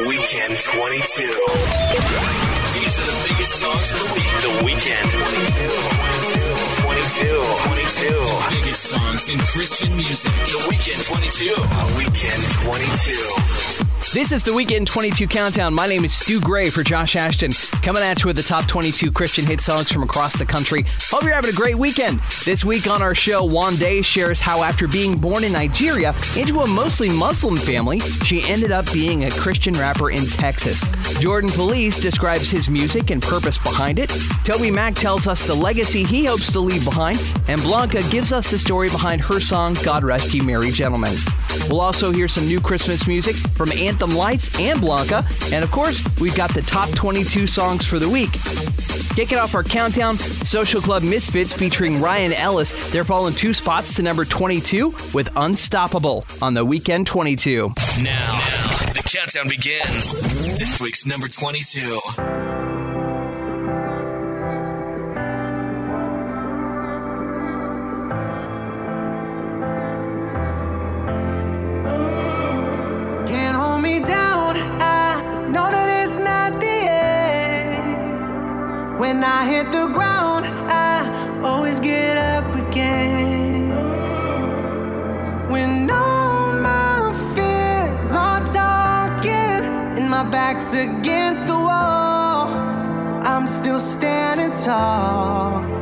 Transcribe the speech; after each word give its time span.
Weekend 0.00 0.56
22. 0.56 2.61
These 2.72 2.98
are 2.98 3.04
the 3.04 3.28
biggest 3.28 3.52
songs 3.60 3.90
of 3.92 3.98
the 4.00 4.08
week. 4.14 4.32
The 4.40 4.64
Weekend 4.64 5.10
22. 5.10 5.22
22. 6.82 7.42
22. 7.68 8.62
Biggest 8.62 8.82
songs 8.84 9.28
in 9.34 9.38
Christian 9.40 9.94
music. 9.94 10.32
The 10.48 10.66
Weekend 10.70 11.04
22. 11.04 11.52
The 11.52 11.94
Weekend 11.98 12.42
22. 12.64 13.92
This 14.12 14.30
is 14.30 14.44
the 14.44 14.52
Weekend 14.52 14.86
22 14.88 15.26
Countdown. 15.26 15.72
My 15.72 15.86
name 15.86 16.04
is 16.04 16.12
Stu 16.12 16.38
Gray 16.38 16.68
for 16.68 16.82
Josh 16.82 17.16
Ashton, 17.16 17.50
coming 17.80 18.02
at 18.02 18.22
you 18.22 18.26
with 18.26 18.36
the 18.36 18.42
top 18.42 18.66
22 18.66 19.10
Christian 19.10 19.46
hit 19.46 19.62
songs 19.62 19.90
from 19.90 20.02
across 20.02 20.38
the 20.38 20.44
country. 20.44 20.84
Hope 21.08 21.22
you're 21.22 21.32
having 21.32 21.48
a 21.48 21.54
great 21.54 21.78
weekend. 21.78 22.20
This 22.44 22.62
week 22.62 22.86
on 22.90 23.00
our 23.00 23.14
show, 23.14 23.40
Wande 23.48 24.04
shares 24.04 24.38
how 24.38 24.62
after 24.62 24.86
being 24.86 25.16
born 25.16 25.44
in 25.44 25.52
Nigeria 25.52 26.14
into 26.36 26.60
a 26.60 26.68
mostly 26.68 27.08
Muslim 27.08 27.56
family, 27.56 28.00
she 28.00 28.42
ended 28.50 28.70
up 28.70 28.84
being 28.92 29.24
a 29.24 29.30
Christian 29.30 29.72
rapper 29.72 30.10
in 30.10 30.26
Texas. 30.26 30.84
Jordan 31.18 31.48
Feliz 31.48 31.98
describes 31.98 32.50
his 32.50 32.61
music 32.68 33.10
and 33.10 33.20
purpose 33.20 33.58
behind 33.58 33.98
it. 33.98 34.10
TobyMac 34.44 34.94
tells 34.94 35.26
us 35.26 35.46
the 35.46 35.54
legacy 35.54 36.04
he 36.04 36.24
hopes 36.24 36.50
to 36.52 36.60
leave 36.60 36.84
behind. 36.84 37.18
And 37.48 37.60
Blanca 37.62 38.02
gives 38.10 38.32
us 38.32 38.50
the 38.50 38.58
story 38.58 38.88
behind 38.88 39.20
her 39.22 39.40
song, 39.40 39.76
God 39.84 40.04
Rest 40.04 40.34
You 40.34 40.42
Merry 40.42 40.70
Gentlemen. 40.70 41.14
We'll 41.68 41.80
also 41.80 42.10
hear 42.12 42.28
some 42.28 42.46
new 42.46 42.60
Christmas 42.60 43.06
music 43.06 43.36
from 43.36 43.70
Anthem 43.72 44.14
Lights 44.14 44.58
and 44.58 44.80
Blanca. 44.80 45.24
And 45.52 45.62
of 45.62 45.70
course, 45.70 46.02
we've 46.20 46.36
got 46.36 46.54
the 46.54 46.62
top 46.62 46.88
22 46.90 47.46
songs 47.46 47.86
for 47.86 47.98
the 47.98 48.08
week. 48.08 48.32
Kicking 49.14 49.38
off 49.38 49.54
our 49.54 49.62
countdown, 49.62 50.16
Social 50.16 50.80
Club 50.80 51.02
Misfits 51.02 51.52
featuring 51.52 52.00
Ryan 52.00 52.32
Ellis. 52.32 52.90
They're 52.90 53.04
falling 53.04 53.34
two 53.34 53.52
spots 53.52 53.94
to 53.96 54.02
number 54.02 54.24
22 54.24 54.94
with 55.12 55.30
Unstoppable 55.36 56.24
on 56.40 56.54
the 56.54 56.64
Weekend 56.64 57.06
22. 57.06 57.72
Now, 58.00 58.12
now, 58.22 58.38
the 58.92 59.02
countdown 59.04 59.48
begins. 59.48 60.20
This 60.58 60.80
week's 60.80 61.06
number 61.06 61.28
22. 61.28 62.51
When 79.02 79.24
I 79.24 79.44
hit 79.50 79.72
the 79.72 79.88
ground, 79.88 80.46
I 80.46 81.40
always 81.42 81.80
get 81.80 82.16
up 82.16 82.54
again. 82.54 83.70
When 85.50 85.90
all 85.90 86.52
my 86.52 87.12
fears 87.34 88.12
are 88.12 88.44
talking 88.52 89.64
and 89.98 90.08
my 90.08 90.22
back's 90.22 90.72
against 90.72 91.48
the 91.48 91.58
wall, 91.68 92.46
I'm 93.26 93.48
still 93.48 93.80
standing 93.80 94.52
tall. 94.64 95.81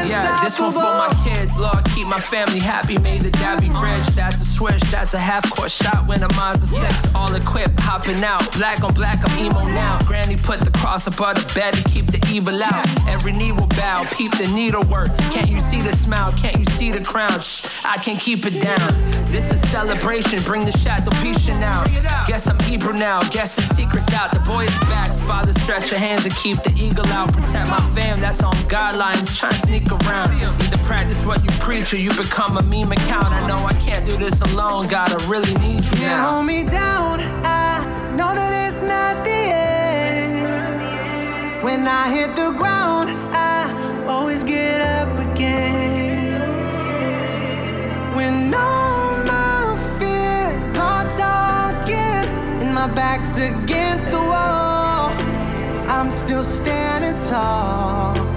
I'm 0.00 0.08
Yeah, 0.08 0.42
this 0.42 0.58
one 0.58 0.72
for 0.72 0.80
my 0.80 1.12
kids. 1.24 1.56
Lord, 1.58 1.84
keep 1.94 2.06
my 2.06 2.20
family 2.20 2.58
happy. 2.58 2.98
Made 2.98 3.22
the 3.22 3.30
dad 3.30 3.60
be 3.60 3.68
rich. 3.68 4.06
That's 4.16 4.40
a 4.40 4.46
switch. 4.46 4.80
That's 4.90 5.14
a 5.14 5.18
half 5.18 5.48
court 5.50 5.70
shot 5.70 6.06
when 6.06 6.22
a 6.22 6.32
Mazda 6.34 6.66
6. 6.66 7.14
All 7.14 7.34
equipped, 7.34 7.78
hopping 7.80 8.22
out. 8.24 8.50
Black 8.54 8.82
on 8.82 8.94
black, 8.94 9.18
I'm 9.22 9.38
emo 9.38 9.64
now. 9.66 9.98
Granny 10.06 10.36
put 10.36 10.60
the 10.60 10.70
cross 10.70 11.06
above 11.06 11.36
the 11.36 11.54
bed 11.54 11.74
to 11.74 11.84
keep 11.90 12.06
the 12.06 12.20
evil 12.32 12.62
out. 12.62 12.86
Every 13.08 13.32
knee 13.32 13.52
will 13.52 13.66
bow. 13.68 14.06
Peep 14.16 14.32
the 14.38 14.46
needlework. 14.48 15.16
Can't 15.32 15.50
you 15.50 15.60
see 15.60 15.82
the 15.82 15.92
smile? 15.96 16.32
Can't 16.32 16.58
you 16.58 16.64
see 16.64 16.90
the 16.90 17.04
crown? 17.04 17.40
Shh, 17.40 17.84
I 17.84 17.98
can 17.98 18.16
keep 18.16 18.46
it 18.46 18.62
down. 18.62 18.94
This 19.26 19.52
is 19.52 19.60
celebration. 19.70 20.42
Bring 20.42 20.64
the 20.64 20.72
shadow 20.72 21.10
patient 21.22 21.62
out. 21.62 21.86
Guess 22.26 22.46
I'm 22.46 22.58
Hebrew 22.60 22.94
now. 22.94 23.22
Guess 23.30 23.56
the 23.56 23.62
secret's 23.62 24.12
out. 24.14 24.32
The 24.32 24.40
boy 24.40 24.64
is 24.64 24.78
back. 24.80 25.12
Father, 25.14 25.52
stretch 25.60 25.90
your 25.90 26.00
hands 26.00 26.24
and 26.24 26.34
keep 26.36 26.62
the 26.62 26.72
eagle 26.76 27.06
out. 27.08 27.32
Protect 27.32 27.68
my 27.70 27.80
fam. 27.94 28.20
That's 28.20 28.42
on 28.42 28.54
guidelines. 28.68 29.38
Trying 29.38 29.52
to 29.52 29.58
sneak 29.58 29.89
around. 29.92 30.30
Either 30.62 30.78
practice 30.78 31.24
what 31.24 31.42
you 31.42 31.50
preach 31.58 31.92
or 31.92 31.98
you 31.98 32.10
become 32.14 32.56
a 32.56 32.62
meme 32.62 32.92
account. 32.92 33.28
I 33.28 33.46
know 33.46 33.58
I 33.64 33.74
can't 33.74 34.04
do 34.06 34.16
this 34.16 34.40
alone. 34.42 34.88
God, 34.88 35.12
I 35.12 35.28
really 35.28 35.54
need 35.54 35.84
you 35.84 35.98
now. 36.00 36.34
hold 36.34 36.46
me 36.46 36.64
down. 36.64 37.20
I 37.44 38.14
know 38.16 38.34
that 38.34 38.52
it's 38.68 38.80
not 38.82 39.24
the 39.24 39.30
end. 39.30 39.80
When 41.64 41.86
I 41.86 42.10
hit 42.10 42.36
the 42.36 42.50
ground, 42.52 43.10
I 43.32 44.04
always 44.06 44.42
get 44.44 44.80
up 44.80 45.18
again. 45.18 46.40
When 48.16 48.54
all 48.54 49.12
my 49.24 49.76
fears 49.98 50.76
are 50.78 51.08
talking 51.16 52.24
and 52.62 52.74
my 52.74 52.88
back's 52.92 53.36
against 53.36 54.06
the 54.10 54.18
wall, 54.18 55.10
I'm 55.88 56.10
still 56.10 56.42
standing 56.44 57.20
tall. 57.28 58.29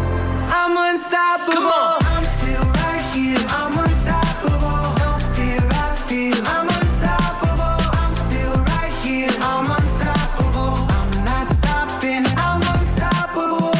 I'm 0.66 0.78
unstoppable. 0.78 1.52
Come 1.52 1.66
on. 1.66 2.00
I'm 2.06 2.24
still 2.24 2.64
right 2.64 3.04
here. 3.12 3.38
I'm 3.50 3.78
unstoppable. 3.84 4.96
No 5.04 5.20
fear 5.36 5.60
I 5.60 5.94
feel. 6.08 6.38
I'm 6.48 6.70
unstoppable. 6.70 7.84
I'm 8.00 8.16
still 8.16 8.56
right 8.72 8.94
here. 9.04 9.30
I'm 9.42 9.70
unstoppable. 9.70 10.88
I'm 10.88 11.26
not 11.26 11.50
stopping. 11.50 12.24
I'm 12.38 12.62
unstoppable. 12.80 13.76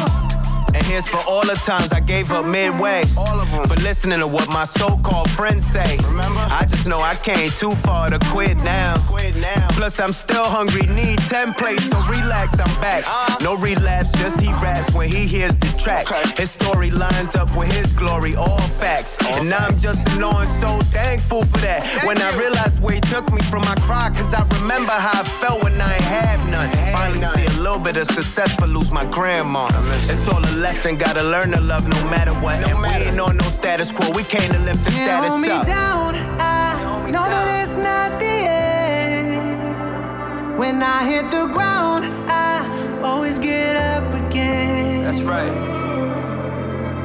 And 0.74 0.84
here's 0.84 1.08
for 1.08 1.22
all 1.26 1.40
the 1.40 1.58
times 1.64 1.90
I 1.90 2.00
gave 2.00 2.30
up 2.30 2.44
midway. 2.44 3.04
All. 3.16 3.43
For 3.62 3.76
listening 3.76 4.18
to 4.18 4.26
what 4.26 4.48
my 4.48 4.64
so-called 4.64 5.30
friends 5.30 5.64
say. 5.66 5.96
Remember? 6.04 6.40
I 6.50 6.66
just 6.68 6.86
know 6.86 7.00
I 7.00 7.14
came 7.14 7.50
too 7.50 7.72
far 7.72 8.10
to 8.10 8.18
quit 8.30 8.58
now. 8.58 8.96
Quit 9.06 9.36
now. 9.36 9.68
Plus 9.70 10.00
I'm 10.00 10.12
still 10.12 10.44
hungry, 10.44 10.86
need 10.94 11.18
10 11.20 11.54
plates, 11.54 11.88
so 11.88 11.98
relax, 12.08 12.58
I'm 12.60 12.80
back. 12.80 13.04
No 13.40 13.56
relapse, 13.56 14.12
just 14.12 14.40
he 14.40 14.48
raps 14.54 14.92
when 14.92 15.08
he 15.08 15.26
hears 15.26 15.56
the 15.56 15.68
track. 15.78 16.06
His 16.38 16.50
story 16.50 16.90
lines 16.90 17.34
up 17.36 17.54
with 17.56 17.72
his 17.72 17.92
glory, 17.92 18.34
all 18.34 18.60
facts. 18.80 19.16
and 19.38 19.52
I'm 19.52 19.78
just 19.78 20.02
knowing 20.18 20.48
so 20.60 20.78
thankful 20.92 21.44
for 21.44 21.58
that. 21.58 21.80
when 22.04 22.20
I 22.20 22.36
realized 22.36 22.80
where 22.82 22.94
he 22.94 23.00
took 23.00 23.32
me 23.32 23.40
from 23.42 23.62
my 23.62 23.74
cry, 23.86 24.10
cause 24.10 24.34
I 24.34 24.42
remember 24.60 24.92
how 24.92 25.20
I 25.20 25.24
felt 25.24 25.62
when 25.62 25.80
I 25.80 25.94
ain't 25.94 26.02
have 26.04 26.50
none. 26.50 26.68
Finally 26.92 27.26
see 27.34 27.46
a 27.46 27.60
little 27.62 27.78
bit 27.78 27.96
of 27.96 28.06
success, 28.10 28.56
but 28.56 28.68
lose 28.68 28.90
my 28.90 29.04
grandma. 29.04 29.68
It's 30.10 30.28
all 30.28 30.38
a 30.38 30.54
lesson, 30.60 30.96
gotta 30.96 31.22
learn 31.22 31.50
to 31.52 31.60
love 31.60 31.86
no 31.88 32.00
matter 32.10 32.32
what. 32.34 32.56
and 32.68 32.80
we 32.80 32.88
ain't 32.88 33.20
on 33.20 33.36
no 33.36 33.44
status 33.54 33.90
quo, 33.92 34.10
we 34.12 34.22
came 34.24 34.50
to 34.52 34.58
lift 34.58 34.84
the 34.84 34.90
Can't 34.90 35.04
status 35.08 35.30
hold 35.30 35.40
me 35.42 35.48
up. 35.50 35.66
down. 35.66 36.14
I 36.38 37.10
know 37.10 37.24
down. 37.24 37.30
that 37.30 37.62
it's 37.64 37.74
not 37.88 38.18
the 38.20 38.26
end. 38.26 40.58
When 40.58 40.82
I 40.82 41.04
hit 41.10 41.30
the 41.30 41.46
ground, 41.46 42.04
I 42.28 42.66
always 43.02 43.38
get 43.38 43.76
up 43.76 44.12
again. 44.14 45.04
That's 45.04 45.22
right. 45.22 45.52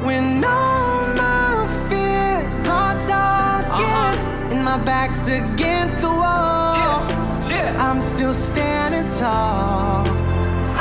When 0.06 0.44
all 0.44 1.08
my 1.16 1.68
fears 1.90 2.68
are 2.68 2.96
talking 3.08 3.86
Uh-huh. 3.86 4.52
and 4.52 4.64
my 4.64 4.78
back's 4.84 5.28
against 5.28 6.02
the 6.02 6.10
wall, 6.10 6.76
Yeah, 6.76 7.50
yeah. 7.50 7.88
I'm 7.90 8.02
still 8.02 8.34
standing 8.34 9.08
tall. 9.20 10.04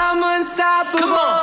I'm 0.06 0.22
unstoppable. 0.22 0.98
Come 1.00 1.12
on. 1.12 1.37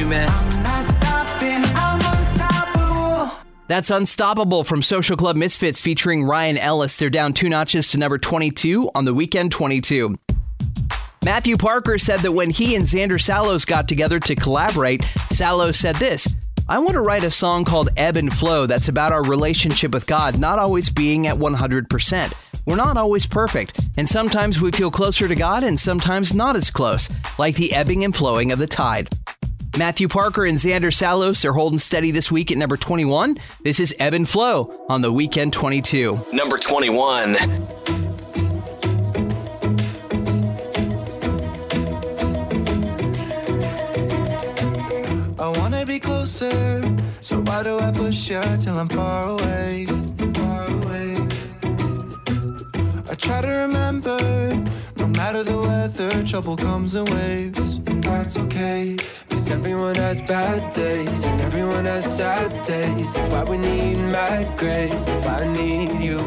You, 0.00 0.06
man. 0.06 0.86
Stopping. 0.86 1.62
Unstoppable. 1.76 3.30
That's 3.68 3.90
Unstoppable 3.90 4.64
from 4.64 4.82
Social 4.82 5.16
Club 5.16 5.36
Misfits 5.36 5.80
featuring 5.80 6.24
Ryan 6.24 6.56
Ellis. 6.56 6.96
They're 6.96 7.10
down 7.10 7.34
two 7.34 7.50
notches 7.50 7.88
to 7.88 7.98
number 7.98 8.16
22 8.16 8.90
on 8.94 9.04
the 9.04 9.12
Weekend 9.12 9.52
22. 9.52 10.18
Matthew 11.22 11.58
Parker 11.58 11.98
said 11.98 12.20
that 12.20 12.32
when 12.32 12.48
he 12.48 12.74
and 12.74 12.86
Xander 12.86 13.20
Salos 13.20 13.66
got 13.66 13.88
together 13.88 14.18
to 14.20 14.34
collaborate, 14.34 15.02
Salos 15.30 15.76
said 15.76 15.96
this 15.96 16.26
I 16.66 16.78
want 16.78 16.92
to 16.92 17.02
write 17.02 17.24
a 17.24 17.30
song 17.30 17.66
called 17.66 17.90
Ebb 17.98 18.16
and 18.16 18.32
Flow 18.32 18.64
that's 18.64 18.88
about 18.88 19.12
our 19.12 19.24
relationship 19.24 19.92
with 19.92 20.06
God 20.06 20.38
not 20.38 20.58
always 20.58 20.88
being 20.88 21.26
at 21.26 21.36
100%. 21.36 22.32
We're 22.64 22.76
not 22.76 22.96
always 22.96 23.26
perfect, 23.26 23.88
and 23.98 24.08
sometimes 24.08 24.60
we 24.60 24.70
feel 24.70 24.90
closer 24.90 25.28
to 25.28 25.34
God 25.34 25.62
and 25.62 25.78
sometimes 25.78 26.34
not 26.34 26.56
as 26.56 26.70
close, 26.70 27.10
like 27.38 27.56
the 27.56 27.74
ebbing 27.74 28.04
and 28.04 28.14
flowing 28.14 28.52
of 28.52 28.58
the 28.58 28.66
tide. 28.66 29.08
Matthew 29.78 30.08
Parker 30.08 30.44
and 30.44 30.58
Xander 30.58 30.92
Salos 30.92 31.44
are 31.44 31.52
holding 31.52 31.78
steady 31.78 32.10
this 32.10 32.30
week 32.30 32.50
at 32.50 32.58
number 32.58 32.76
21. 32.76 33.36
This 33.62 33.78
is 33.78 33.94
Ebb 33.98 34.14
and 34.14 34.28
Flow 34.28 34.84
on 34.88 35.00
the 35.00 35.12
Weekend 35.12 35.52
22. 35.52 36.26
Number 36.32 36.58
21. 36.58 37.36
I 45.38 45.48
wanna 45.56 45.86
be 45.86 46.00
closer, 46.00 46.82
so 47.20 47.40
why 47.40 47.62
do 47.62 47.78
I 47.78 47.92
push 47.92 48.28
you 48.28 48.42
till 48.60 48.76
I'm 48.78 48.88
far 48.88 49.28
away? 49.28 49.86
Far 49.86 50.70
away. 50.70 51.16
I 53.08 53.14
try 53.14 53.40
to 53.40 53.48
remember 53.48 54.18
matter 55.20 55.42
the 55.42 55.58
weather, 55.58 56.24
trouble 56.24 56.56
comes 56.56 56.94
in 56.94 57.04
waves, 57.04 57.80
and 57.88 58.02
that's 58.02 58.38
okay. 58.38 58.96
Cause 59.28 59.50
everyone 59.50 59.96
has 59.96 60.22
bad 60.22 60.72
days 60.72 61.26
and 61.26 61.38
everyone 61.42 61.84
has 61.84 62.06
sad 62.16 62.50
days. 62.64 63.12
That's 63.12 63.28
why 63.30 63.44
we 63.44 63.58
need 63.58 63.96
mad 63.96 64.58
grace. 64.58 65.04
That's 65.04 65.22
why 65.26 65.42
I 65.42 65.46
need 65.46 66.00
you. 66.02 66.20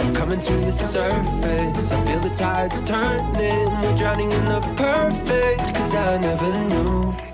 I'm 0.00 0.12
coming 0.14 0.38
to 0.38 0.52
the 0.52 0.70
surface. 0.70 1.92
I 1.92 2.04
feel 2.04 2.20
the 2.20 2.34
tides 2.44 2.82
turning. 2.82 3.70
We're 3.80 3.96
drowning 3.96 4.32
in 4.32 4.44
the 4.44 4.60
perfect. 4.76 5.74
Cause 5.74 5.94
I 5.94 6.18
never 6.18 6.50
knew. 6.68 7.29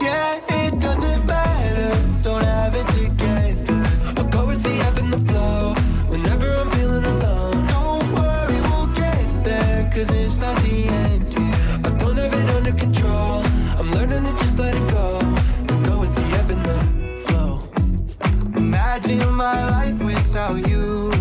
Imagine 19.08 19.34
my 19.34 19.70
life 19.70 20.02
without 20.02 20.66
you. 20.66 21.12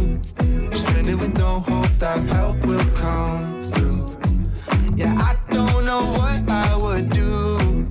Stranded 0.73 1.19
with 1.19 1.37
no 1.37 1.59
hope 1.59 1.91
that 1.99 2.25
help 2.29 2.57
will 2.65 2.83
come 2.95 3.71
through. 3.73 4.17
Yeah, 4.95 5.13
I 5.19 5.35
don't 5.53 5.85
know 5.85 6.01
what 6.17 6.49
I 6.49 6.75
would 6.77 7.11
do. 7.11 7.87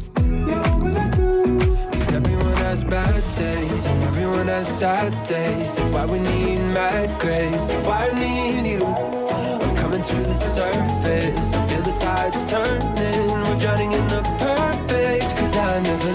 Yeah, 0.49 0.69
what 0.69 0.83
would 0.83 0.97
I 0.97 1.11
do? 1.11 1.77
Cause 1.93 2.13
everyone 2.13 2.57
has 2.67 2.83
bad 2.83 3.23
days 3.37 3.87
and 3.87 4.03
everyone 4.03 4.49
has 4.49 4.67
sad 4.67 5.13
days. 5.29 5.77
That's 5.77 5.89
why 5.91 6.07
we 6.07 6.19
need 6.19 6.59
mad 6.75 7.21
grace. 7.21 7.69
That's 7.69 7.83
why 7.83 8.09
I 8.09 8.19
need 8.19 8.69
you. 8.69 8.85
I'm 8.87 9.77
coming 9.77 10.03
to 10.03 10.17
the 10.17 10.35
surface. 10.35 11.55
I 11.55 11.69
feel 11.69 11.83
the 11.83 11.93
tides 11.93 12.43
turning. 12.51 13.31
We're 13.47 13.61
drowning 13.61 13.93
in 13.93 14.09
the 14.09 14.23
perfect. 14.43 15.37
Cause 15.37 15.57
I 15.57 15.79
never 15.79 16.14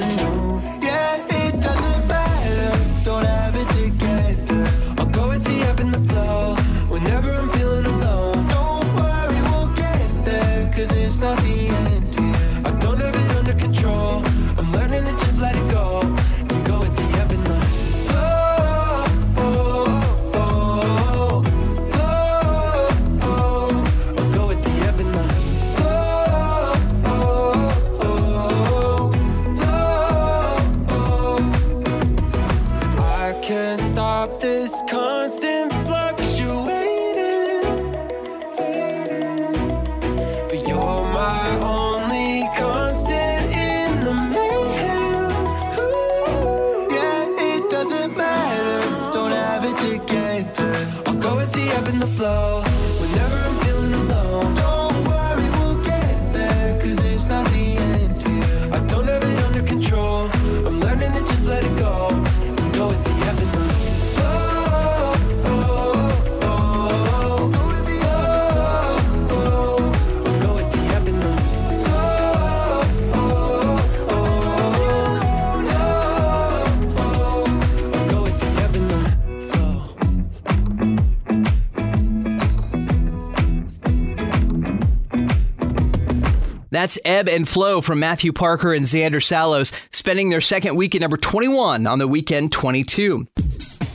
That's 86.79 86.97
Ebb 87.03 87.27
and 87.27 87.45
Flow 87.45 87.81
from 87.81 87.99
Matthew 87.99 88.31
Parker 88.31 88.73
and 88.73 88.85
Xander 88.85 89.21
Salos, 89.21 89.73
spending 89.91 90.29
their 90.29 90.39
second 90.39 90.77
week 90.77 90.95
at 90.95 91.01
number 91.01 91.17
21 91.17 91.85
on 91.85 91.99
the 91.99 92.07
weekend 92.07 92.53
22. 92.53 93.27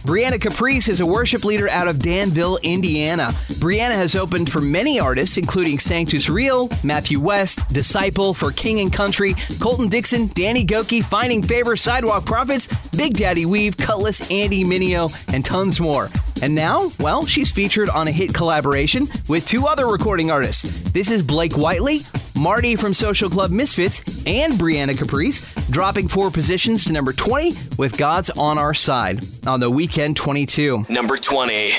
Brianna 0.05 0.39
Caprice 0.39 0.89
is 0.89 1.01
a 1.01 1.07
worship 1.07 1.47
leader 1.47 1.67
out 1.71 1.89
of 1.89 1.99
Danville, 1.99 2.59
Indiana. 2.63 3.29
Brianna 3.55 3.95
has 3.95 4.15
opened 4.15 4.53
for 4.53 4.61
many 4.61 5.01
artists, 5.01 5.39
including 5.39 5.79
Sanctus 5.79 6.29
Real, 6.29 6.69
Matthew 6.85 7.19
West, 7.21 7.73
Disciple 7.73 8.35
for 8.35 8.53
King 8.53 8.81
and 8.81 8.93
Country, 8.93 9.35
Colton 9.61 9.89
Dixon, 9.89 10.27
Danny 10.35 10.67
Gokey, 10.67 11.03
Finding 11.03 11.43
Favor, 11.43 11.77
Sidewalk 11.77 12.27
Prophets, 12.27 12.67
Big 12.91 13.17
Daddy 13.17 13.47
Weave, 13.47 13.79
Cutlass, 13.79 14.31
Andy 14.31 14.63
Mineo, 14.63 15.09
and 15.33 15.43
tons 15.43 15.81
more. 15.81 16.11
And 16.43 16.55
now, 16.55 16.91
well, 17.01 17.25
she's 17.25 17.51
featured 17.51 17.89
on 17.89 18.09
a 18.09 18.13
hit 18.13 18.35
collaboration 18.35 19.09
with 19.27 19.47
two 19.47 19.67
other 19.67 19.87
recording 19.87 20.31
artists. 20.31 20.65
This 20.93 21.11
is 21.11 21.23
Blake 21.23 21.55
Whiteley, 21.55 22.03
Marty 22.37 22.77
from 22.77 22.95
Social 22.95 23.31
Club 23.31 23.51
Misfits, 23.51 24.01
and 24.27 24.55
Brianna 24.55 24.97
Caprice, 24.97 25.55
dropping 25.71 26.09
four 26.09 26.31
positions 26.31 26.85
to 26.85 26.93
number 26.93 27.13
20 27.13 27.53
with 27.79 27.97
God's 27.97 28.31
on 28.31 28.59
Our 28.59 28.75
Side 28.75 29.25
on 29.47 29.61
the 29.61 29.71
weekend 29.71 30.17
22. 30.17 30.87
Number 30.89 31.17
20. 31.17 31.71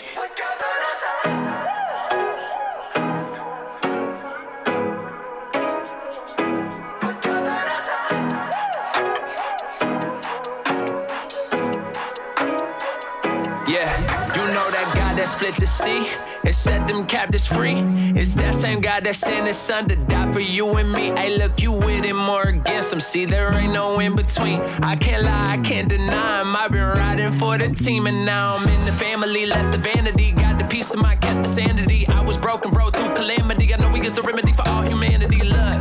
Split 15.36 15.56
the 15.58 15.68
sea 15.68 16.08
and 16.46 16.56
set 16.56 16.88
them 16.88 17.06
captives 17.06 17.46
free. 17.46 17.75
It's 18.15 18.36
that 18.36 18.56
same 18.56 18.80
God 18.80 19.04
that 19.04 19.15
sent 19.15 19.48
his 19.48 19.58
son 19.58 19.88
to 19.89 19.96
die 19.96 20.32
for 20.32 20.39
you 20.39 20.77
and 20.77 20.89
me. 20.92 21.12
Hey, 21.20 21.38
look, 21.38 21.62
you 21.62 21.72
with 21.72 22.06
him 22.06 22.30
or 22.30 22.44
against 22.44 22.94
him. 22.94 23.01
See, 23.01 23.25
there 23.25 23.54
ain't 23.54 23.74
no 23.74 24.00
in 24.00 24.15
between. 24.15 24.62
I 24.82 24.96
can't 24.96 25.24
lie, 25.24 25.54
I 25.54 25.58
can't 25.58 25.89
deny 25.89 26.42
him. 26.42 26.56
I've 26.56 26.72
been 26.72 26.88
riding 26.88 27.34
for 27.34 27.58
the 27.58 27.68
team 27.70 28.08
and 28.08 28.25
now 28.25 28.56
I'm 28.56 28.68
in 28.70 28.86
the 28.86 28.94
family. 28.94 29.46
Left 29.46 29.74
the 29.74 29.77
vanity, 29.77 30.32
got 30.32 30.58
the 30.58 30.65
peace 30.65 30.94
of 30.94 31.01
mind, 31.01 31.22
kept 31.22 31.44
the 31.44 31.50
sanity. 31.50 32.08
I 32.08 32.22
was 32.22 32.38
broken, 32.38 32.72
bro, 32.72 32.89
through 32.89 33.13
calamity. 33.13 33.74
I 33.74 33.77
know 33.77 33.89
he 33.89 34.06
is 34.06 34.13
the 34.13 34.22
remedy 34.22 34.54
for 34.54 34.68
all 34.70 34.84
humanity. 34.84 35.44
Look. 35.44 35.75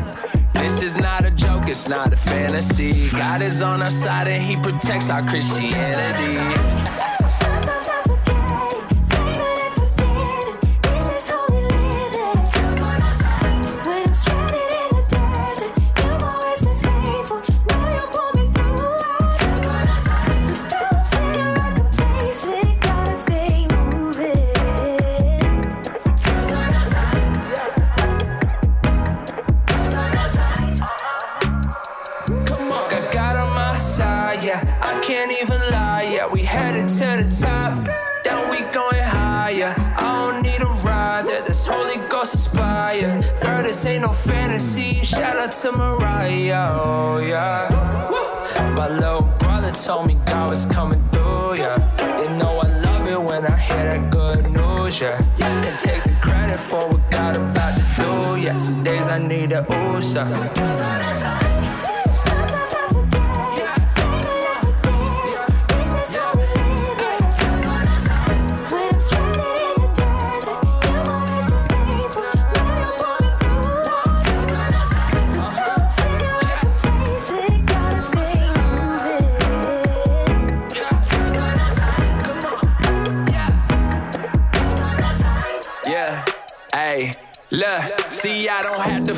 This 0.54 0.82
is 0.82 0.96
not 0.96 1.24
a 1.24 1.30
joke, 1.30 1.68
it's 1.68 1.88
not 1.88 2.12
a 2.12 2.16
fantasy. 2.16 3.10
God 3.10 3.42
is 3.42 3.60
on 3.60 3.82
our 3.82 3.90
side 3.90 4.28
and 4.28 4.42
he 4.42 4.56
protects 4.56 5.10
our 5.10 5.22
Christianity. 5.22 7.03
Fantasy. 44.14 45.02
Shout 45.04 45.36
out 45.36 45.52
to 45.52 45.72
Mariah, 45.72 46.78
oh 46.80 47.18
yeah. 47.18 47.68
My 48.76 48.88
little 48.88 49.22
brother 49.38 49.72
told 49.72 50.06
me 50.06 50.14
God 50.26 50.50
was 50.50 50.64
coming 50.66 51.00
through, 51.10 51.56
yeah. 51.56 51.76
You 52.22 52.30
know 52.38 52.58
I 52.58 52.68
love 52.80 53.08
it 53.08 53.20
when 53.20 53.44
I 53.44 53.56
hear 53.56 53.84
that 53.84 54.10
good 54.10 54.44
news, 54.52 55.00
yeah. 55.00 55.20
Can 55.36 55.78
take 55.78 56.04
the 56.04 56.16
credit 56.22 56.60
for 56.60 56.88
what 56.88 57.10
God 57.10 57.36
about 57.36 57.76
to 57.76 57.84
do, 58.02 58.40
yeah. 58.40 58.56
Some 58.56 58.82
days 58.82 59.08
I 59.08 59.18
need 59.18 59.52
a 59.52 59.62
ooh, 59.72 60.00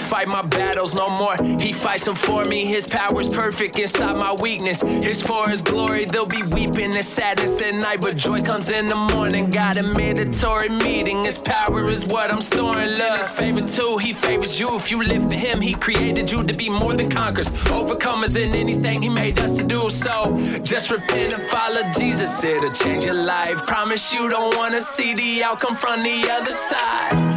fight 0.06 0.28
my 0.28 0.42
battles 0.42 0.94
no 0.94 1.08
more. 1.10 1.34
He 1.60 1.72
fights 1.72 2.04
them 2.04 2.14
for 2.14 2.44
me. 2.44 2.66
His 2.66 2.86
power's 2.86 3.28
perfect 3.28 3.78
inside 3.78 4.18
my 4.18 4.34
weakness. 4.40 4.82
His 4.82 5.20
for 5.20 5.48
his 5.48 5.62
glory, 5.62 6.04
they'll 6.04 6.26
be 6.26 6.42
weeping 6.52 6.92
and 6.94 7.04
sadness 7.04 7.60
at 7.60 7.74
night, 7.74 8.00
but 8.00 8.16
joy 8.16 8.40
comes 8.42 8.70
in 8.70 8.86
the 8.86 8.94
morning. 8.94 9.50
Got 9.50 9.76
a 9.76 9.82
mandatory 9.82 10.68
meeting. 10.68 11.24
His 11.24 11.38
power 11.38 11.90
is 11.90 12.06
what 12.06 12.32
I'm 12.32 12.40
storing. 12.40 12.90
Look, 12.90 13.18
his 13.18 13.30
favor 13.30 13.60
too. 13.60 13.98
He 13.98 14.12
favors 14.12 14.60
you 14.60 14.68
if 14.76 14.90
you 14.90 15.02
live 15.02 15.28
for 15.28 15.36
him. 15.36 15.60
He 15.60 15.74
created 15.74 16.30
you 16.30 16.38
to 16.38 16.54
be 16.54 16.68
more 16.68 16.94
than 16.94 17.10
conquerors, 17.10 17.48
overcomers 17.78 18.36
in 18.36 18.54
anything 18.54 19.02
he 19.02 19.08
made 19.08 19.40
us 19.40 19.56
to 19.58 19.64
do. 19.64 19.90
So 19.90 20.36
just 20.62 20.90
repent 20.90 21.32
and 21.32 21.42
follow 21.44 21.82
Jesus. 21.98 22.44
It'll 22.44 22.70
change 22.70 23.04
your 23.04 23.20
life. 23.34 23.56
Promise 23.66 24.14
you 24.14 24.28
don't 24.28 24.56
wanna 24.56 24.80
see 24.80 25.14
the 25.14 25.42
outcome 25.42 25.74
from 25.74 26.00
the 26.02 26.30
other 26.30 26.52
side. 26.52 27.36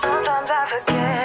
Sometimes 0.00 0.50
I 0.50 0.66
forget, 0.66 1.21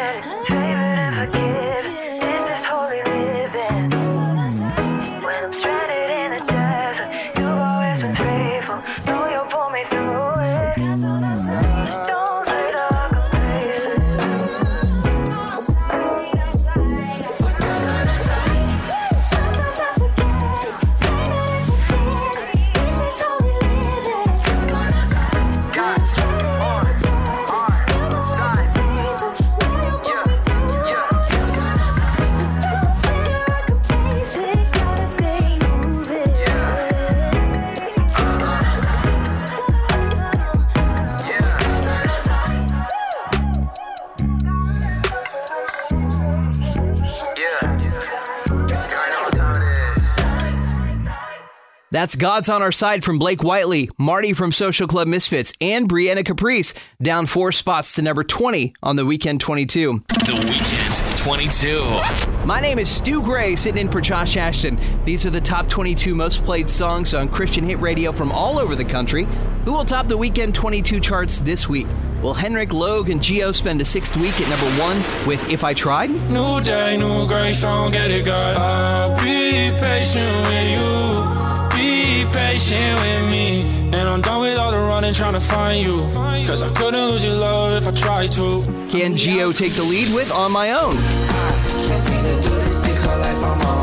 That's 51.97 52.13
God's 52.13 52.47
on 52.47 52.61
Our 52.61 52.71
Side 52.71 53.03
from 53.03 53.17
Blake 53.17 53.41
Whiteley, 53.41 53.89
Marty 53.97 54.33
from 54.33 54.51
Social 54.51 54.85
Club 54.87 55.07
Misfits, 55.07 55.51
and 55.59 55.89
Brianna 55.89 56.23
Caprice, 56.23 56.75
down 57.01 57.25
four 57.25 57.51
spots 57.51 57.95
to 57.95 58.03
number 58.03 58.23
20 58.23 58.75
on 58.83 58.97
the 58.97 59.03
Weekend 59.03 59.41
22. 59.41 60.03
The 60.09 60.35
Weekend 60.47 61.17
22. 61.17 62.45
My 62.45 62.59
name 62.61 62.77
is 62.77 62.87
Stu 62.87 63.23
Gray, 63.23 63.55
sitting 63.55 63.81
in 63.81 63.91
for 63.91 63.99
Josh 63.99 64.37
Ashton. 64.37 64.77
These 65.05 65.25
are 65.25 65.31
the 65.31 65.41
top 65.41 65.69
22 65.69 66.13
most 66.13 66.43
played 66.43 66.69
songs 66.69 67.15
on 67.15 67.29
Christian 67.29 67.63
hit 67.63 67.79
radio 67.79 68.11
from 68.11 68.31
all 68.31 68.59
over 68.59 68.75
the 68.75 68.85
country. 68.85 69.23
Who 69.65 69.73
will 69.73 69.83
top 69.83 70.07
the 70.07 70.17
Weekend 70.17 70.53
22 70.53 70.99
charts 70.99 71.41
this 71.41 71.67
week? 71.67 71.87
Will 72.21 72.35
Henrik 72.35 72.73
Logue 72.73 73.09
and 73.09 73.23
Geo 73.23 73.51
spend 73.51 73.81
a 73.81 73.85
sixth 73.85 74.15
week 74.17 74.39
at 74.39 74.47
number 74.49 74.79
one 74.79 74.97
with 75.25 75.49
If 75.49 75.63
I 75.63 75.73
Tried? 75.73 76.11
New 76.11 76.61
day, 76.61 76.95
new 76.95 77.25
grace, 77.25 77.63
I 77.63 77.75
don't 77.75 77.91
get 77.91 78.11
it, 78.11 78.23
God. 78.23 78.55
I'll 78.55 79.15
be 79.15 79.75
patient 79.79 80.47
with 80.47 80.71
you. 80.73 81.66
Be 81.77 82.25
patient 82.31 82.99
with 82.99 83.29
me. 83.29 83.61
And 83.93 84.09
I'm 84.09 84.21
done 84.21 84.41
with 84.41 84.57
all 84.57 84.71
the 84.71 84.77
running, 84.77 85.13
trying 85.13 85.33
to 85.33 85.39
find 85.39 85.79
you. 85.85 86.01
Cause 86.47 86.63
I 86.63 86.73
couldn't 86.73 87.05
lose 87.11 87.23
your 87.23 87.35
love 87.35 87.73
if 87.73 87.87
I 87.87 87.91
tried 87.91 88.31
to. 88.33 88.63
Can 88.89 89.15
Geo 89.15 89.51
take 89.51 89.73
the 89.73 89.83
lead 89.83 90.13
with 90.15 90.31
On 90.31 90.51
My 90.51 90.71
Own? 90.71 90.95
Can't 90.95 92.01
seem 92.01 92.23
to 92.23 92.41
do 92.41 92.49
this 92.49 92.83
thing 92.83 92.97
called 92.97 93.19
life 93.19 93.43
on 93.43 93.57
my 93.59 93.77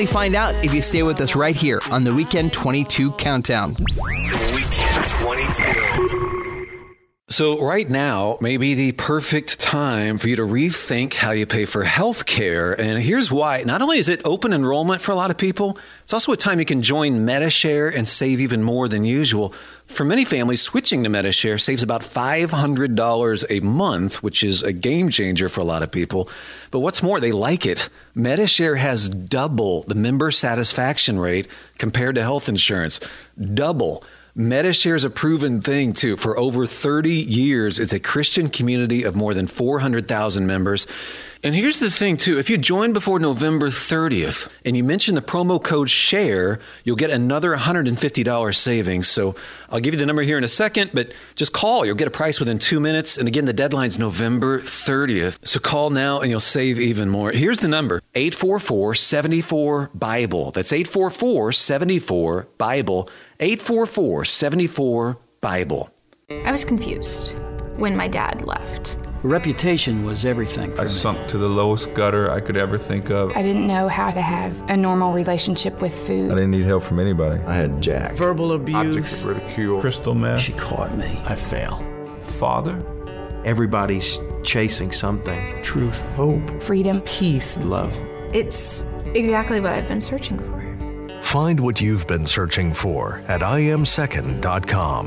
only 0.00 0.10
find 0.10 0.34
out 0.34 0.54
if 0.64 0.72
you 0.72 0.80
stay 0.80 1.02
with 1.02 1.20
us 1.20 1.34
right 1.34 1.54
here 1.54 1.78
on 1.90 2.04
the 2.04 2.14
Weekend 2.14 2.54
22 2.54 3.12
Countdown. 3.12 3.74
The 3.74 4.50
Weekend 4.54 5.04
22. 5.84 6.50
So, 7.28 7.62
right 7.62 7.88
now 7.88 8.38
may 8.40 8.56
be 8.56 8.74
the 8.74 8.92
perfect 8.92 9.60
time 9.60 10.16
for 10.16 10.28
you 10.28 10.36
to 10.36 10.42
rethink 10.42 11.12
how 11.12 11.32
you 11.32 11.44
pay 11.44 11.66
for 11.66 11.84
health 11.84 12.24
care. 12.24 12.72
And 12.72 12.98
here's 12.98 13.30
why. 13.30 13.62
Not 13.62 13.82
only 13.82 13.98
is 13.98 14.08
it 14.08 14.22
open 14.24 14.54
enrollment 14.54 15.02
for 15.02 15.12
a 15.12 15.16
lot 15.16 15.30
of 15.30 15.36
people, 15.36 15.78
it's 16.02 16.14
also 16.14 16.32
a 16.32 16.36
time 16.36 16.58
you 16.58 16.64
can 16.64 16.80
join 16.80 17.26
Medi-Share 17.26 17.88
and 17.88 18.08
save 18.08 18.40
even 18.40 18.62
more 18.62 18.88
than 18.88 19.04
usual. 19.04 19.52
For 19.90 20.04
many 20.04 20.24
families, 20.24 20.62
switching 20.62 21.02
to 21.02 21.10
Medi-Share 21.10 21.58
saves 21.58 21.82
about 21.82 22.02
$500 22.02 23.44
a 23.50 23.60
month, 23.60 24.22
which 24.22 24.44
is 24.44 24.62
a 24.62 24.72
game 24.72 25.10
changer 25.10 25.48
for 25.48 25.60
a 25.60 25.64
lot 25.64 25.82
of 25.82 25.90
people. 25.90 26.30
But 26.70 26.78
what's 26.78 27.02
more, 27.02 27.18
they 27.20 27.32
like 27.32 27.66
it. 27.66 27.88
Medi-Share 28.14 28.76
has 28.76 29.10
double 29.10 29.82
the 29.82 29.96
member 29.96 30.30
satisfaction 30.30 31.18
rate 31.18 31.48
compared 31.76 32.14
to 32.14 32.22
health 32.22 32.48
insurance. 32.48 33.00
Double. 33.38 34.04
Medi-Share 34.34 34.94
is 34.94 35.04
a 35.04 35.10
proven 35.10 35.60
thing 35.60 35.92
too. 35.92 36.16
For 36.16 36.38
over 36.38 36.66
30 36.66 37.10
years, 37.10 37.80
it's 37.80 37.92
a 37.92 38.00
Christian 38.00 38.48
community 38.48 39.02
of 39.02 39.16
more 39.16 39.34
than 39.34 39.48
400,000 39.48 40.46
members. 40.46 40.86
And 41.42 41.54
here's 41.54 41.80
the 41.80 41.90
thing 41.90 42.18
too, 42.18 42.38
if 42.38 42.50
you 42.50 42.58
join 42.58 42.92
before 42.92 43.18
November 43.18 43.68
30th 43.68 44.50
and 44.62 44.76
you 44.76 44.84
mention 44.84 45.14
the 45.14 45.22
promo 45.22 45.62
code 45.62 45.88
SHARE, 45.88 46.60
you'll 46.84 46.96
get 46.96 47.08
another 47.08 47.56
$150 47.56 48.54
savings. 48.54 49.08
So 49.08 49.34
I'll 49.70 49.80
give 49.80 49.94
you 49.94 49.98
the 49.98 50.04
number 50.04 50.20
here 50.20 50.36
in 50.36 50.44
a 50.44 50.48
second, 50.48 50.90
but 50.92 51.12
just 51.36 51.54
call. 51.54 51.86
You'll 51.86 51.94
get 51.94 52.08
a 52.08 52.10
price 52.10 52.40
within 52.40 52.58
two 52.58 52.78
minutes. 52.78 53.16
And 53.16 53.26
again, 53.26 53.46
the 53.46 53.54
deadline's 53.54 53.98
November 53.98 54.60
30th. 54.60 55.38
So 55.42 55.60
call 55.60 55.88
now 55.88 56.20
and 56.20 56.30
you'll 56.30 56.40
save 56.40 56.78
even 56.78 57.08
more. 57.08 57.32
Here's 57.32 57.60
the 57.60 57.68
number 57.68 58.02
844 58.14 58.94
74 58.94 59.90
Bible. 59.94 60.50
That's 60.50 60.74
844 60.74 61.52
74 61.52 62.48
Bible. 62.58 63.08
844 63.40 64.26
74 64.26 65.18
Bible. 65.40 65.90
I 66.44 66.52
was 66.52 66.66
confused 66.66 67.38
when 67.78 67.96
my 67.96 68.08
dad 68.08 68.44
left. 68.44 68.98
Reputation 69.22 70.02
was 70.02 70.24
everything 70.24 70.72
for 70.72 70.80
I 70.80 70.84
me. 70.84 70.90
sunk 70.90 71.28
to 71.28 71.36
the 71.36 71.48
lowest 71.48 71.92
gutter 71.92 72.30
I 72.30 72.40
could 72.40 72.56
ever 72.56 72.78
think 72.78 73.10
of. 73.10 73.30
I 73.36 73.42
didn't 73.42 73.66
know 73.66 73.86
how 73.86 74.10
to 74.10 74.20
have 74.20 74.58
a 74.70 74.76
normal 74.76 75.12
relationship 75.12 75.82
with 75.82 75.96
food. 76.06 76.30
I 76.30 76.34
didn't 76.34 76.52
need 76.52 76.64
help 76.64 76.82
from 76.82 76.98
anybody. 76.98 77.42
I 77.44 77.54
had 77.54 77.82
Jack. 77.82 78.16
Verbal 78.16 78.52
abuse. 78.52 79.26
Of 79.26 79.36
ridicule, 79.36 79.80
crystal 79.80 80.14
meth. 80.14 80.40
She 80.40 80.52
caught 80.52 80.96
me. 80.96 81.20
I 81.26 81.34
fail. 81.34 81.84
Father? 82.20 82.82
Everybody's 83.44 84.18
chasing 84.42 84.90
something. 84.90 85.62
Truth. 85.62 86.00
Hope. 86.16 86.62
Freedom. 86.62 87.02
Peace. 87.02 87.58
Love. 87.58 87.98
It's 88.32 88.86
exactly 89.14 89.60
what 89.60 89.74
I've 89.74 89.88
been 89.88 90.00
searching 90.00 90.38
for. 90.38 91.20
Find 91.22 91.60
what 91.60 91.80
you've 91.82 92.06
been 92.06 92.24
searching 92.24 92.72
for 92.72 93.22
at 93.28 93.42
iamsecond.com. 93.42 95.06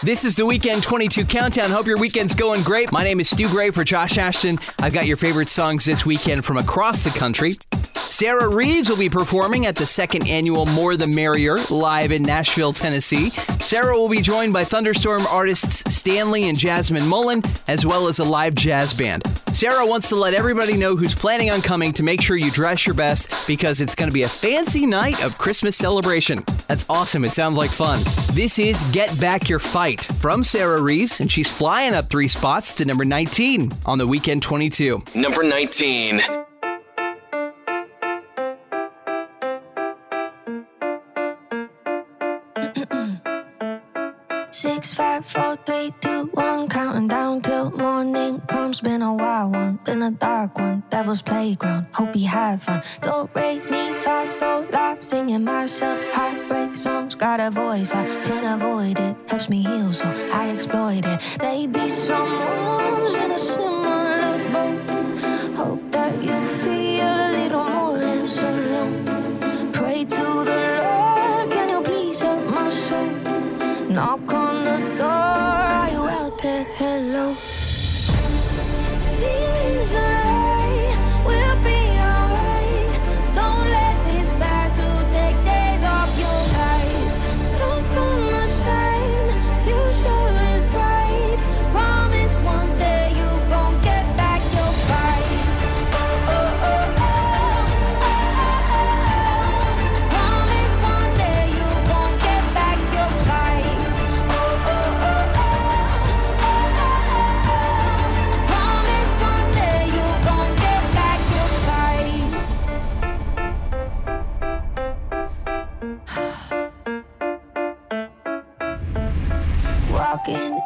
2022. 0.00 0.06
This 0.06 0.24
is 0.24 0.36
the 0.36 0.46
Weekend 0.46 0.82
22 0.82 1.24
Countdown. 1.24 1.70
Hope 1.70 1.86
your 1.86 1.98
weekend's 1.98 2.34
going 2.34 2.62
great. 2.62 2.92
My 2.92 3.02
name 3.02 3.20
is 3.20 3.28
Stu 3.28 3.48
Gray 3.48 3.70
for 3.70 3.84
Josh 3.84 4.18
Ashton. 4.18 4.58
I've 4.80 4.92
got 4.92 5.06
your 5.06 5.16
favorite 5.16 5.48
songs 5.48 5.84
this 5.84 6.04
weekend 6.06 6.44
from 6.44 6.56
across 6.56 7.04
the 7.04 7.10
country. 7.10 7.52
Sarah 8.10 8.48
Reeves 8.48 8.90
will 8.90 8.98
be 8.98 9.08
performing 9.08 9.66
at 9.66 9.76
the 9.76 9.86
second 9.86 10.26
annual 10.28 10.66
More 10.66 10.96
the 10.96 11.06
Merrier 11.06 11.58
live 11.70 12.10
in 12.10 12.24
Nashville, 12.24 12.72
Tennessee. 12.72 13.30
Sarah 13.60 13.96
will 13.96 14.08
be 14.08 14.20
joined 14.20 14.52
by 14.52 14.64
Thunderstorm 14.64 15.22
artists 15.28 15.94
Stanley 15.94 16.48
and 16.48 16.58
Jasmine 16.58 17.06
Mullen, 17.06 17.42
as 17.68 17.86
well 17.86 18.08
as 18.08 18.18
a 18.18 18.24
live 18.24 18.56
jazz 18.56 18.92
band. 18.92 19.24
Sarah 19.54 19.86
wants 19.86 20.08
to 20.08 20.16
let 20.16 20.34
everybody 20.34 20.76
know 20.76 20.96
who's 20.96 21.14
planning 21.14 21.50
on 21.50 21.62
coming 21.62 21.92
to 21.92 22.02
make 22.02 22.20
sure 22.20 22.36
you 22.36 22.50
dress 22.50 22.84
your 22.84 22.96
best 22.96 23.46
because 23.46 23.80
it's 23.80 23.94
going 23.94 24.08
to 24.10 24.12
be 24.12 24.24
a 24.24 24.28
fancy 24.28 24.86
night 24.86 25.22
of 25.24 25.38
Christmas 25.38 25.76
celebration. 25.76 26.42
That's 26.66 26.84
awesome. 26.90 27.24
It 27.24 27.32
sounds 27.32 27.56
like 27.56 27.70
fun. 27.70 28.00
This 28.34 28.58
is 28.58 28.82
Get 28.90 29.18
Back 29.20 29.48
Your 29.48 29.60
Fight 29.60 30.02
from 30.02 30.42
Sarah 30.42 30.82
Reeves, 30.82 31.20
and 31.20 31.30
she's 31.30 31.48
flying 31.48 31.94
up 31.94 32.10
three 32.10 32.28
spots 32.28 32.74
to 32.74 32.84
number 32.84 33.04
19 33.04 33.70
on 33.86 33.98
the 33.98 34.06
Weekend 34.06 34.42
22. 34.42 35.00
Number 35.14 35.44
19. 35.44 36.20
Six, 44.60 44.92
five, 44.92 45.24
four, 45.24 45.56
three, 45.64 45.94
two, 46.02 46.28
one. 46.34 46.68
Counting 46.68 47.08
down 47.08 47.40
till 47.40 47.70
morning 47.70 48.40
comes. 48.40 48.82
Been 48.82 49.00
a 49.00 49.14
wild 49.14 49.54
one, 49.54 49.78
been 49.86 50.02
a 50.02 50.10
dark 50.10 50.58
one. 50.58 50.82
Devil's 50.90 51.22
playground. 51.22 51.86
Hope 51.94 52.14
you 52.14 52.28
have 52.28 52.62
fun. 52.62 52.82
Don't 53.00 53.34
rate 53.34 53.70
me, 53.70 53.94
fa, 54.00 54.26
so 54.26 54.68
la. 54.70 54.96
Singing 54.98 55.44
myself 55.44 55.98
heartbreak 56.12 56.76
songs. 56.76 57.14
Got 57.14 57.40
a 57.40 57.50
voice 57.50 57.94
I 57.94 58.04
can't 58.22 58.62
avoid 58.62 58.98
it. 58.98 59.16
Helps 59.30 59.48
me 59.48 59.62
heal, 59.62 59.94
so 59.94 60.04
I 60.30 60.50
exploit 60.50 61.06
it. 61.06 61.38
Maybe 61.40 61.88
someone's 61.88 63.14
in 63.14 63.30
a 63.30 63.38
similar 63.38 64.36
boat. 64.52 65.56
Hope 65.56 65.90
that 65.90 66.22
you 66.22 66.38
feel 66.62 67.06
a 67.06 67.30
little 67.32 67.69
Knock 73.90 74.32
on 74.32 74.59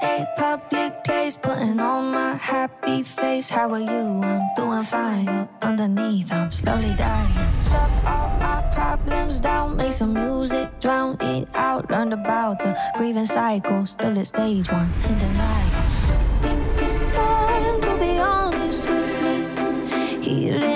a 0.05 0.27
public 0.37 1.03
place, 1.05 1.37
putting 1.37 1.81
on 1.81 2.13
my 2.13 2.35
happy 2.35 3.03
face. 3.03 3.49
How 3.49 3.73
are 3.73 3.81
you? 3.81 4.05
I'm 4.23 4.43
doing 4.57 4.83
fine, 4.83 5.25
but 5.25 5.49
underneath 5.63 6.31
I'm 6.33 6.53
slowly 6.53 6.95
dying. 6.95 7.51
Stuff 7.51 7.93
all 8.05 8.29
my 8.39 8.61
problems 8.73 9.41
down, 9.41 9.77
make 9.77 9.93
some 9.93 10.13
music, 10.13 10.69
drown 10.81 11.17
it 11.21 11.49
out. 11.55 11.91
Learned 11.91 12.13
about 12.13 12.59
the 12.59 12.77
grieving 12.97 13.27
cycle, 13.27 13.87
still 13.87 14.19
at 14.19 14.27
stage 14.27 14.71
one 14.71 14.93
in 15.09 15.19
denial. 15.19 15.71
I 15.75 16.39
think 16.43 16.63
it's 16.85 16.99
time 17.17 17.81
to 17.87 17.93
be 17.99 18.19
honest 18.19 18.89
with 18.89 19.11
me. 19.25 19.37
Healing 20.23 20.74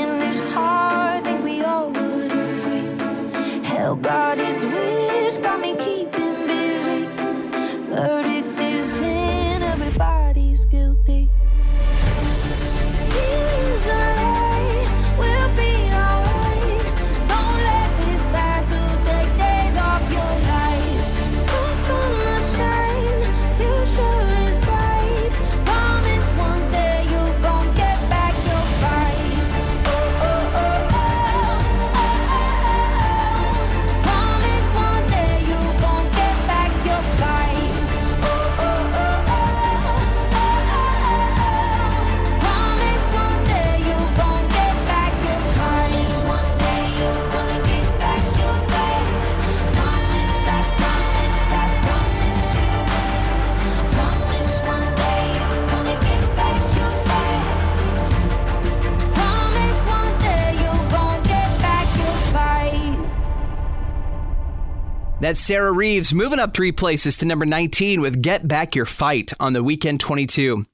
That's 65.29 65.41
Sarah 65.41 65.73
Reeves 65.73 66.15
moving 66.15 66.39
up 66.39 66.55
three 66.55 66.73
places 66.73 67.19
to 67.19 67.27
number 67.27 67.45
19 67.45 68.01
with 68.01 68.23
Get 68.23 68.49
Back 68.49 68.75
Your 68.75 68.87
Fight 68.87 69.35
on 69.39 69.53
the 69.53 69.63
Weekend 69.63 70.01
22. 70.01 70.65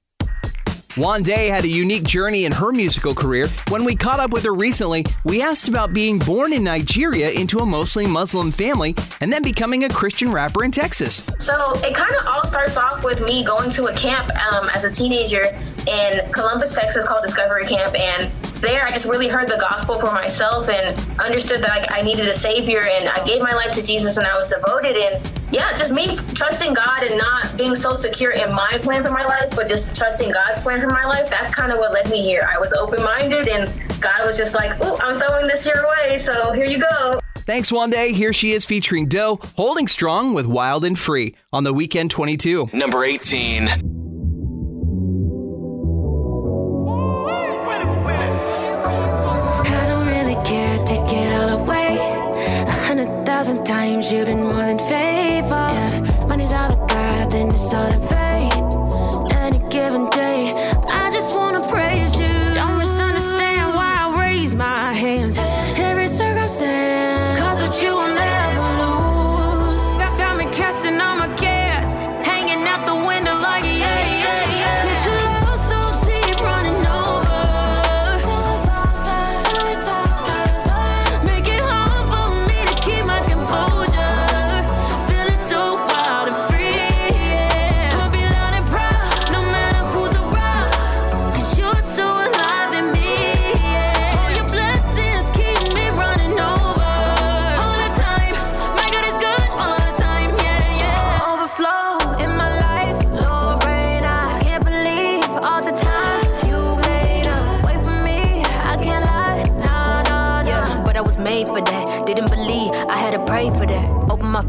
Wande 0.94 1.48
had 1.48 1.64
a 1.64 1.68
unique 1.68 2.04
journey 2.04 2.44
in 2.44 2.52
her 2.52 2.70
musical 2.70 3.16
career. 3.16 3.48
When 3.70 3.84
we 3.84 3.96
caught 3.96 4.20
up 4.20 4.30
with 4.30 4.44
her 4.44 4.54
recently, 4.54 5.06
we 5.24 5.42
asked 5.42 5.66
about 5.66 5.92
being 5.92 6.20
born 6.20 6.52
in 6.52 6.62
Nigeria 6.62 7.32
into 7.32 7.58
a 7.58 7.66
mostly 7.66 8.06
Muslim 8.06 8.52
family 8.52 8.94
and 9.20 9.32
then 9.32 9.42
becoming 9.42 9.82
a 9.82 9.88
Christian 9.88 10.30
rapper 10.30 10.62
in 10.62 10.70
Texas. 10.70 11.26
So 11.40 11.72
it 11.78 11.96
kind 11.96 12.14
of 12.14 12.24
all 12.28 12.46
starts 12.46 12.76
off 12.76 13.02
with 13.02 13.22
me 13.22 13.44
going 13.44 13.70
to 13.70 13.86
a 13.86 13.96
camp 13.96 14.30
um, 14.52 14.68
as 14.72 14.84
a 14.84 14.92
teenager 14.92 15.46
in 15.88 16.30
Columbus, 16.30 16.76
Texas, 16.76 17.08
called 17.08 17.24
Discovery 17.24 17.64
Camp, 17.64 17.98
and 17.98 18.30
there 18.60 18.84
I 18.84 18.90
just 18.90 19.06
really 19.06 19.28
heard 19.28 19.48
the 19.48 19.58
gospel 19.58 19.98
for 19.98 20.12
myself 20.12 20.68
and 20.68 20.98
understood 21.20 21.62
that 21.62 21.68
like, 21.68 21.92
I 21.92 22.02
needed 22.02 22.26
a 22.26 22.34
savior, 22.34 22.80
and 22.80 23.08
I 23.08 23.24
gave 23.24 23.42
my 23.42 23.52
life 23.52 23.72
to 23.72 23.86
Jesus, 23.86 24.16
and 24.16 24.26
I 24.26 24.36
was 24.36 24.48
devoted. 24.48 24.96
And 24.96 25.30
yeah, 25.52 25.70
just 25.72 25.92
me 25.92 26.16
trusting 26.34 26.74
God 26.74 27.02
and 27.02 27.18
not 27.18 27.56
being 27.56 27.76
so 27.76 27.92
secure 27.94 28.32
in 28.32 28.52
my 28.52 28.78
plan 28.82 29.02
for 29.02 29.10
my 29.10 29.24
life, 29.24 29.50
but 29.54 29.68
just 29.68 29.96
trusting 29.96 30.32
God's 30.32 30.62
plan 30.62 30.80
for 30.80 30.88
my 30.88 31.04
life. 31.04 31.30
That's 31.30 31.54
kind 31.54 31.72
of 31.72 31.78
what 31.78 31.92
led 31.92 32.10
me 32.10 32.22
here. 32.22 32.48
I 32.52 32.58
was 32.58 32.72
open-minded, 32.72 33.48
and 33.48 33.72
God 34.00 34.26
was 34.26 34.36
just 34.36 34.54
like, 34.54 34.72
"Ooh, 34.82 34.96
I'm 35.00 35.20
throwing 35.20 35.46
this 35.46 35.66
your 35.66 35.86
way, 35.86 36.18
so 36.18 36.52
here 36.52 36.66
you 36.66 36.78
go." 36.78 37.20
Thanks, 37.46 37.70
Wande. 37.70 38.12
Here 38.12 38.32
she 38.32 38.52
is 38.52 38.64
featuring 38.64 39.06
Doe, 39.06 39.38
holding 39.56 39.86
strong 39.86 40.32
with 40.32 40.46
Wild 40.46 40.84
and 40.84 40.98
Free 40.98 41.34
on 41.52 41.64
the 41.64 41.74
Weekend 41.74 42.10
22. 42.10 42.70
Number 42.72 43.04
18. 43.04 44.03
Thousand 53.44 53.66
times 53.66 54.10
you've 54.10 54.24
been 54.24 54.42
more 54.42 54.64
than 54.64 54.78
faithful. 54.78 55.68
If 56.08 56.28
money's 56.30 56.54
all 56.54 56.72
I 56.72 56.86
got, 56.86 57.30
then 57.30 57.48
it's 57.48 57.74
all 57.74 57.92
in 57.92 58.23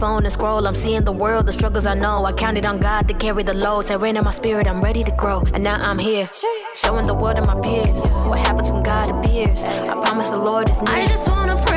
phone 0.06 0.24
and 0.24 0.32
scroll, 0.32 0.68
I'm 0.68 0.76
seeing 0.76 1.04
the 1.04 1.18
world, 1.24 1.48
the 1.48 1.52
struggles 1.52 1.88
I 1.88 1.96
know. 1.96 2.26
I 2.26 2.32
counted 2.32 2.64
on 2.64 2.78
God 2.78 3.08
to 3.08 3.14
carry 3.16 3.42
the 3.42 3.56
load. 3.56 3.86
Say 3.86 3.98
rain 3.98 4.18
in 4.18 4.24
my 4.24 4.30
spirit, 4.30 4.68
I'm 4.68 4.80
ready 4.80 5.04
to 5.04 5.12
grow. 5.22 5.40
And 5.54 5.64
now 5.64 5.78
I'm 5.82 5.98
here, 5.98 6.30
showing 6.76 7.08
the 7.08 7.16
world 7.16 7.38
to 7.38 7.44
my 7.52 7.60
peers. 7.60 8.00
What 8.30 8.40
happens 8.48 8.72
when 8.72 8.84
God 8.84 9.08
appears? 9.16 9.64
I 9.64 9.96
promise 10.06 10.30
the 10.30 10.38
Lord 10.38 10.70
is 10.70 10.80
near. 10.84 10.94
I 10.94 11.08
just 11.08 11.28
wanna 11.32 11.56
praise 11.56 11.75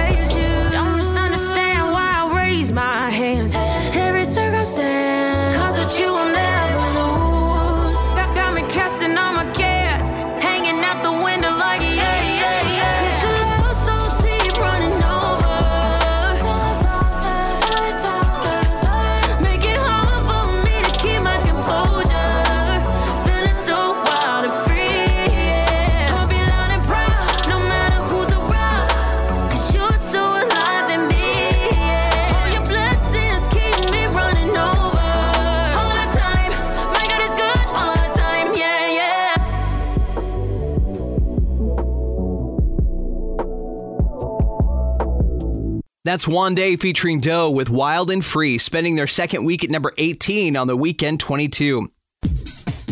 That's 46.08 46.24
Wande 46.24 46.80
featuring 46.80 47.20
Doe 47.20 47.50
with 47.50 47.68
Wild 47.68 48.10
and 48.10 48.24
Free, 48.24 48.56
spending 48.56 48.94
their 48.94 49.06
second 49.06 49.44
week 49.44 49.62
at 49.62 49.68
number 49.68 49.92
18 49.98 50.56
on 50.56 50.66
the 50.66 50.74
Weekend 50.74 51.20
22. 51.20 51.92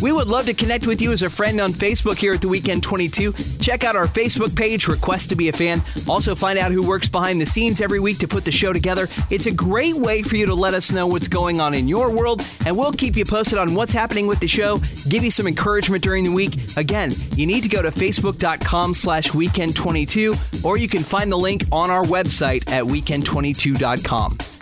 We 0.03 0.13
would 0.13 0.29
love 0.29 0.47
to 0.47 0.55
connect 0.55 0.87
with 0.87 1.01
you 1.01 1.13
as 1.13 1.23
a 1.23 1.31
friend 1.31 1.61
on 1.61 1.73
Facebook 1.73 2.19
here 2.19 2.35
at 2.35 2.43
the 2.43 2.49
Weekend 2.49 2.83
22. 2.83 3.33
Check 3.61 3.83
out 3.83 3.97
our 3.97 4.07
Facebook 4.07 4.55
page, 4.55 4.89
Request 4.89 5.31
to 5.31 5.37
be 5.37 5.49
a 5.49 5.53
Fan. 5.53 5.83
Also, 6.09 6.35
find 6.35 6.59
out 6.59 6.71
who 6.71 6.87
works 6.87 7.09
behind 7.09 7.41
the 7.41 7.47
scenes 7.47 7.81
every 7.81 7.99
week 7.99 8.19
to 8.19 8.29
put 8.29 8.45
the 8.45 8.53
show 8.53 8.73
together. 8.73 9.09
It's 9.31 9.47
a 9.47 9.51
great 9.51 9.95
way 9.95 10.23
for 10.23 10.37
you 10.37 10.47
to 10.47 10.55
let 10.55 10.75
us 10.75 10.93
know 10.93 11.07
what's 11.07 11.29
going 11.29 11.61
on 11.61 11.73
in 11.73 11.89
your 11.89 12.15
world, 12.15 12.47
and 12.67 12.77
we'll 12.77 12.93
keep 12.93 13.17
you 13.17 13.25
posted 13.25 13.59
on 13.59 13.75
what's 13.75 13.93
happening 13.93 14.27
with 14.27 14.41
the 14.41 14.49
show, 14.49 14.79
give 15.09 15.25
you 15.25 15.31
some 15.31 15.47
encouragement 15.47 16.03
during 16.03 16.25
the 16.25 16.33
week. 16.33 16.77
Again, 16.77 17.13
you 17.35 17.47
need 17.47 17.63
to 17.63 17.69
go 17.69 17.81
to 17.81 17.91
facebook.com 17.91 18.95
slash 18.95 19.29
weekend22, 19.29 20.65
or 20.65 20.77
you 20.77 20.89
can 20.89 21.03
find 21.03 21.33
the 21.33 21.39
link 21.39 21.63
on 21.73 21.91
our 21.91 22.05
website 22.05 22.71
at 22.71 22.85
weekend22.com. 22.85 24.56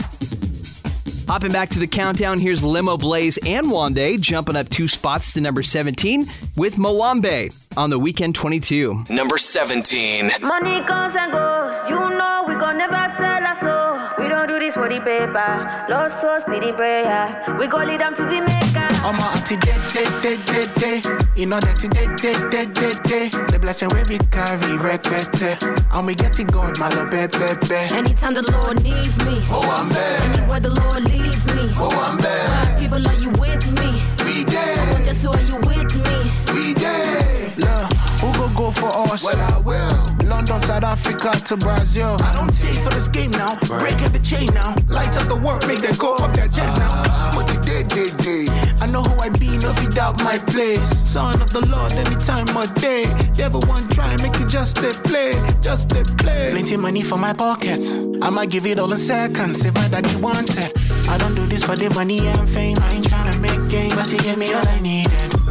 Hopping 1.27 1.51
back 1.51 1.69
to 1.69 1.79
the 1.79 1.87
countdown, 1.87 2.39
here's 2.39 2.61
Limoblaze 2.61 3.39
and 3.47 3.67
Wande 3.67 4.19
jumping 4.19 4.55
up 4.55 4.69
two 4.69 4.87
spots 4.87 5.33
to 5.33 5.41
number 5.41 5.63
17 5.63 6.27
with 6.55 6.75
Moambe 6.75 7.51
on 7.75 7.89
the 7.89 7.97
Weekend 7.97 8.35
22. 8.35 9.05
Number 9.09 9.37
17. 9.37 10.31
Money 10.41 10.85
comes 10.85 11.15
and 11.15 11.31
goes. 11.31 11.75
You 11.89 11.95
know 11.95 12.45
we 12.47 12.53
gon' 12.55 12.77
never 12.77 12.93
sell 13.17 13.43
our 13.43 13.59
soul. 13.59 14.23
We 14.23 14.29
don't 14.29 14.47
do 14.47 14.59
this 14.59 14.75
for 14.75 14.87
the 14.87 14.99
paper. 14.99 15.85
Lost 15.89 16.21
souls 16.21 16.43
needing 16.47 16.75
prayer. 16.75 17.57
We 17.59 17.67
gon' 17.67 17.87
lead 17.87 18.01
them 18.01 18.15
to 18.15 18.23
the 18.23 18.41
maker. 18.41 18.84
I'm 19.05 19.19
a 19.19 19.23
auntie 19.37 19.55
dead, 19.57 19.79
dead, 19.93 20.09
dead, 20.23 20.39
dead, 20.47 20.69
dead. 20.81 21.05
You 21.37 21.45
know 21.45 21.59
that 21.59 21.77
you 21.83 21.89
dead, 21.89 22.17
dead, 22.17 22.49
dead, 22.49 22.73
dead, 22.73 22.97
dead. 23.03 23.31
The 23.53 23.59
blessing 23.59 23.89
we 23.93 24.01
be 24.05 24.17
carry, 24.33 24.77
requete. 24.81 25.61
And 25.93 26.07
we 26.07 26.15
get 26.15 26.39
it 26.39 26.51
God, 26.51 26.79
my 26.79 26.89
love, 26.89 27.11
baby, 27.11 27.37
baby. 27.37 27.93
Anytime 27.93 28.33
the 28.33 28.41
Lord 28.51 28.81
needs 28.81 29.21
me, 29.25 29.37
Oh, 29.53 29.61
I'm 29.69 29.89
there. 29.93 30.21
anywhere 30.33 30.59
the 30.59 30.73
Lord 30.73 31.03
leads 31.05 31.45
me. 31.53 31.69
Oh, 31.77 31.93
I'm 31.93 32.17
there. 32.17 32.47
God's 32.49 32.75
people, 32.81 33.01
are 33.05 33.19
you 33.21 33.29
with 33.37 33.65
me? 33.77 34.01
We 34.25 34.43
there. 34.49 34.73
I 34.73 34.91
want 34.91 35.05
just 35.05 35.21
so 35.21 35.29
are 35.29 35.41
you 35.53 35.57
with 35.61 35.93
me? 35.93 36.17
We 36.57 36.73
there. 36.73 37.53
Look, 37.61 37.85
who 38.25 38.27
go 38.33 38.49
go 38.57 38.71
for 38.71 38.89
us? 39.13 39.21
Well, 39.23 39.37
I 39.37 39.61
will. 39.61 40.25
London, 40.25 40.59
South 40.61 40.81
Africa 40.83 41.37
to 41.45 41.57
Brazil. 41.57 42.17
I 42.25 42.33
don't 42.33 42.49
take 42.49 42.81
for 42.81 42.89
this 42.89 43.07
game 43.07 43.29
now. 43.37 43.53
Break 43.77 44.01
every 44.01 44.19
chain 44.25 44.49
now. 44.57 44.73
Light 44.89 45.13
up 45.15 45.29
the 45.29 45.37
world, 45.37 45.61
make 45.67 45.79
them 45.85 45.93
go 46.01 46.15
up 46.17 46.33
their 46.33 46.47
jet 46.47 46.65
now. 46.81 46.89
Ah. 47.05 47.31
What 47.35 47.45
you 47.53 47.61
did, 47.61 47.87
did, 47.89 48.17
did. 48.17 48.49
I 48.85 48.87
know 48.87 49.01
who 49.01 49.19
I 49.19 49.29
be, 49.29 49.57
no 49.57 49.73
feed 49.73 49.97
out 49.97 50.23
my 50.23 50.37
place. 50.37 50.87
Son 51.09 51.41
of 51.41 51.51
the 51.51 51.65
Lord, 51.65 51.93
anytime 51.93 52.45
of 52.55 52.71
day. 52.75 53.03
Devil 53.33 53.61
one 53.61 53.87
try, 53.87 54.15
make 54.17 54.39
it 54.39 54.47
just 54.47 54.77
a 54.77 54.93
play, 55.01 55.33
just 55.59 55.91
a 55.93 56.03
play. 56.03 56.51
Plenty 56.51 56.77
money 56.77 57.01
for 57.01 57.17
my 57.17 57.33
pocket. 57.33 57.83
I'ma 58.21 58.45
give 58.45 58.67
it 58.67 58.77
all 58.77 58.91
in 58.91 58.99
seconds 58.99 59.65
if 59.65 59.73
my 59.73 59.87
daddy 59.87 60.15
wants 60.17 60.55
it. 60.57 60.71
I 61.09 61.17
don't 61.17 61.33
do 61.33 61.47
this 61.47 61.63
for 61.63 61.75
the 61.75 61.89
money 61.95 62.19
and 62.27 62.47
fame. 62.47 62.77
I 62.79 62.93
ain't 62.93 63.05
tryna 63.05 63.41
make 63.41 63.71
gains, 63.71 63.95
but 63.95 64.05
he 64.05 64.19
gave 64.19 64.37
me 64.37 64.53
all 64.53 64.67
I 64.67 64.79
needed. 64.79 65.44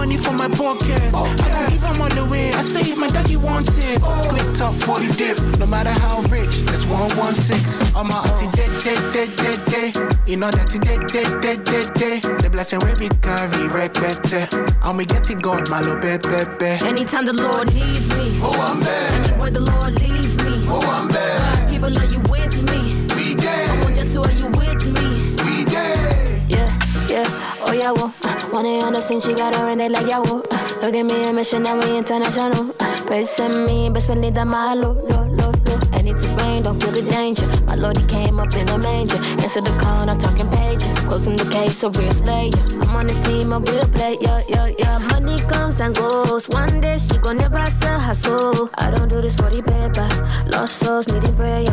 Money 0.00 0.16
for 0.16 0.32
my 0.32 0.48
pocket. 0.48 0.96
I 0.96 1.10
don't 1.12 1.36
give 1.68 1.82
him 1.82 2.00
all 2.00 2.08
the 2.08 2.24
way. 2.24 2.48
I 2.54 2.62
say 2.62 2.80
if 2.80 2.96
my 2.96 3.06
daddy 3.08 3.36
wants 3.36 3.76
it. 3.76 4.00
Click 4.00 4.56
top 4.56 4.74
40 4.74 5.12
dip. 5.12 5.38
No 5.58 5.66
matter 5.66 5.90
how 6.00 6.22
rich, 6.32 6.64
it's 6.72 6.86
116. 6.86 7.94
I'm 7.94 8.08
my 8.08 8.16
auntie 8.24 8.48
dead, 8.56 8.72
dead, 8.82 9.12
dead, 9.12 9.28
dead, 9.36 9.60
dead. 9.68 10.18
You 10.26 10.38
know 10.38 10.50
that 10.50 10.72
you 10.72 10.80
dead, 10.80 11.06
dead, 11.06 11.42
dead, 11.42 11.64
dead, 11.66 11.92
dead. 11.92 12.22
The 12.40 12.48
blessing 12.48 12.80
we 12.80 12.94
be 12.96 13.08
carry, 13.20 13.68
requete. 13.68 14.48
And 14.82 14.96
we 14.96 15.04
get 15.04 15.28
it 15.28 15.42
God, 15.42 15.68
my 15.68 15.82
little 15.82 16.00
baby. 16.00 16.80
Anytime 16.82 17.26
the 17.26 17.34
Lord 17.34 17.66
needs 17.74 18.08
me, 18.16 18.40
Oh, 18.40 18.56
I'm 18.56 18.80
there. 18.80 19.12
anywhere 19.28 19.50
the 19.50 19.60
Lord 19.60 19.92
leads 20.00 20.42
me. 20.46 20.64
Oh, 20.66 20.80
I'm 20.80 21.08
there. 21.12 21.68
People, 21.68 21.92
are 21.98 22.08
you 22.08 22.20
with 22.20 22.56
me? 22.72 23.04
We 23.14 23.34
there. 23.34 23.68
I 23.68 23.82
want 23.84 23.96
just 23.96 24.14
so 24.14 24.24
are 24.24 24.32
you 24.32 24.48
with 24.48 24.80
me? 24.96 25.36
We 25.44 25.64
there. 25.64 26.40
Yeah, 26.48 26.72
yeah, 27.06 27.28
oh 27.68 27.72
yeah, 27.76 27.92
well, 27.92 28.14
money 28.52 28.80
on 28.82 28.92
the 28.92 29.00
scene, 29.00 29.20
she 29.20 29.34
got 29.34 29.54
her 29.54 29.68
in 29.68 29.80
it 29.80 29.92
like 29.92 30.06
uh, 30.06 30.22
Look 30.22 30.94
at 30.94 31.02
me, 31.04 31.28
a 31.28 31.32
mission, 31.32 31.62
now 31.62 31.78
we 31.78 31.96
international. 31.96 32.74
Uh, 32.80 33.24
send 33.24 33.66
me, 33.66 33.90
best 33.90 34.08
believe 34.08 34.34
that 34.34 34.46
my 34.46 34.74
lo, 34.74 34.92
lo, 34.92 35.24
lo, 35.26 35.52
lo. 35.66 35.80
And 35.92 36.08
it's 36.08 36.26
rain, 36.42 36.62
don't 36.62 36.80
feel 36.80 36.92
the 36.92 37.02
danger. 37.10 37.46
My 37.64 37.74
lord, 37.74 37.98
he 37.98 38.06
came 38.06 38.40
up 38.40 38.54
in 38.54 38.68
a 38.68 38.78
manger. 38.78 39.18
Answer 39.42 39.60
the 39.60 39.70
call, 39.78 40.06
not 40.06 40.20
talking 40.20 40.46
pager. 40.46 40.94
Closing 41.06 41.36
the 41.36 41.48
case, 41.50 41.82
a 41.82 41.90
real 41.90 42.10
slayer. 42.12 42.52
I'm 42.80 42.96
on 42.96 43.06
this 43.06 43.18
team, 43.26 43.52
a 43.52 43.58
real 43.58 43.86
player, 43.88 44.16
yeah, 44.48 44.70
yeah. 44.78 44.98
Money 44.98 45.38
comes 45.40 45.80
and 45.80 45.94
goes. 45.94 46.48
One 46.48 46.80
day 46.80 46.98
she 46.98 47.18
gon' 47.18 47.36
never 47.36 47.64
sell 47.66 48.00
her 48.00 48.14
soul. 48.14 48.70
I 48.78 48.90
don't 48.90 49.08
do 49.08 49.20
this 49.20 49.36
for 49.36 49.50
the 49.50 49.62
paper. 49.62 50.08
Lost 50.50 50.78
souls 50.78 51.08
needing 51.08 51.34
prayer. 51.36 51.66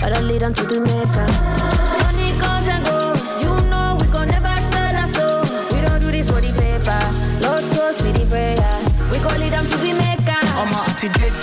Gotta 0.00 0.22
lead 0.22 0.42
them 0.42 0.54
to 0.54 0.64
the 0.64 0.80
maker. 0.80 1.85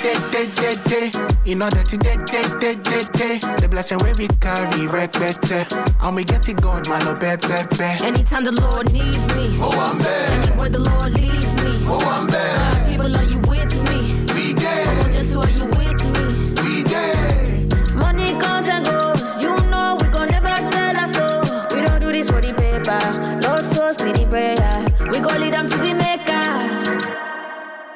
Dead, 0.04 0.32
dead, 0.32 0.56
dead, 0.56 0.80
dead, 0.86 1.14
dead. 1.14 1.38
You 1.46 1.56
know 1.56 1.70
that 1.70 1.88
dead, 1.90 2.26
dead, 2.28 2.60
dead, 2.60 2.84
dead, 2.84 3.12
dead. 3.14 3.42
The 3.62 3.68
blessing 3.70 3.98
we 4.04 4.14
be 4.14 4.28
carry, 4.40 4.88
requete. 4.88 5.72
And 6.02 6.16
we 6.16 6.24
get 6.24 6.48
it 6.50 6.62
God, 6.62 6.88
my 6.90 7.00
little 7.00 7.16
baby, 7.16 7.48
baby. 7.48 8.04
Anytime 8.04 8.44
the 8.44 8.52
Lord 8.52 8.92
needs 8.92 9.28
me, 9.36 9.58
Oh, 9.62 9.72
I'm 9.80 9.98
there. 10.00 10.32
anywhere 10.44 10.70
the 10.70 10.80
Lord 10.80 11.14
leads 11.14 11.54
me. 11.64 11.72
Oh, 11.88 12.00
I'm 12.04 12.28
there. 12.28 12.58
God's 12.58 12.86
people, 12.92 13.18
are 13.18 13.24
you 13.24 13.40
with 13.48 13.74
me? 13.90 14.26
We 14.36 14.54
there. 14.54 14.86
Want 15.00 15.14
just 15.14 15.32
so 15.32 15.42
are 15.42 15.50
you 15.50 15.66
with 15.66 16.02
me? 16.14 16.54
We 16.64 16.84
there. 16.84 17.96
Money 17.96 18.38
comes 18.40 18.68
and 18.68 18.86
goes. 18.86 19.42
You 19.42 19.56
know 19.72 19.98
we 20.02 20.08
gon' 20.10 20.30
never 20.30 20.56
sell 20.72 20.98
our 20.98 21.08
soul. 21.14 21.42
We 21.72 21.82
don't 21.86 22.00
do 22.02 22.12
this 22.12 22.30
for 22.30 22.42
the 22.42 22.54
paper. 22.54 23.00
Lost 23.48 23.76
souls 23.76 24.00
needing 24.04 24.28
prayer. 24.30 24.83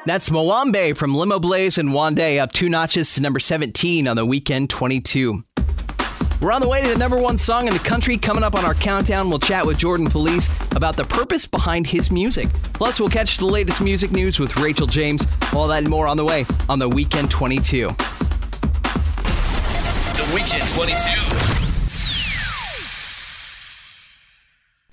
That's 0.08 0.30
Moambe 0.30 0.96
from 0.96 1.12
Limoblaze 1.12 1.76
and 1.76 1.90
Wande 1.90 2.40
up 2.40 2.50
two 2.50 2.70
notches 2.70 3.14
to 3.14 3.20
number 3.20 3.38
17 3.38 4.08
on 4.08 4.16
the 4.16 4.24
Weekend 4.24 4.70
22. 4.70 5.44
We're 6.40 6.50
on 6.50 6.62
the 6.62 6.68
way 6.68 6.82
to 6.82 6.88
the 6.88 6.96
number 6.96 7.18
one 7.18 7.36
song 7.36 7.66
in 7.66 7.74
the 7.74 7.78
country. 7.78 8.16
Coming 8.16 8.42
up 8.42 8.54
on 8.54 8.64
our 8.64 8.72
countdown, 8.72 9.28
we'll 9.28 9.38
chat 9.38 9.66
with 9.66 9.76
Jordan 9.76 10.08
Feliz 10.08 10.48
about 10.74 10.96
the 10.96 11.04
purpose 11.04 11.44
behind 11.44 11.86
his 11.86 12.10
music. 12.10 12.48
Plus, 12.72 12.98
we'll 12.98 13.10
catch 13.10 13.36
the 13.36 13.44
latest 13.44 13.82
music 13.82 14.10
news 14.10 14.40
with 14.40 14.56
Rachel 14.56 14.86
James. 14.86 15.26
All 15.54 15.68
that 15.68 15.80
and 15.80 15.90
more 15.90 16.08
on 16.08 16.16
the 16.16 16.24
way 16.24 16.46
on 16.70 16.78
the 16.78 16.88
Weekend 16.88 17.30
22. 17.30 17.88
The 17.88 17.94
Weekend 20.34 20.66
22. 20.70 21.67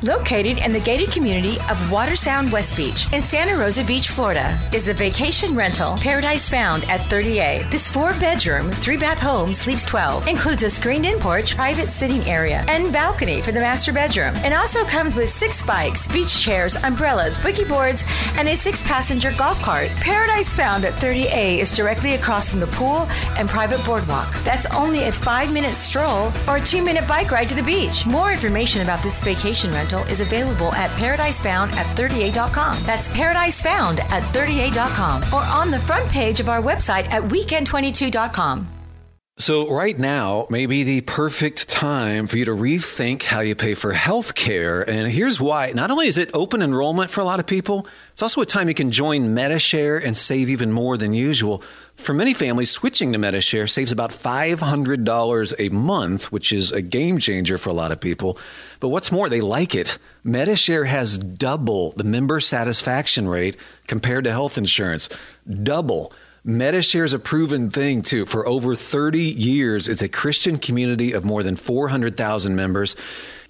Located 0.05 0.59
in 0.59 0.71
the 0.71 0.79
gated 0.81 1.09
community 1.11 1.57
of 1.67 1.91
Water 1.91 2.15
Sound 2.15 2.51
West 2.51 2.77
Beach 2.77 3.11
in 3.11 3.23
Santa 3.23 3.57
Rosa 3.57 3.83
Beach, 3.83 4.09
Florida, 4.09 4.55
is 4.71 4.83
the 4.83 4.93
vacation 4.93 5.55
rental 5.55 5.97
Paradise 5.97 6.47
Found 6.47 6.83
at 6.83 6.99
30A. 7.09 7.71
This 7.71 7.91
four 7.91 8.13
bedroom, 8.19 8.71
three 8.71 8.97
bath 8.97 9.17
home 9.17 9.55
sleeps 9.55 9.83
12, 9.83 10.27
includes 10.27 10.61
a 10.61 10.69
screened 10.69 11.07
in 11.07 11.17
porch, 11.19 11.55
private 11.55 11.89
sitting 11.89 12.21
area, 12.29 12.63
and 12.67 12.93
balcony 12.93 13.41
for 13.41 13.51
the 13.51 13.59
master 13.59 13.91
bedroom. 13.91 14.35
It 14.45 14.53
also 14.53 14.83
comes 14.85 15.15
with 15.15 15.27
six 15.27 15.65
bikes, 15.65 16.07
beach 16.07 16.39
chairs, 16.39 16.75
umbrellas, 16.83 17.37
boogie 17.37 17.67
boards, 17.67 18.03
and 18.37 18.47
a 18.47 18.55
six 18.55 18.83
passenger 18.83 19.31
golf 19.39 19.59
cart. 19.63 19.89
Paradise 20.01 20.55
Found 20.55 20.85
at 20.85 20.93
30A 21.01 21.57
is 21.57 21.75
directly 21.75 22.13
across 22.13 22.51
from 22.51 22.59
the 22.59 22.67
pool 22.67 23.07
and 23.39 23.49
private 23.49 23.83
boardwalk. 23.83 24.31
That's 24.43 24.67
only 24.67 25.05
a 25.05 25.11
five 25.11 25.51
minute 25.51 25.73
stroll 25.73 26.31
or 26.47 26.57
a 26.57 26.61
two 26.61 26.83
minute 26.83 27.07
bike 27.07 27.31
ride 27.31 27.49
to 27.49 27.55
the 27.55 27.63
beach. 27.63 28.05
More 28.05 28.31
information 28.31 28.83
about 28.83 29.01
this 29.01 29.19
vacation 29.19 29.71
rental 29.71 29.94
is 30.03 30.21
available 30.21 30.73
at 30.73 30.89
paradisefound 30.91 31.71
at 31.73 31.86
30a.com. 31.97 32.77
That's 32.84 33.08
paradisefound 33.10 33.99
at 34.12 34.23
30a.com 34.34 35.23
or 35.34 35.43
on 35.43 35.71
the 35.71 35.79
front 35.79 36.10
page 36.10 36.39
of 36.39 36.49
our 36.49 36.62
website 36.62 37.08
at 37.08 37.23
weekend22.com. 37.23 38.74
So, 39.37 39.69
right 39.69 39.99
now 39.99 40.47
may 40.49 40.65
be 40.65 40.83
the 40.83 41.01
perfect 41.01 41.67
time 41.67 42.25
for 42.25 42.37
you 42.37 42.45
to 42.45 42.51
rethink 42.51 43.23
how 43.23 43.41
you 43.41 43.53
pay 43.53 43.73
for 43.73 43.91
health 43.91 44.33
care. 44.33 44.89
And 44.89 45.11
here's 45.11 45.41
why. 45.41 45.73
Not 45.75 45.91
only 45.91 46.07
is 46.07 46.17
it 46.17 46.29
open 46.33 46.61
enrollment 46.61 47.09
for 47.09 47.19
a 47.19 47.25
lot 47.25 47.41
of 47.41 47.45
people, 47.45 47.85
it's 48.13 48.21
also 48.21 48.39
a 48.39 48.45
time 48.45 48.69
you 48.69 48.73
can 48.73 48.91
join 48.91 49.33
Medi-Share 49.33 49.97
and 49.97 50.15
save 50.15 50.47
even 50.47 50.71
more 50.71 50.95
than 50.97 51.11
usual. 51.11 51.61
For 51.95 52.13
many 52.13 52.33
families, 52.33 52.71
switching 52.71 53.11
to 53.11 53.17
Medi-Share 53.17 53.67
saves 53.67 53.91
about 53.91 54.11
$500 54.11 55.53
a 55.59 55.67
month, 55.67 56.31
which 56.31 56.53
is 56.53 56.71
a 56.71 56.81
game 56.81 57.19
changer 57.19 57.57
for 57.57 57.69
a 57.69 57.73
lot 57.73 57.91
of 57.91 57.99
people. 57.99 58.37
But 58.79 58.87
what's 58.87 59.11
more, 59.11 59.27
they 59.27 59.41
like 59.41 59.75
it. 59.75 59.97
Medi-Share 60.23 60.85
has 60.85 61.17
double 61.17 61.91
the 61.97 62.05
member 62.05 62.39
satisfaction 62.39 63.27
rate 63.27 63.57
compared 63.85 64.23
to 64.23 64.31
health 64.31 64.57
insurance. 64.57 65.09
Double. 65.45 66.13
Medi-Share 66.47 67.03
is 67.03 67.13
a 67.13 67.17
proven 67.17 67.71
thing 67.71 68.03
too. 68.03 68.27
For 68.27 68.47
over 68.47 68.75
30 68.75 69.19
years, 69.19 69.89
it's 69.89 70.03
a 70.03 70.08
Christian 70.08 70.60
community 70.60 71.12
of 71.12 71.25
more 71.25 71.41
than 71.41 71.55
400,000 71.55 72.55
members. 72.55 72.95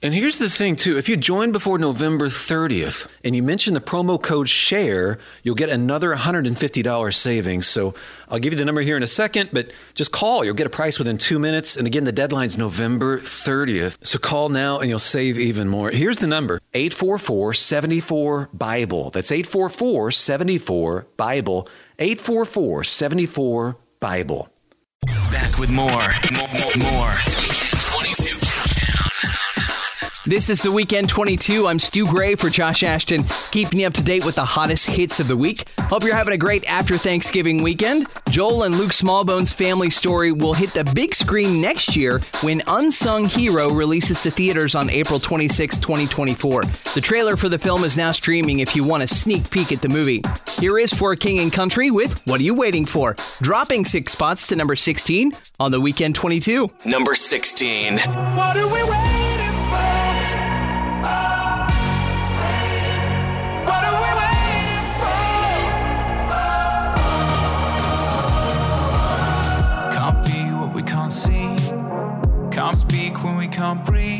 And 0.05 0.13
here's 0.13 0.37
the 0.37 0.51
thing, 0.51 0.75
too. 0.75 0.99
If 0.99 1.09
you 1.09 1.17
join 1.17 1.51
before 1.51 1.79
November 1.79 2.27
30th 2.27 3.07
and 3.23 3.35
you 3.35 3.41
mention 3.41 3.73
the 3.73 3.81
promo 3.81 4.21
code 4.21 4.47
SHARE, 4.47 5.17
you'll 5.41 5.55
get 5.55 5.69
another 5.69 6.15
$150 6.15 7.15
savings. 7.15 7.65
So 7.65 7.95
I'll 8.29 8.37
give 8.37 8.53
you 8.53 8.57
the 8.59 8.65
number 8.65 8.81
here 8.81 8.97
in 8.97 9.01
a 9.01 9.07
second, 9.07 9.49
but 9.51 9.71
just 9.95 10.11
call. 10.11 10.45
You'll 10.45 10.53
get 10.53 10.67
a 10.67 10.69
price 10.69 10.99
within 10.99 11.17
two 11.17 11.39
minutes. 11.39 11.75
And 11.75 11.87
again, 11.87 12.03
the 12.03 12.11
deadline's 12.11 12.55
November 12.55 13.17
30th. 13.17 13.97
So 14.05 14.19
call 14.19 14.49
now 14.49 14.77
and 14.77 14.89
you'll 14.89 14.99
save 14.99 15.39
even 15.39 15.69
more. 15.69 15.89
Here's 15.89 16.19
the 16.19 16.27
number 16.27 16.61
844 16.75 17.55
74 17.55 18.49
Bible. 18.53 19.09
That's 19.09 19.31
844 19.31 20.11
74 20.11 21.07
Bible. 21.17 21.67
844 21.97 22.83
74 22.83 23.77
Bible. 23.99 24.49
Back 25.31 25.57
with 25.57 25.71
more. 25.71 25.87
More. 25.87 26.91
more, 26.91 27.74
This 30.27 30.49
is 30.49 30.63
the 30.63 30.71
Weekend 30.71 31.07
22. 31.07 31.67
I'm 31.67 31.77
Stu 31.77 32.07
Gray 32.07 32.33
for 32.33 32.49
Josh 32.49 32.81
Ashton, 32.81 33.21
keeping 33.51 33.81
you 33.81 33.85
up 33.85 33.93
to 33.93 34.03
date 34.03 34.25
with 34.25 34.33
the 34.33 34.43
hottest 34.43 34.87
hits 34.87 35.19
of 35.19 35.27
the 35.27 35.37
week. 35.37 35.69
Hope 35.81 36.03
you're 36.03 36.15
having 36.15 36.33
a 36.33 36.37
great 36.37 36.65
after 36.65 36.97
Thanksgiving 36.97 37.61
weekend. 37.61 38.07
Joel 38.31 38.63
and 38.63 38.75
Luke 38.75 38.89
Smallbone's 38.89 39.51
family 39.51 39.91
story 39.91 40.31
will 40.31 40.55
hit 40.55 40.71
the 40.71 40.83
big 40.83 41.13
screen 41.13 41.61
next 41.61 41.95
year 41.95 42.21
when 42.41 42.63
Unsung 42.65 43.25
Hero 43.25 43.69
releases 43.69 44.23
to 44.23 44.31
theaters 44.31 44.73
on 44.73 44.89
April 44.89 45.19
26, 45.19 45.77
2024. 45.77 46.63
The 46.95 47.01
trailer 47.01 47.35
for 47.35 47.47
the 47.47 47.59
film 47.59 47.83
is 47.83 47.95
now 47.95 48.11
streaming 48.11 48.59
if 48.59 48.75
you 48.75 48.83
want 48.83 49.03
a 49.03 49.07
sneak 49.07 49.51
peek 49.51 49.71
at 49.71 49.79
the 49.79 49.89
movie. 49.89 50.23
Here 50.57 50.79
is 50.79 50.91
For 50.91 51.15
King 51.15 51.37
and 51.37 51.53
Country 51.53 51.91
with 51.91 52.25
What 52.25 52.39
Are 52.39 52.43
You 52.43 52.55
Waiting 52.55 52.87
For? 52.87 53.15
Dropping 53.43 53.85
six 53.85 54.13
spots 54.13 54.47
to 54.47 54.55
number 54.55 54.75
16 54.75 55.33
on 55.59 55.69
the 55.69 55.79
Weekend 55.79 56.15
22. 56.15 56.71
Number 56.83 57.13
16. 57.13 57.99
What 57.99 58.57
are 58.57 58.65
we 58.65 58.81
waiting 58.89 59.14
can't 73.75 73.85
breathe. 73.85 74.14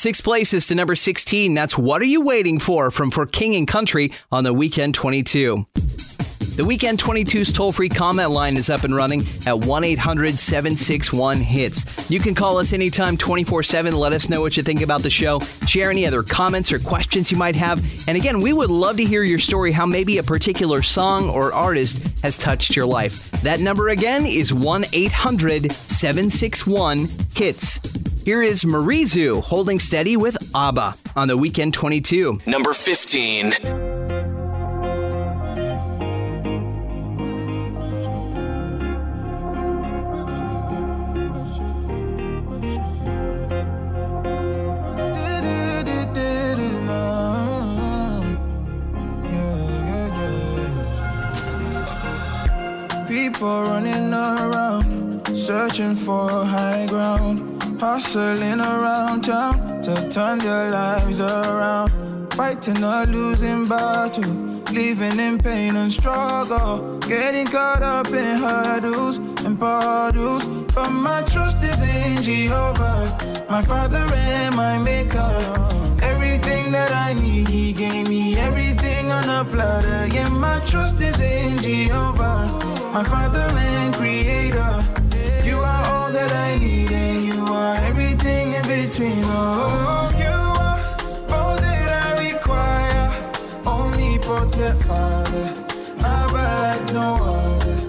Six 0.00 0.22
places 0.22 0.66
to 0.66 0.74
number 0.74 0.96
16. 0.96 1.52
That's 1.52 1.76
What 1.76 2.00
Are 2.00 2.06
You 2.06 2.22
Waiting 2.22 2.58
For 2.58 2.90
from 2.90 3.10
For 3.10 3.26
King 3.26 3.54
and 3.54 3.68
Country 3.68 4.12
on 4.32 4.44
the 4.44 4.54
Weekend 4.54 4.94
22. 4.94 5.66
The 6.56 6.64
Weekend 6.64 6.98
22's 6.98 7.52
toll 7.52 7.70
free 7.70 7.90
comment 7.90 8.30
line 8.30 8.56
is 8.56 8.70
up 8.70 8.84
and 8.84 8.94
running 8.94 9.26
at 9.46 9.58
1 9.58 9.84
800 9.84 10.38
761 10.38 11.36
HITS. 11.36 12.10
You 12.10 12.18
can 12.18 12.34
call 12.34 12.56
us 12.56 12.72
anytime 12.72 13.18
24 13.18 13.62
7. 13.62 13.94
Let 13.94 14.12
us 14.12 14.30
know 14.30 14.40
what 14.40 14.56
you 14.56 14.62
think 14.62 14.80
about 14.80 15.02
the 15.02 15.10
show. 15.10 15.38
Share 15.66 15.90
any 15.90 16.06
other 16.06 16.22
comments 16.22 16.72
or 16.72 16.78
questions 16.78 17.30
you 17.30 17.36
might 17.36 17.54
have. 17.56 17.78
And 18.08 18.16
again, 18.16 18.40
we 18.40 18.54
would 18.54 18.70
love 18.70 18.96
to 18.96 19.04
hear 19.04 19.22
your 19.22 19.38
story 19.38 19.70
how 19.70 19.84
maybe 19.84 20.16
a 20.16 20.22
particular 20.22 20.80
song 20.82 21.28
or 21.28 21.52
artist 21.52 22.22
has 22.22 22.38
touched 22.38 22.74
your 22.74 22.86
life. 22.86 23.30
That 23.42 23.60
number 23.60 23.90
again 23.90 24.24
is 24.24 24.52
1 24.52 24.84
800 24.94 25.70
761 25.70 27.06
HITS. 27.34 27.99
Here 28.24 28.42
is 28.42 28.64
Marizu 28.64 29.42
holding 29.42 29.80
steady 29.80 30.16
with 30.16 30.36
ABBA 30.54 30.94
on 31.16 31.28
the 31.28 31.36
Weekend 31.36 31.72
22. 31.74 32.40
Number 32.46 32.72
15. 32.72 33.52
Yeah, 49.24 50.10
yeah, 52.92 53.06
People 53.08 53.62
running 53.62 54.12
around, 54.12 55.26
searching 55.34 55.96
for 55.96 56.28
high 56.44 56.86
ground, 56.86 57.49
hustling 57.80 58.60
around 58.60 59.22
town 59.22 59.80
to 59.80 59.94
turn 60.10 60.38
their 60.38 60.70
lives 60.70 61.18
around. 61.18 61.90
Fighting 62.34 62.82
a 62.82 63.04
losing 63.06 63.66
battle, 63.66 64.30
living 64.70 65.18
in 65.18 65.38
pain 65.38 65.76
and 65.76 65.90
struggle, 65.90 66.98
getting 66.98 67.46
caught 67.46 67.82
up 67.82 68.08
in 68.08 68.38
hurdles 68.38 69.16
and 69.44 69.58
puddles. 69.58 70.44
But 70.74 70.90
my 70.90 71.22
trust 71.22 71.62
is 71.62 71.80
in 71.80 72.22
Jehovah, 72.22 73.46
my 73.48 73.62
Father 73.62 74.06
and 74.12 74.54
my 74.54 74.76
Maker. 74.78 75.32
Everything 76.02 76.72
that 76.72 76.92
I 76.92 77.14
need, 77.14 77.48
He 77.48 77.72
gave 77.72 78.08
me 78.08 78.36
everything 78.36 79.10
on 79.10 79.28
a 79.28 79.44
platter. 79.44 80.06
Yeah, 80.14 80.28
my 80.28 80.60
trust 80.60 81.00
is 81.00 81.18
in 81.18 81.58
Jehovah, 81.58 82.46
my 82.92 83.04
Father 83.04 83.48
and 83.56 83.94
Creator. 83.94 84.84
You 85.44 85.58
are 85.58 85.84
all 85.86 86.12
that 86.12 86.32
I 86.32 86.58
need, 86.58 86.79
between. 89.00 89.24
Oh, 89.24 90.12
you 90.18 90.36
are 90.66 91.38
all 91.38 91.56
that 91.56 92.06
I 92.06 92.32
require. 92.32 93.08
Omnipotent 93.66 94.82
Father, 94.84 95.54
Abba 96.04 96.44
like 96.62 96.92
no 96.92 97.14
other, 97.24 97.80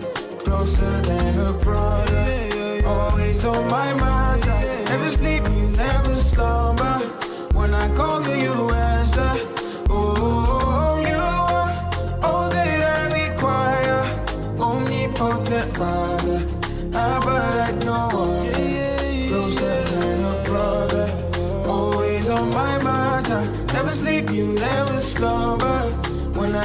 closer 0.44 1.02
than 1.02 1.40
a 1.40 1.54
brother. 1.54 2.11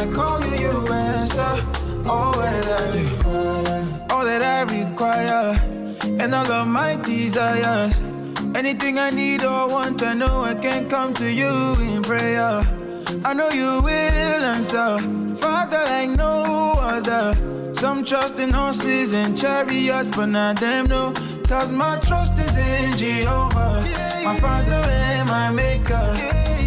I 0.07 0.13
call 0.13 0.41
you, 0.47 0.57
you 0.61 0.93
answer. 0.93 1.67
All 2.09 2.33
that 2.33 2.67
I 2.81 2.97
require, 2.97 4.07
all 4.11 4.25
that 4.25 4.43
I 4.43 4.61
require, 4.63 5.59
and 6.21 6.35
all 6.35 6.53
of 6.53 6.69
my 6.69 6.95
desires. 6.97 7.95
Anything 8.55 8.99
I 8.99 9.11
need 9.11 9.45
or 9.45 9.69
want, 9.69 10.03
I 10.03 10.15
know 10.15 10.45
I 10.45 10.55
can 10.55 10.89
come 10.89 11.13
to 11.15 11.31
you 11.31 11.75
in 11.81 12.03
prayer. 12.03 12.63
I 13.25 13.35
know 13.35 13.51
you 13.51 13.81
will 13.83 14.45
answer, 14.55 14.99
Father, 15.39 15.83
like 15.87 16.11
no 16.11 16.75
other. 16.79 17.35
Some 17.75 18.05
trust 18.05 18.39
in 18.39 18.51
horses 18.51 19.13
and 19.13 19.37
chariots, 19.37 20.11
but 20.11 20.27
not 20.27 20.61
them, 20.61 20.87
no. 20.87 21.13
Cause 21.49 21.73
my 21.73 21.99
trust 21.99 22.39
is 22.39 22.57
in 22.57 22.97
Jehovah, 22.97 23.83
my 24.25 24.39
Father 24.39 24.83
and 24.89 25.29
my 25.29 25.51
Maker. 25.51 26.15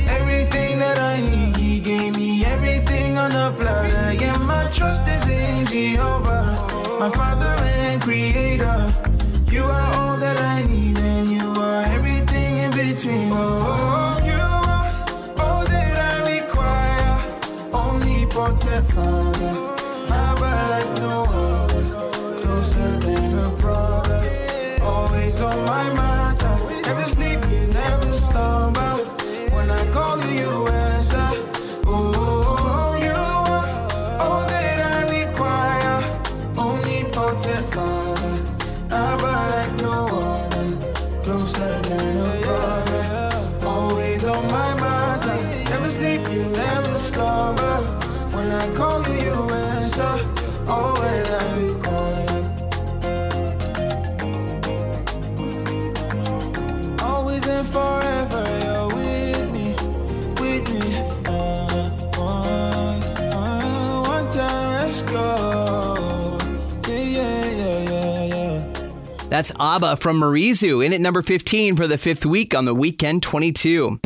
Everything 0.07 0.79
that 0.79 0.99
I 0.99 1.21
need, 1.21 1.68
gave 1.99 2.15
me 2.15 2.45
everything 2.45 3.17
on 3.17 3.31
a 3.33 3.51
platter. 3.51 4.13
Yeah, 4.13 4.37
my 4.37 4.69
trust 4.71 5.05
is 5.07 5.23
in 5.27 5.65
Jehovah, 5.65 6.97
my 6.99 7.09
Father 7.09 7.55
and 7.77 8.01
Creator. 8.01 8.79
You 9.51 9.63
are 9.63 9.89
all 9.97 10.17
that 10.17 10.39
I 10.39 10.63
need, 10.63 10.97
and 10.97 11.29
you 11.29 11.47
are 11.61 11.83
everything 11.97 12.59
in 12.59 12.71
between. 12.71 13.31
Oh, 13.33 14.21
you 14.29 14.39
are 14.63 14.89
all 15.43 15.63
that 15.73 15.95
I 16.09 16.15
require. 16.35 17.15
Omnipotent 17.73 18.85
Father, 18.93 19.53
Abba 20.23 20.51
like 20.73 20.91
no 21.01 21.23
other, 21.47 21.85
closer 22.41 22.91
than 23.05 23.39
a 23.39 23.49
brother. 23.61 24.21
Always 24.81 25.41
on 25.41 25.57
my 25.65 25.85
mind, 25.93 26.41
I 26.43 26.81
never 26.85 27.05
sleep, 27.15 27.39
you 27.51 27.67
never 27.67 28.13
slumber. 28.29 28.93
When 29.55 29.69
I 29.69 29.83
call 29.91 30.17
you, 30.25 30.39
you 30.39 30.78
Call 48.75 49.03
you, 49.07 49.13
you 49.25 49.33
answer. 49.33 50.15
All 50.67 50.93
that 50.95 51.27
I 51.29 51.43
require. 51.59 52.39
Always 57.03 57.45
and 57.47 57.67
forever, 57.67 58.43
you're 58.63 58.87
with 58.95 59.51
me, 59.51 59.75
with 60.39 60.65
me. 60.73 60.85
Uh, 61.25 61.31
uh, 62.17 62.21
uh, 63.31 64.07
one 64.07 64.27
time, 64.31 64.69
let's 64.73 65.01
go. 65.03 65.39
That's 69.29 69.51
ABBA 69.59 69.97
from 69.97 70.19
Marizu 70.19 70.83
in 70.83 70.91
at 70.91 70.99
number 70.99 71.21
15 71.21 71.75
for 71.75 71.85
the 71.87 71.97
fifth 71.99 72.25
week 72.25 72.55
on 72.55 72.65
the 72.65 72.73
Weekend 72.73 73.21
22. 73.21 73.99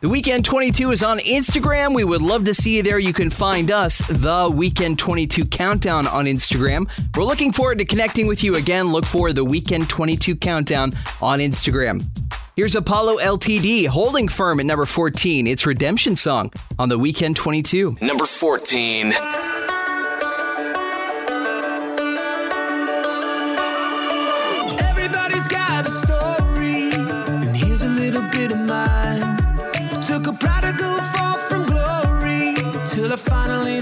The 0.00 0.08
Weekend 0.08 0.44
22 0.44 0.92
is 0.92 1.02
on 1.02 1.18
Instagram. 1.18 1.92
We 1.92 2.04
would 2.04 2.22
love 2.22 2.44
to 2.44 2.54
see 2.54 2.76
you 2.76 2.84
there. 2.84 3.00
You 3.00 3.12
can 3.12 3.30
find 3.30 3.68
us, 3.68 3.98
the 4.06 4.48
Weekend 4.48 4.96
22 4.96 5.46
Countdown, 5.46 6.06
on 6.06 6.26
Instagram. 6.26 6.88
We're 7.16 7.24
looking 7.24 7.50
forward 7.50 7.78
to 7.78 7.84
connecting 7.84 8.28
with 8.28 8.44
you 8.44 8.54
again. 8.54 8.92
Look 8.92 9.04
for 9.04 9.32
the 9.32 9.44
Weekend 9.44 9.88
22 9.88 10.36
Countdown 10.36 10.92
on 11.20 11.40
Instagram. 11.40 12.06
Here's 12.54 12.76
Apollo 12.76 13.16
LTD 13.16 13.88
holding 13.88 14.28
firm 14.28 14.60
at 14.60 14.66
number 14.66 14.86
14. 14.86 15.48
It's 15.48 15.66
Redemption 15.66 16.14
Song 16.14 16.52
on 16.78 16.88
the 16.88 16.98
Weekend 16.98 17.34
22. 17.34 17.98
Number 18.00 18.24
14. 18.24 19.12
Finally 33.18 33.80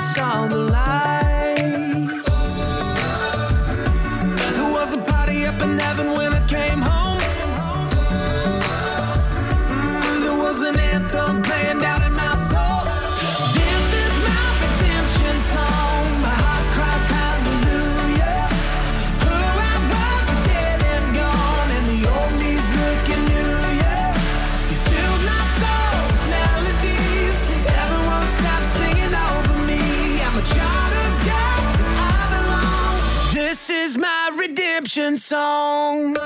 redemption 34.87 35.16
song. 35.16 36.12
Now 36.12 36.22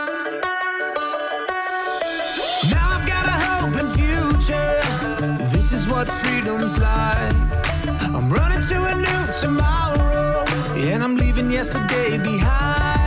I've 2.95 3.07
got 3.07 3.25
a 3.27 3.31
hope 3.31 3.75
and 3.77 3.91
future. 3.93 4.83
This 5.51 5.73
is 5.73 5.89
what 5.89 6.09
freedom's 6.09 6.77
like. 6.79 7.35
I'm 8.15 8.31
running 8.31 8.61
to 8.61 8.85
a 8.85 8.95
new 8.97 9.33
tomorrow, 9.41 10.45
and 10.77 11.03
I'm 11.03 11.17
leaving 11.17 11.51
yesterday 11.51 12.19
behind. 12.19 13.00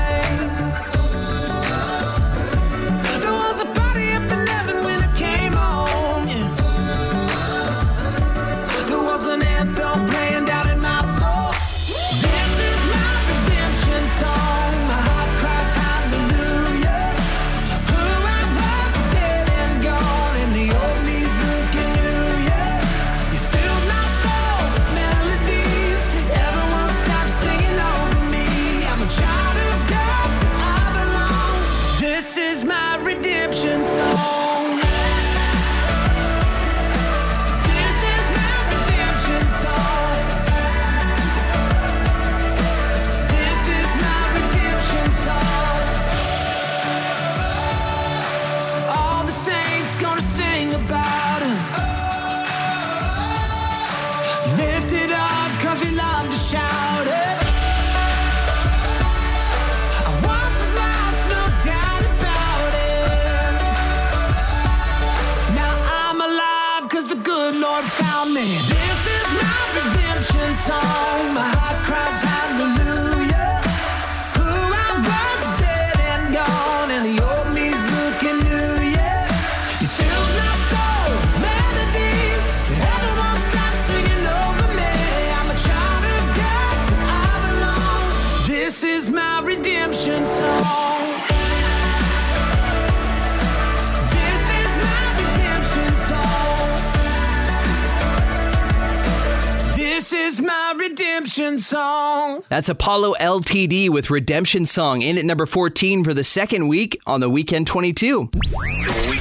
Redemption 100.80 101.58
song. 101.58 102.44
That's 102.50 102.70
Apollo 102.70 103.16
LTD 103.20 103.90
with 103.90 104.10
Redemption 104.10 104.66
Song 104.66 105.02
in 105.02 105.18
at 105.18 105.26
number 105.26 105.46
14 105.46 106.04
for 106.04 106.14
the 106.14 106.24
second 106.24 106.68
week 106.68 107.00
on 107.06 107.20
the 107.20 107.30
Weekend 107.30 107.68
22. 107.68 108.30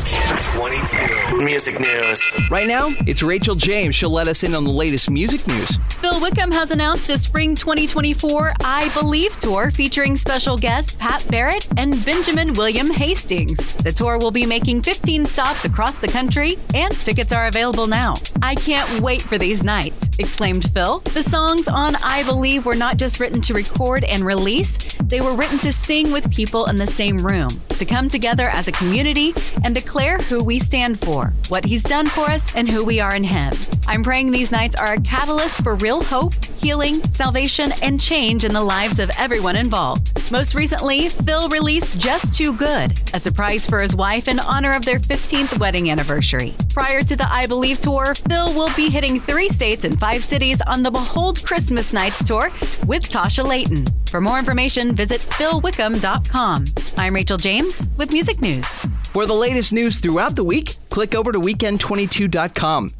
The 0.02 0.08
Weekend 0.08 1.28
22. 1.30 1.44
Music 1.44 1.78
news. 1.78 2.50
Right 2.50 2.66
now, 2.66 2.88
it's 3.06 3.22
Rachel 3.22 3.54
James. 3.54 3.94
She'll 3.94 4.10
let 4.10 4.26
us 4.26 4.42
in 4.42 4.52
on 4.52 4.64
the 4.64 4.70
latest 4.70 5.08
music 5.08 5.46
news. 5.46 5.78
Phil 6.00 6.20
Wickham 6.20 6.50
has 6.50 6.72
announced 6.72 7.08
a 7.10 7.16
spring 7.16 7.54
2024 7.54 8.52
I 8.64 8.90
Believe 8.98 9.38
tour 9.38 9.70
featuring 9.70 10.16
special 10.16 10.56
guests 10.56 10.96
Pat 10.98 11.24
Barrett 11.30 11.68
and 11.76 12.04
Benjamin 12.04 12.52
William 12.54 12.90
Hastings. 12.90 13.74
The 13.74 13.92
tour 13.92 14.18
will 14.18 14.32
be 14.32 14.44
making 14.44 14.82
15 14.82 15.24
stops 15.24 15.64
across 15.64 15.98
the 15.98 16.08
country, 16.08 16.58
and 16.74 16.92
tickets 16.92 17.30
are 17.30 17.46
available 17.46 17.86
now. 17.86 18.14
I 18.42 18.56
can't 18.56 19.00
wait 19.00 19.22
for 19.22 19.38
these 19.38 19.62
nights, 19.62 20.10
exclaimed 20.18 20.68
Phil. 20.72 20.98
The 20.98 21.22
songs 21.22 21.68
on 21.68 21.94
I 22.02 22.24
Believe 22.24 22.66
were 22.66 22.74
not 22.74 22.96
just 22.96 23.20
written 23.20 23.40
to 23.42 23.54
record 23.54 24.02
and 24.02 24.22
release, 24.26 24.78
they 25.04 25.20
were 25.20 25.36
written 25.36 25.58
to 25.58 25.72
sing 25.72 26.10
with 26.10 26.28
people 26.34 26.66
in 26.66 26.76
the 26.76 26.86
same 26.86 27.18
room, 27.18 27.50
to 27.68 27.84
come 27.84 28.08
together 28.08 28.48
as 28.48 28.66
a 28.66 28.72
community 28.72 29.32
and 29.62 29.74
declare 29.92 30.16
who 30.16 30.42
we 30.42 30.58
stand 30.58 30.98
for, 30.98 31.34
what 31.50 31.66
He's 31.66 31.82
done 31.82 32.06
for 32.06 32.30
us, 32.30 32.56
and 32.56 32.66
who 32.66 32.82
we 32.82 32.98
are 32.98 33.14
in 33.14 33.24
Him. 33.24 33.52
I'm 33.86 34.02
praying 34.02 34.30
these 34.30 34.50
nights 34.50 34.74
are 34.80 34.94
a 34.94 35.00
catalyst 35.02 35.62
for 35.62 35.74
real 35.74 36.02
hope, 36.02 36.32
healing, 36.56 37.02
salvation, 37.10 37.72
and 37.82 38.00
change 38.00 38.46
in 38.46 38.54
the 38.54 38.64
lives 38.64 38.98
of 38.98 39.10
everyone 39.18 39.54
involved. 39.54 40.18
Most 40.32 40.54
recently, 40.54 41.10
Phil 41.10 41.46
released 41.50 42.00
Just 42.00 42.32
Too 42.32 42.54
Good, 42.54 42.98
a 43.12 43.20
surprise 43.20 43.68
for 43.68 43.80
his 43.82 43.94
wife 43.94 44.28
in 44.28 44.40
honor 44.40 44.70
of 44.74 44.86
their 44.86 44.98
15th 44.98 45.58
wedding 45.58 45.90
anniversary. 45.90 46.54
Prior 46.70 47.02
to 47.02 47.14
the 47.14 47.30
I 47.30 47.44
Believe 47.46 47.80
tour, 47.80 48.14
Phil 48.14 48.54
will 48.54 48.74
be 48.74 48.88
hitting 48.88 49.20
three 49.20 49.50
states 49.50 49.84
and 49.84 50.00
five 50.00 50.24
cities 50.24 50.62
on 50.62 50.82
the 50.82 50.90
Behold 50.90 51.44
Christmas 51.44 51.92
Nights 51.92 52.24
tour 52.24 52.50
with 52.86 53.10
Tasha 53.10 53.44
Layton. 53.44 53.84
For 54.06 54.22
more 54.22 54.38
information, 54.38 54.94
visit 54.94 55.20
philwickham.com. 55.20 56.64
I'm 56.96 57.14
Rachel 57.14 57.36
James 57.36 57.90
with 57.98 58.12
Music 58.12 58.40
News. 58.40 58.86
For 59.12 59.26
the 59.26 59.34
latest 59.34 59.74
news 59.74 59.81
throughout 59.90 60.36
the 60.36 60.44
week, 60.44 60.76
click 60.90 61.14
over 61.14 61.32
to 61.32 61.38
weekend22.com. 61.40 62.92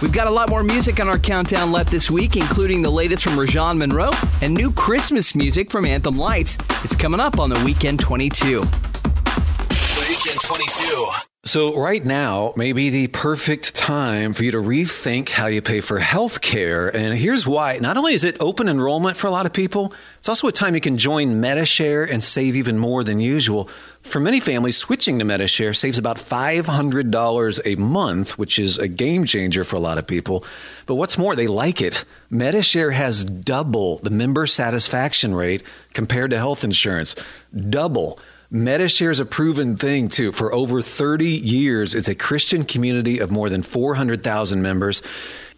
We've 0.00 0.12
got 0.12 0.26
a 0.26 0.30
lot 0.30 0.48
more 0.50 0.62
music 0.62 1.00
on 1.00 1.08
our 1.08 1.18
countdown 1.18 1.70
left 1.70 1.90
this 1.90 2.10
week, 2.10 2.36
including 2.36 2.82
the 2.82 2.90
latest 2.90 3.24
from 3.24 3.38
Rajon 3.38 3.78
Monroe 3.78 4.10
and 4.40 4.52
new 4.52 4.72
Christmas 4.72 5.34
music 5.34 5.70
from 5.70 5.86
Anthem 5.86 6.16
Lights. 6.16 6.58
It's 6.84 6.96
coming 6.96 7.20
up 7.20 7.38
on 7.38 7.50
the 7.50 7.62
Weekend 7.64 8.00
22. 8.00 8.60
The 8.60 10.06
Weekend 10.08 10.40
22. 10.40 11.31
So, 11.44 11.76
right 11.76 12.04
now 12.04 12.52
may 12.54 12.72
be 12.72 12.88
the 12.88 13.08
perfect 13.08 13.74
time 13.74 14.32
for 14.32 14.44
you 14.44 14.52
to 14.52 14.58
rethink 14.58 15.28
how 15.28 15.48
you 15.48 15.60
pay 15.60 15.80
for 15.80 15.98
health 15.98 16.40
care. 16.40 16.86
And 16.96 17.18
here's 17.18 17.44
why. 17.44 17.78
Not 17.78 17.96
only 17.96 18.14
is 18.14 18.22
it 18.22 18.36
open 18.38 18.68
enrollment 18.68 19.16
for 19.16 19.26
a 19.26 19.32
lot 19.32 19.44
of 19.44 19.52
people, 19.52 19.92
it's 20.18 20.28
also 20.28 20.46
a 20.46 20.52
time 20.52 20.76
you 20.76 20.80
can 20.80 20.98
join 20.98 21.40
Medi-Share 21.40 22.04
and 22.04 22.22
save 22.22 22.54
even 22.54 22.78
more 22.78 23.02
than 23.02 23.18
usual. 23.18 23.68
For 24.02 24.20
many 24.20 24.38
families, 24.38 24.76
switching 24.76 25.18
to 25.18 25.24
Medi-Share 25.24 25.74
saves 25.74 25.98
about 25.98 26.16
$500 26.16 27.60
a 27.66 27.74
month, 27.74 28.38
which 28.38 28.60
is 28.60 28.78
a 28.78 28.86
game 28.86 29.24
changer 29.24 29.64
for 29.64 29.74
a 29.74 29.80
lot 29.80 29.98
of 29.98 30.06
people. 30.06 30.44
But 30.86 30.94
what's 30.94 31.18
more, 31.18 31.34
they 31.34 31.48
like 31.48 31.82
it. 31.82 32.04
Medi-Share 32.30 32.92
has 32.92 33.24
double 33.24 33.98
the 33.98 34.10
member 34.10 34.46
satisfaction 34.46 35.34
rate 35.34 35.64
compared 35.92 36.30
to 36.30 36.38
health 36.38 36.62
insurance. 36.62 37.16
Double. 37.52 38.20
Medi-Share 38.54 39.10
is 39.10 39.18
a 39.18 39.24
proven 39.24 39.76
thing 39.78 40.08
too. 40.08 40.30
For 40.30 40.52
over 40.52 40.82
30 40.82 41.24
years, 41.24 41.94
it's 41.94 42.08
a 42.08 42.14
Christian 42.14 42.64
community 42.64 43.18
of 43.18 43.30
more 43.30 43.48
than 43.48 43.62
400,000 43.62 44.60
members. 44.60 45.00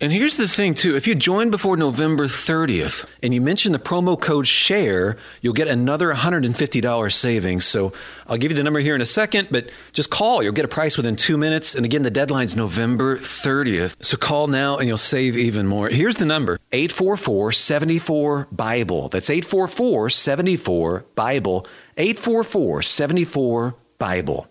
And 0.00 0.12
here's 0.12 0.36
the 0.36 0.46
thing 0.46 0.74
too, 0.74 0.94
if 0.94 1.08
you 1.08 1.16
join 1.16 1.50
before 1.50 1.76
November 1.76 2.26
30th 2.26 3.04
and 3.20 3.34
you 3.34 3.40
mention 3.40 3.72
the 3.72 3.80
promo 3.80 4.20
code 4.20 4.46
SHARE, 4.46 5.16
you'll 5.40 5.54
get 5.54 5.66
another 5.66 6.12
$150 6.14 7.12
savings. 7.12 7.64
So 7.64 7.92
I'll 8.28 8.36
give 8.36 8.52
you 8.52 8.56
the 8.56 8.62
number 8.62 8.78
here 8.78 8.94
in 8.94 9.00
a 9.00 9.06
second, 9.06 9.48
but 9.50 9.70
just 9.92 10.10
call. 10.10 10.42
You'll 10.44 10.52
get 10.52 10.64
a 10.64 10.68
price 10.68 10.96
within 10.96 11.16
two 11.16 11.36
minutes. 11.36 11.74
And 11.74 11.84
again, 11.84 12.02
the 12.02 12.12
deadline's 12.12 12.56
November 12.56 13.16
30th. 13.16 13.96
So 14.04 14.16
call 14.16 14.46
now 14.46 14.78
and 14.78 14.86
you'll 14.86 14.98
save 14.98 15.36
even 15.36 15.66
more. 15.66 15.88
Here's 15.88 16.16
the 16.16 16.26
number 16.26 16.60
844 16.70 17.50
74 17.50 18.48
Bible. 18.52 19.08
That's 19.08 19.30
844 19.30 20.10
74 20.10 21.06
Bible. 21.16 21.66
844 21.96 22.82
74 22.82 23.76
Bible. 23.98 24.48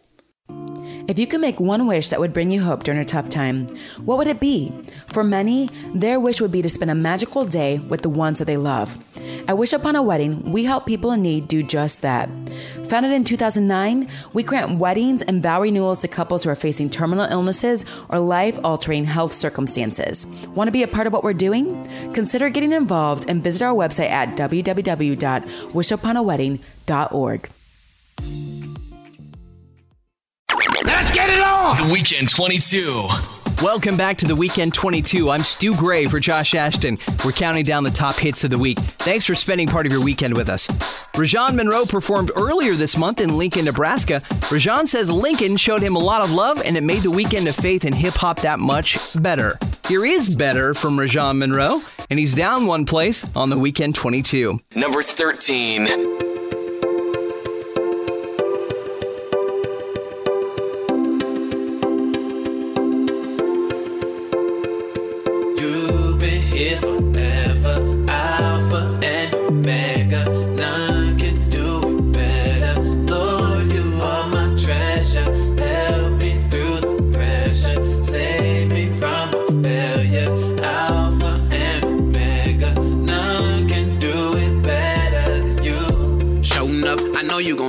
If 1.05 1.19
you 1.19 1.27
could 1.27 1.41
make 1.41 1.59
one 1.59 1.87
wish 1.87 2.07
that 2.07 2.21
would 2.21 2.31
bring 2.31 2.49
you 2.49 2.61
hope 2.61 2.83
during 2.83 3.01
a 3.01 3.05
tough 3.05 3.27
time, 3.27 3.67
what 4.05 4.17
would 4.17 4.27
it 4.27 4.39
be? 4.39 4.71
For 5.07 5.21
many, 5.21 5.69
their 5.93 6.17
wish 6.17 6.39
would 6.39 6.53
be 6.53 6.61
to 6.61 6.69
spend 6.69 6.89
a 6.89 6.95
magical 6.95 7.43
day 7.43 7.79
with 7.79 8.01
the 8.01 8.09
ones 8.09 8.39
that 8.39 8.45
they 8.45 8.55
love. 8.55 8.97
At 9.49 9.57
Wish 9.57 9.73
Upon 9.73 9.97
a 9.97 10.01
Wedding, 10.01 10.53
we 10.53 10.63
help 10.63 10.85
people 10.85 11.11
in 11.11 11.21
need 11.21 11.49
do 11.49 11.61
just 11.61 12.01
that. 12.01 12.29
Founded 12.85 13.11
in 13.11 13.25
2009, 13.25 14.07
we 14.31 14.43
grant 14.43 14.79
weddings 14.79 15.21
and 15.21 15.43
vow 15.43 15.59
renewals 15.59 15.99
to 16.01 16.07
couples 16.07 16.45
who 16.45 16.49
are 16.49 16.55
facing 16.55 16.89
terminal 16.89 17.25
illnesses 17.25 17.83
or 18.07 18.19
life 18.19 18.57
altering 18.63 19.03
health 19.03 19.33
circumstances. 19.33 20.25
Want 20.55 20.69
to 20.69 20.71
be 20.71 20.83
a 20.83 20.87
part 20.87 21.07
of 21.07 21.11
what 21.11 21.25
we're 21.25 21.33
doing? 21.33 21.83
Consider 22.13 22.49
getting 22.49 22.71
involved 22.71 23.29
and 23.29 23.43
visit 23.43 23.65
our 23.65 23.73
website 23.73 24.09
at 24.09 24.37
Let's 30.83 31.11
get 31.11 31.29
it 31.29 31.39
on! 31.39 31.77
The 31.77 31.91
Weekend 31.91 32.29
22. 32.29 33.07
Welcome 33.61 33.95
back 33.95 34.17
to 34.17 34.25
the 34.25 34.35
Weekend 34.35 34.73
22. 34.73 35.29
I'm 35.29 35.39
Stu 35.39 35.73
Gray 35.73 36.05
for 36.05 36.19
Josh 36.19 36.53
Ashton. 36.53 36.97
We're 37.23 37.31
counting 37.31 37.63
down 37.63 37.83
the 37.85 37.91
top 37.91 38.15
hits 38.17 38.43
of 38.43 38.49
the 38.49 38.59
week. 38.59 38.77
Thanks 38.79 39.25
for 39.25 39.35
spending 39.35 39.67
part 39.67 39.85
of 39.85 39.91
your 39.93 40.03
weekend 40.03 40.35
with 40.35 40.49
us. 40.49 41.07
Rajon 41.15 41.55
Monroe 41.55 41.85
performed 41.85 42.31
earlier 42.35 42.73
this 42.73 42.97
month 42.97 43.21
in 43.21 43.37
Lincoln, 43.37 43.65
Nebraska. 43.65 44.19
Rajon 44.51 44.85
says 44.85 45.09
Lincoln 45.09 45.55
showed 45.55 45.81
him 45.81 45.95
a 45.95 45.99
lot 45.99 46.21
of 46.21 46.31
love 46.31 46.61
and 46.61 46.75
it 46.75 46.83
made 46.83 47.03
the 47.03 47.11
weekend 47.11 47.47
of 47.47 47.55
faith 47.55 47.85
and 47.85 47.95
hip 47.95 48.15
hop 48.15 48.41
that 48.41 48.59
much 48.59 48.97
better. 49.21 49.57
Here 49.87 50.05
is 50.05 50.35
better 50.35 50.73
from 50.73 50.99
Rajon 50.99 51.39
Monroe, 51.39 51.81
and 52.09 52.19
he's 52.19 52.35
down 52.35 52.65
one 52.65 52.85
place 52.85 53.23
on 53.35 53.49
the 53.49 53.57
Weekend 53.57 53.95
22. 53.95 54.59
Number 54.75 55.01
13. 55.01 56.32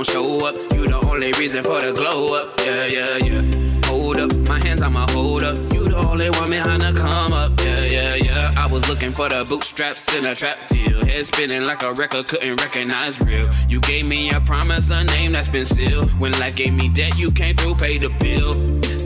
Gon' 0.05 0.13
show 0.13 0.47
up. 0.47 0.55
You 0.73 0.87
the 0.87 0.99
only 1.11 1.31
reason 1.33 1.63
for 1.63 1.79
the 1.81 1.93
glow 1.93 2.33
up. 2.35 2.59
Yeah, 2.59 2.85
yeah, 2.85 3.17
yeah. 3.17 3.85
Hold 3.85 4.17
up, 4.17 4.35
my 4.47 4.59
hands 4.59 4.81
I'ma 4.81 5.07
hold 5.11 5.43
up. 5.43 5.55
You 5.73 5.87
the 5.87 5.97
only 5.97 6.29
one 6.29 6.49
behind 6.49 6.81
the 6.81 6.93
come 6.93 7.33
up. 7.33 7.51
Yeah, 7.61 7.85
yeah, 7.85 8.15
yeah. 8.15 8.51
I 8.57 8.67
was 8.67 8.87
looking 8.89 9.11
for 9.11 9.29
the 9.29 9.45
bootstraps 9.47 10.13
in 10.15 10.25
a 10.25 10.35
trap 10.35 10.67
deal. 10.67 11.03
Head 11.05 11.25
spinning 11.25 11.63
like 11.63 11.83
a 11.83 11.93
record, 11.93 12.27
couldn't 12.27 12.61
recognize 12.61 13.19
real. 13.21 13.49
You 13.69 13.79
gave 13.81 14.05
me 14.05 14.31
a 14.31 14.39
promise, 14.41 14.91
a 14.91 15.03
name 15.03 15.31
that's 15.31 15.47
been 15.47 15.65
sealed. 15.65 16.11
When 16.19 16.33
life 16.39 16.55
gave 16.55 16.73
me 16.73 16.89
debt, 16.89 17.17
you 17.17 17.31
came 17.31 17.55
through, 17.55 17.75
paid 17.75 18.01
the 18.01 18.09
bill. 18.09 18.53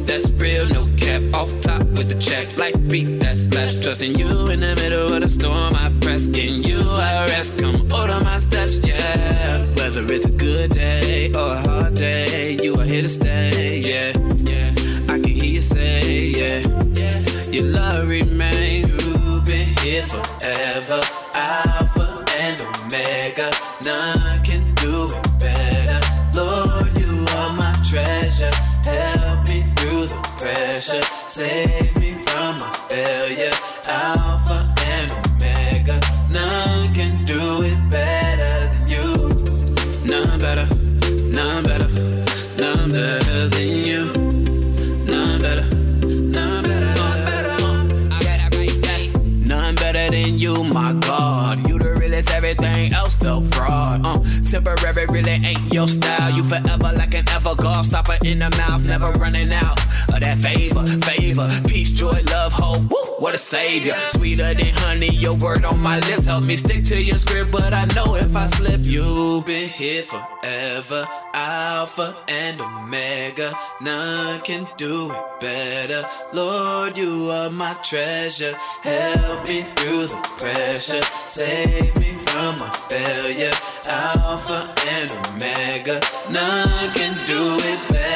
That's 0.06 0.32
real, 0.32 0.68
no 0.70 0.86
cap. 0.97 1.22
Off 1.36 1.52
top 1.62 1.84
with 1.95 2.10
the 2.10 2.20
checks, 2.20 2.58
like 2.58 2.76
beat 2.88 3.20
that 3.20 3.36
slaps. 3.36 3.84
Trusting 3.84 4.16
you 4.16 4.28
in 4.50 4.60
the 4.60 4.76
middle 4.76 5.14
of 5.14 5.22
the 5.22 5.30
storm, 5.30 5.76
I 5.76 5.91
press 6.02 6.28
in 6.28 6.64
you, 6.64 6.82
I 6.82 7.28
rest. 7.28 7.62
Come 7.62 7.91
order 7.93 8.20
my 8.24 8.38
steps, 8.38 8.80
yeah. 8.86 9.59
Whether 10.00 10.14
it's 10.14 10.24
a 10.24 10.32
good 10.32 10.70
day 10.72 11.30
or 11.36 11.56
a 11.56 11.60
hard 11.60 11.93
day, 11.93 12.58
you 12.64 12.74
are 12.80 12.86
here 12.86 13.02
to 13.02 13.10
stay, 13.10 13.80
yeah, 13.80 14.14
yeah. 14.38 14.72
I 15.14 15.20
can 15.20 15.28
hear 15.28 15.43
you 15.43 15.62
say, 15.62 16.28
yeah, 16.28 16.60
yeah. 16.95 17.20
Your 17.52 17.66
love 17.66 18.08
remains. 18.08 18.95
You've 18.95 19.43
been 19.43 19.68
here 19.84 20.04
forever, 20.04 21.02
Alpha 21.34 22.26
and 22.39 22.62
Omega. 22.62 23.52
None 23.84 24.41
can 24.45 24.74
do 24.76 25.10
it 25.12 25.38
better. 25.38 26.00
Lord, 26.34 26.97
you 26.97 27.26
are 27.36 27.54
my 27.58 27.76
treasure. 27.84 28.54
Help 28.86 29.50
me 29.50 29.66
through 29.76 30.06
the 30.06 30.16
pressure. 30.39 31.04
Save 31.28 31.99
Temporary 54.50 55.06
really 55.12 55.38
ain't 55.45 55.72
your 55.72 55.88
style. 55.88 56.32
You 56.32 56.43
forever 56.43 56.91
like 56.95 57.14
an 57.14 57.24
ever 57.80 57.86
stopper 57.86 58.18
in 58.26 58.40
the 58.40 58.50
mouth, 58.52 58.86
never 58.86 59.12
running 59.14 59.52
out 59.54 59.80
of 60.14 60.20
that 60.20 60.38
favor, 60.38 60.84
favor, 61.06 61.48
peace, 61.68 61.92
joy, 61.92 62.22
love, 62.32 62.52
hope. 62.52 62.82
Woo, 62.90 63.16
what 63.20 63.36
a 63.36 63.38
savior, 63.38 63.96
sweeter 64.10 64.54
than 64.54 64.74
honey. 64.84 65.10
Your 65.14 65.36
word 65.36 65.64
on 65.66 65.80
my 65.82 66.00
lips 66.00 66.26
help 66.26 66.44
me 66.44 66.56
stick 66.56 66.84
to 66.86 67.02
your 67.02 67.18
script, 67.18 67.52
but 67.52 67.74
I 67.74 67.86
know 67.96 68.16
if 68.16 68.36
I 68.36 68.48
slip, 68.48 68.82
you've 68.84 69.46
been 69.46 69.70
here 69.70 70.04
forever. 70.04 71.08
Alpha 71.34 72.16
and 72.28 72.60
Omega, 72.60 73.54
none 73.82 74.42
can 74.42 74.68
do 74.78 75.12
it 75.12 75.40
better. 75.40 76.04
Lord, 76.34 76.98
you 76.98 77.30
are 77.32 77.50
my 77.50 77.74
treasure. 77.84 78.56
Help 78.82 79.48
me 79.48 79.62
through 79.76 80.08
the 80.08 80.18
pressure. 80.38 81.04
Save 81.28 81.96
me 81.98 82.14
from 82.26 82.58
my 82.58 82.70
failure. 82.90 83.54
Alpha 83.88 84.74
and 84.88 85.12
Omega, 85.12 86.02
none 86.30 86.94
can 86.94 87.14
do 87.26 87.58
it 87.62 87.68
better. 87.78 87.99
You've 87.99 88.09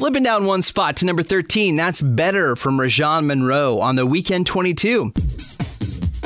Slipping 0.00 0.22
down 0.22 0.46
one 0.46 0.62
spot 0.62 0.96
to 0.96 1.04
number 1.04 1.22
13, 1.22 1.76
that's 1.76 2.00
Better 2.00 2.56
from 2.56 2.80
Rajon 2.80 3.26
Monroe 3.26 3.80
on 3.80 3.96
the 3.96 4.06
Weekend 4.06 4.46
22. 4.46 5.12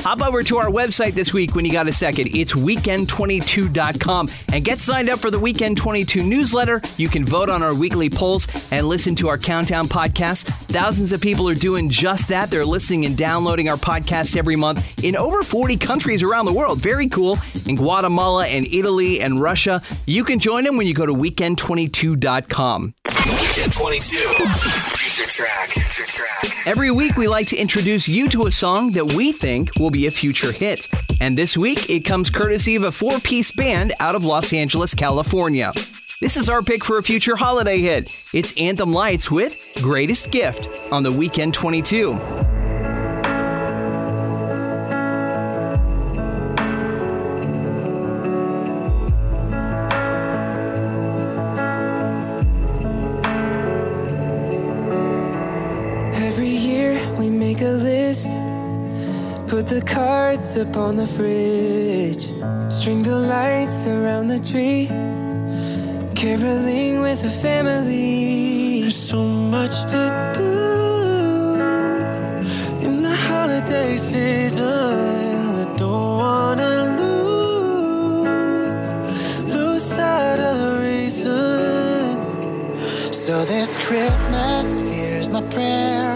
Hop 0.04 0.20
over 0.20 0.42
to 0.42 0.58
our 0.58 0.66
website 0.66 1.12
this 1.12 1.32
week 1.32 1.54
when 1.54 1.64
you 1.64 1.72
got 1.72 1.88
a 1.88 1.92
second. 1.92 2.28
It's 2.34 2.52
weekend22.com 2.52 4.28
and 4.52 4.62
get 4.62 4.78
signed 4.78 5.08
up 5.08 5.18
for 5.18 5.30
the 5.30 5.38
Weekend 5.38 5.78
22 5.78 6.22
newsletter. 6.22 6.82
You 6.98 7.08
can 7.08 7.24
vote 7.24 7.48
on 7.48 7.62
our 7.62 7.74
weekly 7.74 8.10
polls 8.10 8.46
and 8.70 8.86
listen 8.86 9.14
to 9.14 9.28
our 9.28 9.38
countdown 9.38 9.86
podcast. 9.88 10.44
Thousands 10.44 11.12
of 11.12 11.22
people 11.22 11.48
are 11.48 11.54
doing 11.54 11.88
just 11.88 12.28
that. 12.28 12.50
They're 12.50 12.66
listening 12.66 13.06
and 13.06 13.16
downloading 13.16 13.70
our 13.70 13.78
podcast 13.78 14.36
every 14.36 14.56
month 14.56 15.02
in 15.02 15.16
over 15.16 15.42
40 15.42 15.78
countries 15.78 16.22
around 16.22 16.44
the 16.44 16.52
world. 16.52 16.80
Very 16.80 17.08
cool. 17.08 17.38
In 17.66 17.76
Guatemala 17.76 18.46
and 18.46 18.66
Italy 18.66 19.22
and 19.22 19.40
Russia. 19.40 19.80
You 20.04 20.22
can 20.22 20.38
join 20.38 20.64
them 20.64 20.76
when 20.76 20.86
you 20.86 20.92
go 20.92 21.06
to 21.06 21.14
weekend22.com. 21.14 22.94
Weekend 23.40 23.72
22. 23.72 25.13
Future 25.14 25.44
track. 25.44 25.70
Future 25.70 26.10
track. 26.10 26.66
Every 26.66 26.90
week, 26.90 27.16
we 27.16 27.28
like 27.28 27.46
to 27.46 27.56
introduce 27.56 28.08
you 28.08 28.28
to 28.30 28.46
a 28.46 28.50
song 28.50 28.90
that 28.92 29.12
we 29.12 29.30
think 29.30 29.70
will 29.78 29.92
be 29.92 30.08
a 30.08 30.10
future 30.10 30.50
hit. 30.50 30.88
And 31.20 31.38
this 31.38 31.56
week, 31.56 31.88
it 31.88 32.00
comes 32.00 32.30
courtesy 32.30 32.74
of 32.74 32.82
a 32.82 32.90
four 32.90 33.20
piece 33.20 33.52
band 33.52 33.92
out 34.00 34.16
of 34.16 34.24
Los 34.24 34.52
Angeles, 34.52 34.92
California. 34.92 35.72
This 36.20 36.36
is 36.36 36.48
our 36.48 36.62
pick 36.62 36.84
for 36.84 36.98
a 36.98 37.02
future 37.04 37.36
holiday 37.36 37.78
hit. 37.78 38.10
It's 38.34 38.52
Anthem 38.58 38.92
Lights 38.92 39.30
with 39.30 39.56
Greatest 39.80 40.32
Gift 40.32 40.68
on 40.90 41.04
the 41.04 41.12
Weekend 41.12 41.54
22. 41.54 42.53
Up 60.56 60.76
on 60.76 60.94
the 60.94 61.06
fridge, 61.06 62.28
string 62.72 63.02
the 63.02 63.16
lights 63.16 63.86
around 63.88 64.28
the 64.28 64.38
tree, 64.38 64.86
caroling 66.14 67.00
with 67.00 67.22
the 67.22 67.30
family. 67.30 68.82
There's 68.82 68.96
so 68.96 69.24
much 69.24 69.84
to 69.86 70.32
do 70.34 71.54
in 72.86 73.02
the 73.02 73.14
holiday 73.14 73.96
season. 73.96 74.66
I 74.66 75.64
don't 75.76 76.18
wanna 76.18 76.74
lose, 77.00 78.28
lose 79.52 79.82
sight 79.82 80.38
of 80.38 80.80
reason. 80.82 82.16
So 83.12 83.44
this 83.44 83.76
Christmas, 83.76 84.70
here's 84.94 85.28
my 85.28 85.42
prayer. 85.48 86.13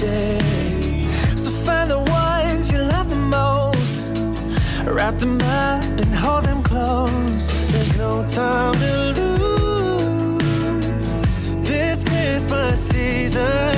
Today. 0.00 0.38
So 1.36 1.50
find 1.50 1.90
the 1.90 1.98
ones 1.98 2.72
you 2.72 2.78
love 2.78 3.10
the 3.10 3.16
most, 3.16 4.00
wrap 4.86 5.16
them 5.18 5.40
up 5.42 5.84
and 5.84 6.14
hold 6.14 6.44
them 6.44 6.62
close. 6.62 7.46
There's 7.70 7.96
no 7.98 8.24
time 8.26 8.74
to 8.74 8.96
lose 9.20 10.42
this 11.68 12.04
Christmas 12.04 12.80
season, 12.88 13.69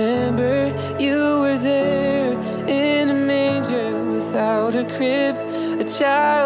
remember 0.00 0.56
you 0.98 1.18
were 1.42 1.58
there 1.58 2.32
in 2.66 3.10
a 3.10 3.14
manger 3.14 3.90
without 4.12 4.74
a 4.74 4.84
crib, 4.96 5.36
a 5.78 5.84
child 5.84 6.39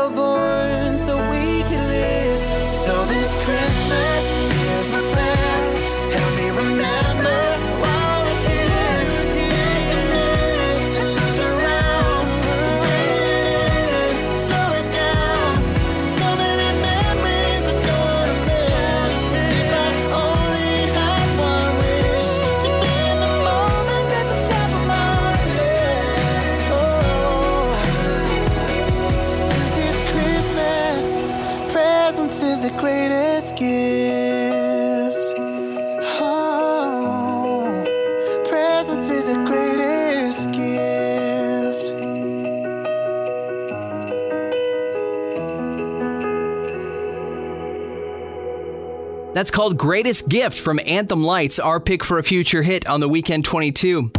That's 49.34 49.50
called 49.50 49.76
Greatest 49.76 50.28
Gift 50.28 50.60
from 50.60 50.78
Anthem 50.86 51.24
Lights, 51.24 51.58
our 51.58 51.80
pick 51.80 52.04
for 52.04 52.20
a 52.20 52.22
future 52.22 52.62
hit 52.62 52.88
on 52.88 53.00
the 53.00 53.08
Weekend 53.08 53.44
22. 53.44 54.12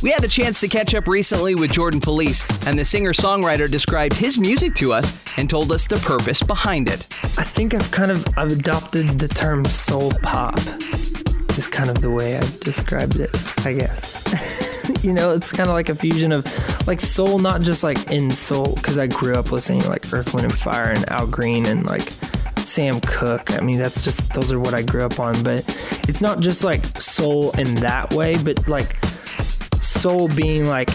We 0.00 0.12
had 0.12 0.22
the 0.22 0.28
chance 0.28 0.60
to 0.60 0.68
catch 0.68 0.94
up 0.94 1.08
recently 1.08 1.56
with 1.56 1.72
Jordan 1.72 2.00
Feliz, 2.00 2.44
and 2.64 2.78
the 2.78 2.84
singer 2.84 3.12
songwriter 3.12 3.68
described 3.68 4.14
his 4.14 4.38
music 4.38 4.76
to 4.76 4.92
us 4.92 5.12
and 5.36 5.50
told 5.50 5.72
us 5.72 5.88
the 5.88 5.96
purpose 5.96 6.40
behind 6.40 6.88
it. 6.88 7.08
I 7.36 7.42
think 7.42 7.74
I've 7.74 7.90
kind 7.90 8.12
of 8.12 8.24
I've 8.36 8.52
adopted 8.52 9.18
the 9.18 9.26
term 9.26 9.64
soul 9.64 10.12
pop. 10.22 10.56
Is 11.58 11.66
kind 11.66 11.90
of 11.90 12.00
the 12.00 12.10
way 12.10 12.36
I've 12.36 12.60
described 12.60 13.18
it, 13.18 13.30
I 13.66 13.72
guess. 13.72 14.24
you 15.04 15.12
know, 15.12 15.32
it's 15.32 15.50
kind 15.50 15.68
of 15.68 15.74
like 15.74 15.88
a 15.88 15.96
fusion 15.96 16.30
of 16.30 16.46
like 16.86 17.00
soul, 17.00 17.40
not 17.40 17.60
just 17.60 17.82
like 17.82 18.10
in 18.12 18.30
soul, 18.30 18.74
because 18.76 18.98
I 18.98 19.08
grew 19.08 19.34
up 19.34 19.50
listening 19.50 19.80
to 19.80 19.88
like 19.88 20.12
Earth, 20.12 20.32
Wind, 20.32 20.44
and 20.44 20.58
Fire 20.58 20.92
and 20.92 21.08
Al 21.10 21.26
Green 21.26 21.66
and 21.66 21.84
like 21.86 22.08
Sam 22.64 23.00
Cooke. 23.00 23.52
I 23.52 23.60
mean, 23.60 23.78
that's 23.78 24.04
just 24.04 24.32
those 24.32 24.52
are 24.52 24.60
what 24.60 24.74
I 24.74 24.82
grew 24.82 25.04
up 25.04 25.18
on. 25.20 25.42
But 25.42 25.64
it's 26.08 26.20
not 26.20 26.40
just 26.40 26.64
like 26.64 26.84
soul 26.86 27.50
in 27.52 27.74
that 27.76 28.12
way, 28.12 28.36
but 28.42 28.68
like 28.68 28.96
soul 29.82 30.28
being 30.28 30.66
like 30.66 30.90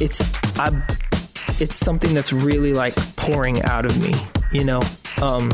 it's 0.00 0.22
I 0.58 0.70
it's 1.60 1.76
something 1.76 2.14
that's 2.14 2.32
really 2.32 2.72
like 2.72 2.94
pouring 3.16 3.62
out 3.62 3.84
of 3.84 4.00
me, 4.00 4.14
you 4.52 4.64
know. 4.64 4.80
Um 5.20 5.50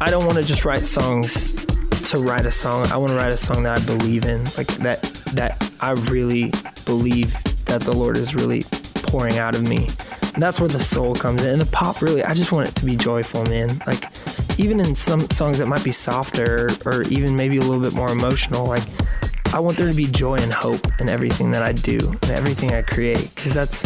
I 0.00 0.10
don't 0.10 0.24
want 0.24 0.38
to 0.38 0.44
just 0.44 0.64
write 0.64 0.86
songs 0.86 1.54
to 2.10 2.18
write 2.18 2.46
a 2.46 2.50
song. 2.50 2.86
I 2.90 2.96
want 2.96 3.10
to 3.10 3.16
write 3.16 3.32
a 3.32 3.36
song 3.36 3.64
that 3.64 3.80
I 3.80 3.84
believe 3.84 4.24
in, 4.24 4.44
like 4.56 4.68
that 4.78 5.02
that 5.34 5.72
I 5.80 5.92
really 6.10 6.52
believe 6.86 7.32
that 7.66 7.82
the 7.82 7.92
Lord 7.92 8.16
is 8.16 8.34
really 8.34 8.62
pouring 9.10 9.38
out 9.38 9.56
of 9.56 9.66
me. 9.68 9.88
And 10.34 10.42
that's 10.42 10.60
where 10.60 10.68
the 10.68 10.82
soul 10.82 11.14
comes 11.16 11.42
in. 11.42 11.50
And 11.50 11.60
the 11.60 11.66
pop 11.66 12.00
really, 12.00 12.22
I 12.22 12.32
just 12.32 12.52
want 12.52 12.68
it 12.68 12.76
to 12.76 12.84
be 12.84 12.94
joyful, 12.94 13.44
man. 13.46 13.68
Like 13.86 14.06
even 14.58 14.78
in 14.78 14.94
some 14.94 15.28
songs 15.30 15.58
that 15.58 15.66
might 15.66 15.82
be 15.82 15.90
softer 15.90 16.68
or 16.84 17.02
even 17.02 17.34
maybe 17.34 17.56
a 17.56 17.62
little 17.62 17.80
bit 17.80 17.92
more 17.92 18.10
emotional, 18.10 18.66
like 18.66 18.84
I 19.52 19.58
want 19.58 19.76
there 19.76 19.88
to 19.90 19.96
be 19.96 20.06
joy 20.06 20.36
and 20.36 20.52
hope 20.52 20.86
in 21.00 21.08
everything 21.08 21.50
that 21.50 21.62
I 21.62 21.72
do 21.72 21.98
and 22.22 22.30
everything 22.30 22.72
I 22.72 22.82
create 22.82 23.34
because 23.34 23.52
that's 23.52 23.84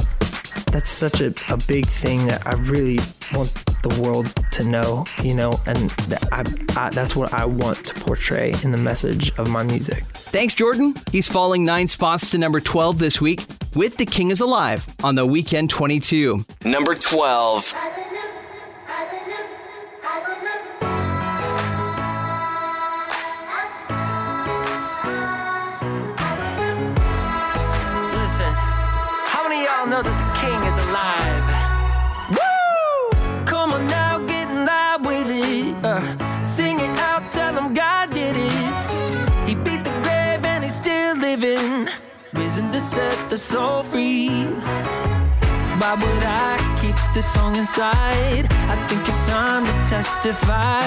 that's 0.75 0.91
such 0.91 1.20
a, 1.20 1.33
a 1.51 1.57
big 1.68 1.87
thing 1.87 2.27
that 2.27 2.45
I 2.49 2.55
really 2.55 2.99
want 3.33 3.55
the 3.83 3.97
world 4.03 4.35
to 4.51 4.64
know, 4.64 5.05
you 5.22 5.33
know, 5.33 5.53
and 5.66 5.89
that 6.09 6.27
I, 6.33 6.41
I, 6.77 6.91
that's 6.91 7.14
what 7.14 7.33
I 7.33 7.45
want 7.45 7.85
to 7.85 7.95
portray 7.95 8.53
in 8.64 8.72
the 8.72 8.79
message 8.79 9.31
of 9.39 9.49
my 9.49 9.62
music. 9.62 10.03
Thanks, 10.03 10.57
Jordan. 10.57 10.97
He's 11.12 11.29
falling 11.29 11.64
nine 11.64 11.87
spots 11.87 12.33
to 12.33 12.39
number 12.39 12.59
12 12.59 12.99
this 12.99 13.20
week 13.20 13.47
with 13.77 13.99
The 13.99 14.05
King 14.05 14.33
is 14.33 14.41
Alive 14.41 14.85
on 15.05 15.14
the 15.14 15.25
Weekend 15.25 15.70
22. 15.70 16.45
Number 16.64 16.97
12. 16.97 17.72
Set 42.95 43.28
the 43.28 43.36
soul 43.36 43.82
free. 43.82 44.28
Why 45.80 45.95
would 46.01 46.22
I 46.22 46.55
keep 46.80 46.97
this 47.12 47.26
song 47.34 47.57
inside? 47.57 48.47
I 48.72 48.76
think 48.86 49.03
it's 49.09 49.26
time 49.26 49.64
to 49.64 49.74
testify. 49.90 50.86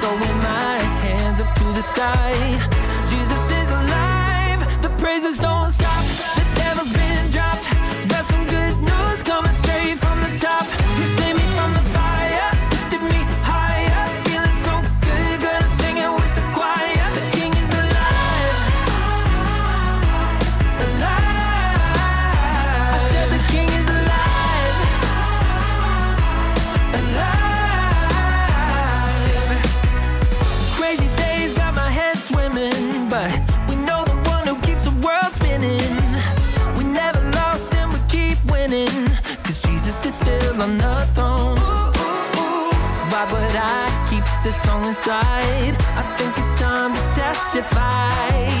Throwing 0.00 0.38
my 0.52 0.76
hands 1.04 1.40
up 1.40 1.50
to 1.60 1.64
the 1.78 1.82
sky. 1.82 2.32
Jesus 3.12 3.44
is 3.60 3.70
alive. 3.80 4.60
The 4.82 4.90
praises 5.02 5.38
don't 5.38 5.70
stop. 5.70 6.19
Throne. 41.14 41.56
Why 43.10 43.24
would 43.32 43.56
I 43.56 44.06
keep 44.10 44.24
this 44.44 44.60
song 44.62 44.84
inside? 44.84 45.74
I 45.96 46.02
think 46.18 46.36
it's 46.36 46.60
time 46.60 46.92
to 46.92 47.00
testify. 47.16 48.59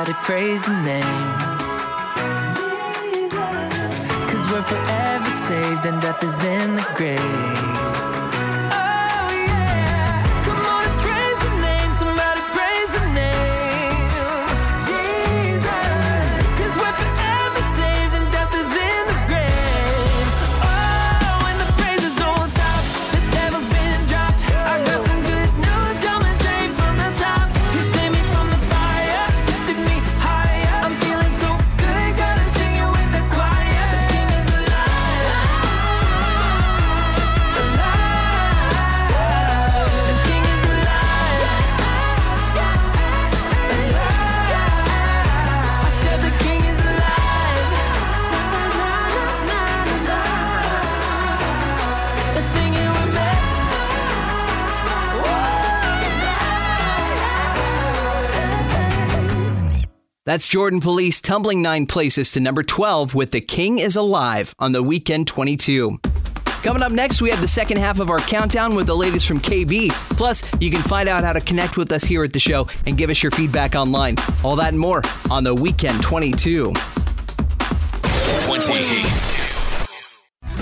Somebody 0.00 0.24
praise 0.24 0.64
the 0.64 0.72
name. 0.80 1.02
Cause 4.30 4.50
we're 4.50 4.62
forever 4.62 5.30
saved 5.30 5.84
and 5.84 6.00
death 6.00 6.24
is 6.24 6.42
in 6.42 6.76
the 6.76 6.86
grave. 6.96 7.89
That's 60.30 60.46
Jordan 60.46 60.80
Feliz 60.80 61.20
tumbling 61.20 61.60
nine 61.60 61.86
places 61.86 62.30
to 62.30 62.38
number 62.38 62.62
12 62.62 63.16
with 63.16 63.32
The 63.32 63.40
King 63.40 63.80
is 63.80 63.96
Alive 63.96 64.54
on 64.60 64.70
the 64.70 64.80
Weekend 64.80 65.26
22. 65.26 65.98
Coming 66.62 66.84
up 66.84 66.92
next, 66.92 67.20
we 67.20 67.30
have 67.30 67.40
the 67.40 67.48
second 67.48 67.78
half 67.78 67.98
of 67.98 68.10
our 68.10 68.20
countdown 68.20 68.76
with 68.76 68.86
the 68.86 68.94
latest 68.94 69.26
from 69.26 69.40
KB. 69.40 69.90
Plus, 70.16 70.48
you 70.60 70.70
can 70.70 70.82
find 70.82 71.08
out 71.08 71.24
how 71.24 71.32
to 71.32 71.40
connect 71.40 71.76
with 71.76 71.90
us 71.90 72.04
here 72.04 72.22
at 72.22 72.32
the 72.32 72.38
show 72.38 72.68
and 72.86 72.96
give 72.96 73.10
us 73.10 73.24
your 73.24 73.32
feedback 73.32 73.74
online. 73.74 74.14
All 74.44 74.54
that 74.54 74.68
and 74.68 74.78
more 74.78 75.02
on 75.32 75.42
the 75.42 75.52
Weekend 75.52 76.00
22. 76.00 76.72
20. 78.46 79.39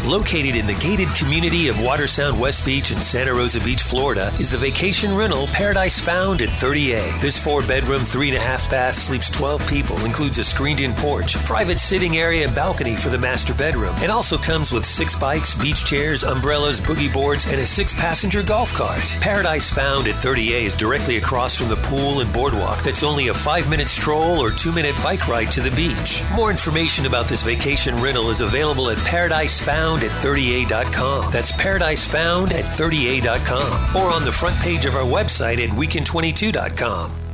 Located 0.09 0.57
in 0.57 0.67
the 0.67 0.73
gated 0.77 1.15
community 1.15 1.69
of 1.69 1.77
Watersound 1.77 2.39
West 2.39 2.65
Beach 2.65 2.93
in 2.93 2.97
Santa 2.97 3.35
Rosa 3.35 3.61
Beach, 3.61 3.83
Florida, 3.83 4.33
is 4.41 4.49
the 4.49 4.57
vacation 4.57 5.15
rental 5.15 5.47
Paradise 5.49 6.01
Found 6.01 6.41
at 6.41 6.49
30A. 6.49 7.21
This 7.21 7.37
four 7.37 7.61
bedroom, 7.61 8.01
three 8.01 8.29
and 8.29 8.39
a 8.39 8.41
half 8.41 8.71
bath 8.71 8.97
sleeps 8.97 9.29
12 9.29 9.69
people, 9.69 10.03
includes 10.07 10.39
a 10.39 10.45
screened 10.45 10.81
in 10.81 10.95
porch, 10.95 11.37
private 11.45 11.79
sitting 11.79 12.17
area, 12.17 12.47
and 12.47 12.55
balcony 12.55 12.97
for 12.97 13.11
the 13.11 13.19
master 13.19 13.53
bedroom. 13.53 13.95
It 13.99 14.09
also 14.09 14.39
comes 14.39 14.73
with 14.73 14.87
six 14.87 15.15
bikes, 15.15 15.55
beach 15.59 15.85
chairs, 15.85 16.25
umbrellas, 16.25 16.81
boogie 16.81 17.13
boards, 17.13 17.45
and 17.45 17.61
a 17.61 17.67
six 17.67 17.93
passenger 17.93 18.43
golf 18.43 18.73
cart. 18.73 19.15
Paradise 19.21 19.71
Found 19.73 20.09
at 20.09 20.15
30A 20.15 20.63
is 20.63 20.75
directly 20.75 21.19
across 21.19 21.55
from 21.55 21.69
the 21.69 21.77
pool 21.77 22.23
and 22.23 22.33
boardwalk 22.33 22.83
that's 22.83 23.03
only 23.03 23.29
a 23.29 23.35
five 23.35 23.69
minute 23.69 23.91
stroll 23.91 24.43
or 24.43 24.51
two 24.51 24.73
minute 24.73 24.95
bike 25.03 25.29
ride 25.29 25.53
to 25.53 25.61
the 25.61 25.71
beach. 25.73 26.23
More 26.35 26.51
information 26.51 27.05
about 27.05 27.27
this 27.27 27.43
vacation 27.43 27.95
rental 27.97 28.31
is 28.31 28.41
available 28.41 28.89
at 28.89 28.97
paradisefound 29.99 30.03
at 30.03 30.11
30a.com. 30.11 31.31
That's 31.31 31.53
Paradise 31.53 32.07
Found 32.09 32.53
at 32.53 32.65
30a.com 32.65 33.97
or 33.97 34.11
on 34.11 34.25
the 34.25 34.33
front 34.33 34.57
page 34.57 34.87
of 34.87 34.95
our 34.95 35.05
website 35.05 35.59
at 35.59 35.71
weekend22.com. 35.71 37.28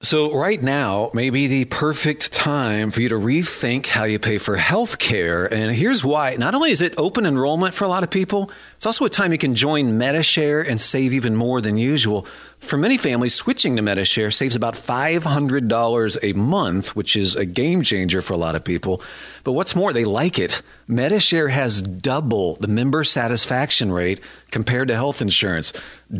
So, 0.00 0.32
right 0.32 0.62
now 0.62 1.10
may 1.12 1.28
be 1.30 1.48
the 1.48 1.64
perfect 1.64 2.32
time 2.32 2.92
for 2.92 3.00
you 3.00 3.08
to 3.08 3.16
rethink 3.16 3.86
how 3.86 4.04
you 4.04 4.20
pay 4.20 4.38
for 4.38 4.56
health 4.56 5.00
care. 5.00 5.52
And 5.52 5.74
here's 5.74 6.04
why. 6.04 6.36
Not 6.36 6.54
only 6.54 6.70
is 6.70 6.80
it 6.80 6.94
open 6.96 7.26
enrollment 7.26 7.74
for 7.74 7.82
a 7.82 7.88
lot 7.88 8.04
of 8.04 8.10
people, 8.10 8.48
it's 8.76 8.86
also 8.86 9.06
a 9.06 9.10
time 9.10 9.32
you 9.32 9.38
can 9.38 9.56
join 9.56 9.98
Medi-Share 9.98 10.60
and 10.60 10.80
save 10.80 11.12
even 11.12 11.34
more 11.34 11.60
than 11.60 11.76
usual. 11.76 12.28
For 12.60 12.76
many 12.76 12.96
families, 12.96 13.34
switching 13.34 13.74
to 13.74 13.82
Medi-Share 13.82 14.30
saves 14.30 14.54
about 14.54 14.74
$500 14.74 16.18
a 16.22 16.32
month, 16.34 16.94
which 16.94 17.16
is 17.16 17.34
a 17.34 17.44
game 17.44 17.82
changer 17.82 18.22
for 18.22 18.34
a 18.34 18.38
lot 18.38 18.54
of 18.54 18.62
people. 18.62 19.02
But 19.42 19.54
what's 19.54 19.74
more, 19.74 19.92
they 19.92 20.04
like 20.04 20.38
it. 20.38 20.62
Medi-Share 20.86 21.48
has 21.48 21.82
double 21.82 22.54
the 22.60 22.68
member 22.68 23.02
satisfaction 23.02 23.90
rate 23.90 24.20
compared 24.52 24.86
to 24.88 24.94
health 24.94 25.20
insurance. 25.20 25.72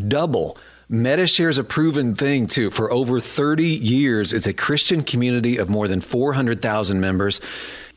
Double. 0.09 0.57
Medi-Share 0.91 1.49
is 1.49 1.59
a 1.59 1.63
proven 1.63 2.15
thing 2.15 2.47
too. 2.47 2.71
For 2.71 2.91
over 2.91 3.19
30 3.19 3.63
years, 3.63 4.33
it's 4.33 4.47
a 4.47 4.53
Christian 4.53 5.03
community 5.03 5.57
of 5.57 5.69
more 5.69 5.87
than 5.87 6.01
400,000 6.01 6.99
members. 6.99 7.39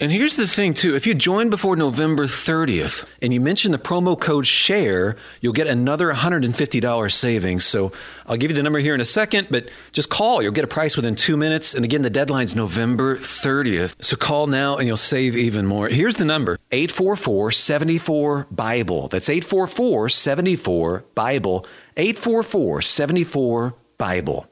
And 0.03 0.11
here's 0.11 0.35
the 0.35 0.49
thing 0.49 0.75
too, 0.75 0.97
if 0.97 1.07
you 1.07 1.15
join 1.15 1.49
before 1.49 1.77
November 1.77 2.25
30th 2.25 3.07
and 3.23 3.33
you 3.33 3.41
mention 3.41 3.71
the 3.71 3.79
promo 3.79 4.19
code 4.21 4.49
SHARE, 4.49 5.15
you'll 5.41 5.53
get 5.53 5.69
another 5.69 6.13
$150 6.13 7.13
savings. 7.13 7.65
So 7.65 7.93
I'll 8.27 8.37
give 8.37 8.51
you 8.51 8.57
the 8.57 8.65
number 8.65 8.81
here 8.81 8.97
in 8.97 9.01
a 9.01 9.05
second, 9.05 9.47
but 9.49 9.69
just 9.93 10.11
call. 10.11 10.43
You'll 10.43 10.51
get 10.51 10.65
a 10.65 10.67
price 10.67 10.97
within 10.97 11.15
two 11.15 11.37
minutes. 11.37 11.73
And 11.73 11.85
again, 11.85 12.03
the 12.03 12.11
deadline's 12.11 12.57
November 12.57 13.17
30th. 13.17 13.95
So 14.03 14.17
call 14.17 14.49
now 14.49 14.77
and 14.77 14.89
you'll 14.89 14.97
save 14.97 15.37
even 15.37 15.69
more. 15.69 15.87
Here's 15.87 16.17
the 16.17 16.25
number 16.25 16.59
844 16.73 17.53
74 17.53 18.49
Bible. 18.51 19.07
That's 19.07 19.29
844 19.29 20.09
74 20.09 21.05
Bible. 21.15 21.65
844 21.97 22.83
74 22.83 23.75
Bible. 23.99 24.52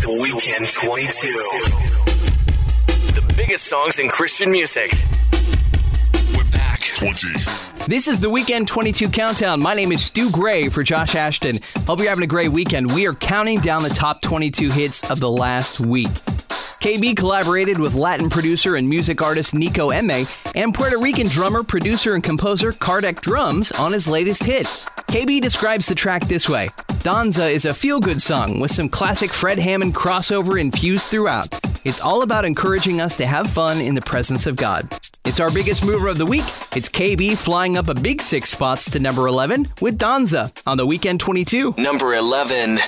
The 0.00 0.10
Weekend 0.10 0.66
22. 0.66 1.32
The 3.12 3.34
biggest 3.36 3.64
songs 3.66 3.98
in 3.98 4.08
Christian 4.08 4.50
music. 4.50 4.92
We're 6.34 6.50
back. 6.50 6.80
20. 6.80 7.28
This 7.86 8.08
is 8.08 8.18
the 8.18 8.30
Weekend 8.30 8.66
22 8.66 9.10
Countdown. 9.10 9.60
My 9.60 9.74
name 9.74 9.92
is 9.92 10.02
Stu 10.02 10.30
Gray 10.30 10.70
for 10.70 10.82
Josh 10.82 11.14
Ashton. 11.14 11.58
Hope 11.86 11.98
you're 11.98 12.08
having 12.08 12.24
a 12.24 12.26
great 12.26 12.48
weekend. 12.48 12.94
We 12.94 13.06
are 13.06 13.12
counting 13.12 13.60
down 13.60 13.82
the 13.82 13.90
top 13.90 14.22
22 14.22 14.70
hits 14.70 15.08
of 15.10 15.20
the 15.20 15.30
last 15.30 15.80
week. 15.80 16.08
KB 16.80 17.14
collaborated 17.14 17.78
with 17.78 17.94
Latin 17.94 18.30
producer 18.30 18.74
and 18.74 18.88
music 18.88 19.20
artist 19.20 19.54
Nico 19.54 19.90
Emme 19.90 20.26
and 20.54 20.72
Puerto 20.72 20.98
Rican 20.98 21.28
drummer, 21.28 21.62
producer, 21.62 22.14
and 22.14 22.24
composer 22.24 22.72
Kardec 22.72 23.20
Drums 23.20 23.70
on 23.72 23.92
his 23.92 24.08
latest 24.08 24.44
hit. 24.44 24.64
KB 24.64 25.42
describes 25.42 25.86
the 25.86 25.94
track 25.94 26.24
this 26.24 26.48
way 26.48 26.68
Danza 27.02 27.48
is 27.48 27.66
a 27.66 27.74
feel 27.74 28.00
good 28.00 28.22
song 28.22 28.60
with 28.60 28.70
some 28.70 28.88
classic 28.88 29.30
Fred 29.30 29.58
Hammond 29.58 29.94
crossover 29.94 30.58
infused 30.58 31.08
throughout. 31.08 31.48
It's 31.84 32.00
all 32.00 32.22
about 32.22 32.46
encouraging 32.46 33.00
us 33.00 33.16
to 33.18 33.26
have 33.26 33.50
fun 33.50 33.78
in 33.78 33.94
the 33.94 34.02
presence 34.02 34.46
of 34.46 34.56
God. 34.56 34.88
It's 35.26 35.38
our 35.38 35.50
biggest 35.50 35.84
mover 35.84 36.08
of 36.08 36.16
the 36.16 36.26
week. 36.26 36.44
It's 36.74 36.88
KB 36.88 37.36
flying 37.36 37.76
up 37.76 37.88
a 37.88 37.94
big 37.94 38.22
six 38.22 38.48
spots 38.48 38.90
to 38.92 38.98
number 38.98 39.26
11 39.26 39.66
with 39.82 39.98
Danza 39.98 40.50
on 40.66 40.78
the 40.78 40.86
Weekend 40.86 41.20
22. 41.20 41.74
Number 41.76 42.14
11. 42.14 42.78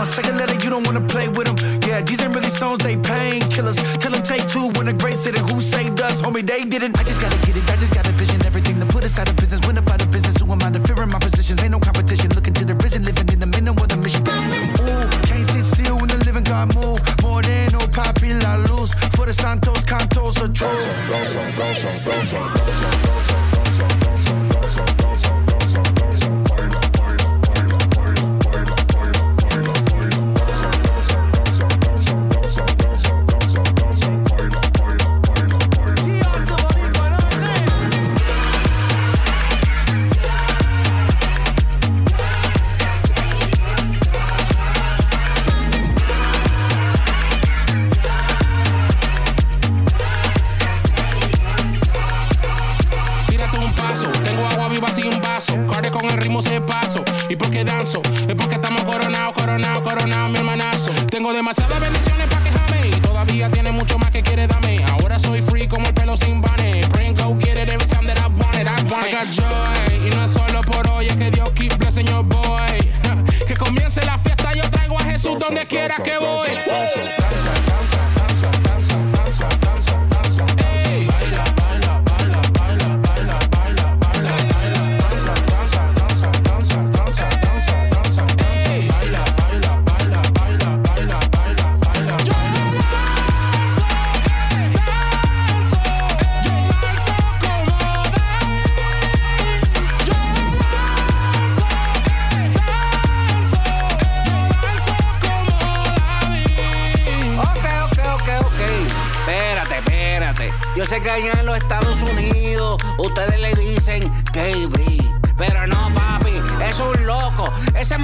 Uh, 0.00 0.04
second 0.04 0.36
letter, 0.38 0.54
you 0.54 0.70
don't 0.70 0.86
wanna 0.86 1.04
play 1.06 1.28
with 1.28 1.46
them. 1.46 1.56
Yeah, 1.86 2.00
these 2.00 2.20
ain't 2.22 2.34
really 2.34 2.48
songs, 2.48 2.78
they 2.78 2.96
painkillers. 2.96 3.76
Tell 4.00 4.12
them 4.12 4.22
take 4.22 4.46
two 4.46 4.68
when 4.76 4.86
the 4.86 4.94
great 4.94 5.16
city 5.16 5.40
who 5.40 5.60
saved 5.60 6.00
us. 6.00 6.22
Homie, 6.22 6.46
they 6.46 6.64
didn't. 6.64 6.98
I 6.98 7.02
just 7.04 7.20
gotta 7.20 7.36
get 7.46 7.56
it, 7.56 7.70
I 7.70 7.76
just 7.76 7.92
got 7.92 8.08
a 8.08 8.12
vision. 8.12 8.44
Everything 8.46 8.80
to 8.80 8.86
put 8.86 9.04
us 9.04 9.18
out 9.18 9.28
of 9.28 9.36
business. 9.36 9.60
Went 9.66 9.78
about 9.78 9.98
the 9.98 10.06
business, 10.06 10.40
who 10.40 10.50
am 10.50 10.62
I 10.62 10.70
to 10.70 10.80
fear 10.80 11.02
in 11.02 11.10
my 11.10 11.18
positions? 11.18 11.62
Ain't 11.62 11.72
no 11.72 11.80
competition. 11.80 12.30
Looking 12.30 12.54
to 12.54 12.64
the 12.64 12.74
prison, 12.74 13.04
living 13.04 13.28
in 13.28 13.40
the 13.40 13.46
middle 13.46 13.74
of 13.74 13.88
the 13.88 13.96
mission. 13.96 14.22
Ooh, 14.22 15.08
can't 15.28 15.46
sit 15.52 15.66
still 15.66 15.96
when 15.98 16.08
the 16.08 16.18
living 16.24 16.44
God 16.44 16.74
move. 16.74 17.00
More 17.22 17.42
than 17.42 17.72
no 17.72 17.80
popular 17.92 18.56
lose. 18.72 18.94
For 19.16 19.26
the 19.26 19.34
Santos, 19.34 19.84
Cantos, 19.84 20.40
or 20.40 20.48
true. 20.48 20.80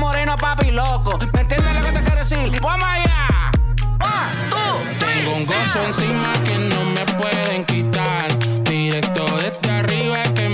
Moreno, 0.07 0.37
papi, 0.37 0.71
loco. 0.71 1.19
¿Me 1.33 1.41
entiendes 1.41 1.75
lo 1.75 1.85
que 1.85 1.91
te 1.91 2.01
quiero 2.01 2.17
decir? 2.19 2.61
¡Vamos 2.63 2.89
allá! 2.89 3.51
One, 3.99 4.49
two, 4.51 4.59
three, 5.01 5.25
Tengo 5.25 5.37
un 5.37 5.47
gozo 5.47 5.85
encima 5.85 6.33
que 6.45 6.57
no 6.73 6.85
me 6.85 7.05
pueden 7.21 7.65
quitar. 7.65 8.29
Directo 8.63 9.25
desde 9.37 9.69
arriba 9.69 10.23
es 10.23 10.31
que 10.31 10.45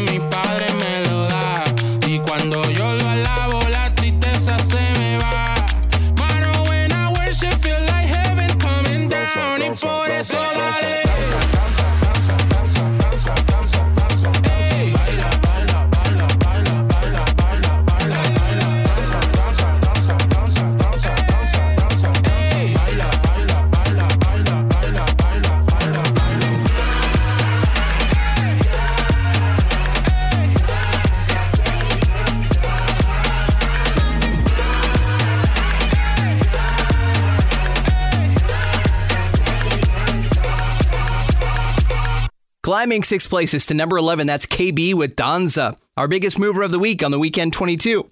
Climbing 42.83 43.05
six 43.05 43.29
places 43.29 43.65
to 43.67 43.75
number 43.75 43.97
11, 43.97 44.27
that's 44.27 44.45
KB 44.45 44.93
with 44.93 45.15
Danza, 45.15 45.79
our 45.97 46.09
biggest 46.09 46.37
mover 46.37 46.63
of 46.63 46.73
the 46.73 46.81
week 46.81 47.05
on 47.05 47.13
the 47.13 47.19
Weekend 47.21 47.53
22. 47.53 48.11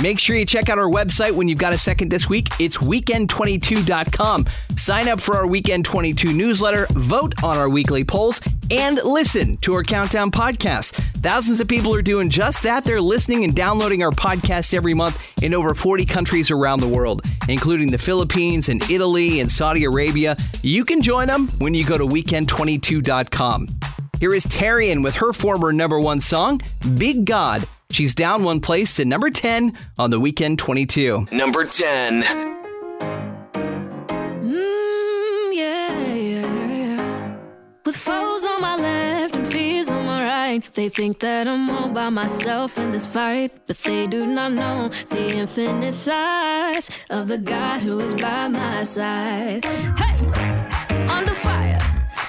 Make 0.00 0.20
sure 0.20 0.36
you 0.36 0.46
check 0.46 0.68
out 0.68 0.78
our 0.78 0.88
website 0.88 1.32
when 1.32 1.48
you've 1.48 1.58
got 1.58 1.72
a 1.72 1.78
second 1.78 2.10
this 2.10 2.28
week. 2.28 2.48
It's 2.60 2.76
weekend22.com. 2.76 4.46
Sign 4.76 5.08
up 5.08 5.20
for 5.20 5.34
our 5.34 5.46
Weekend 5.46 5.84
22 5.84 6.32
newsletter, 6.32 6.86
vote 6.90 7.34
on 7.42 7.58
our 7.58 7.68
weekly 7.68 8.04
polls, 8.04 8.40
and 8.70 9.02
listen 9.02 9.56
to 9.58 9.74
our 9.74 9.82
Countdown 9.82 10.30
podcast. 10.30 10.92
Thousands 11.20 11.58
of 11.60 11.66
people 11.66 11.92
are 11.96 12.02
doing 12.02 12.30
just 12.30 12.62
that. 12.62 12.84
They're 12.84 13.00
listening 13.00 13.42
and 13.42 13.56
downloading 13.56 14.04
our 14.04 14.12
podcast 14.12 14.72
every 14.72 14.94
month 14.94 15.42
in 15.42 15.52
over 15.52 15.74
40 15.74 16.06
countries 16.06 16.52
around 16.52 16.78
the 16.78 16.88
world, 16.88 17.22
including 17.48 17.90
the 17.90 17.98
Philippines 17.98 18.68
and 18.68 18.88
Italy 18.88 19.40
and 19.40 19.50
Saudi 19.50 19.82
Arabia. 19.82 20.36
You 20.62 20.84
can 20.84 21.02
join 21.02 21.26
them 21.26 21.48
when 21.58 21.74
you 21.74 21.84
go 21.84 21.98
to 21.98 22.06
weekend22.com. 22.06 23.66
Here 24.20 24.34
is 24.34 24.46
Terian 24.46 25.02
with 25.02 25.16
her 25.16 25.32
former 25.32 25.72
number 25.72 25.98
one 25.98 26.20
song, 26.20 26.60
Big 26.96 27.24
God. 27.24 27.66
She's 27.90 28.14
down 28.14 28.44
one 28.44 28.60
place 28.60 28.96
to 28.96 29.04
number 29.06 29.30
10 29.30 29.72
on 29.98 30.10
the 30.10 30.20
Weekend 30.20 30.58
22. 30.58 31.28
Number 31.32 31.64
10. 31.64 32.22
Mm, 34.42 35.54
yeah, 35.54 36.04
yeah, 36.14 36.66
yeah. 36.68 37.36
With 37.86 37.96
foes 37.96 38.44
on 38.44 38.60
my 38.60 38.76
left 38.76 39.36
and 39.36 39.48
fears 39.48 39.90
on 39.90 40.04
my 40.04 40.22
right, 40.22 40.74
they 40.74 40.90
think 40.90 41.20
that 41.20 41.48
I'm 41.48 41.70
all 41.70 41.88
by 41.88 42.10
myself 42.10 42.76
in 42.76 42.90
this 42.90 43.06
fight, 43.06 43.52
but 43.66 43.78
they 43.78 44.06
do 44.06 44.26
not 44.26 44.52
know 44.52 44.88
the 45.08 45.30
infinite 45.38 45.94
size 45.94 46.90
of 47.08 47.28
the 47.28 47.38
God 47.38 47.80
who 47.80 48.00
is 48.00 48.12
by 48.14 48.48
my 48.48 48.82
side. 48.84 49.64
Hey, 49.64 50.18
under 51.08 51.32
fire, 51.32 51.80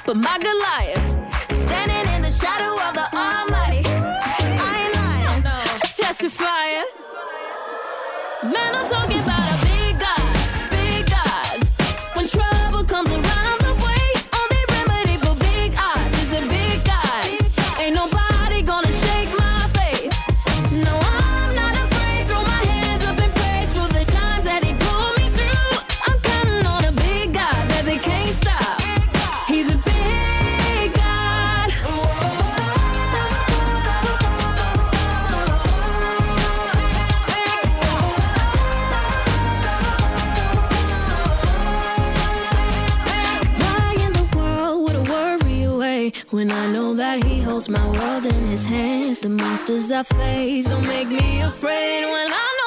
but 0.05 0.15
my 0.15 0.39
Goliath 0.39 1.17
standing 1.51 2.13
in 2.15 2.21
the 2.21 2.31
shadow 2.31 2.71
of 2.87 2.93
the 2.95 3.09
Almighty. 3.13 3.88
Testifying. 6.19 6.83
Man, 8.43 8.75
I'm 8.75 8.85
talking 8.85 9.19
about 9.19 9.58
when 46.31 46.51
I 46.51 46.71
know 46.71 46.93
that 46.95 47.23
He 47.23 47.41
holds 47.41 47.69
my 47.69 47.85
world 47.89 48.25
in 48.25 48.47
His 48.47 48.65
hands? 48.65 49.19
The 49.19 49.29
monsters 49.29 49.91
I 49.91 50.03
face 50.03 50.67
don't 50.67 50.87
make 50.87 51.07
me 51.07 51.41
afraid 51.41 52.05
when 52.05 52.27
I'm 52.27 52.58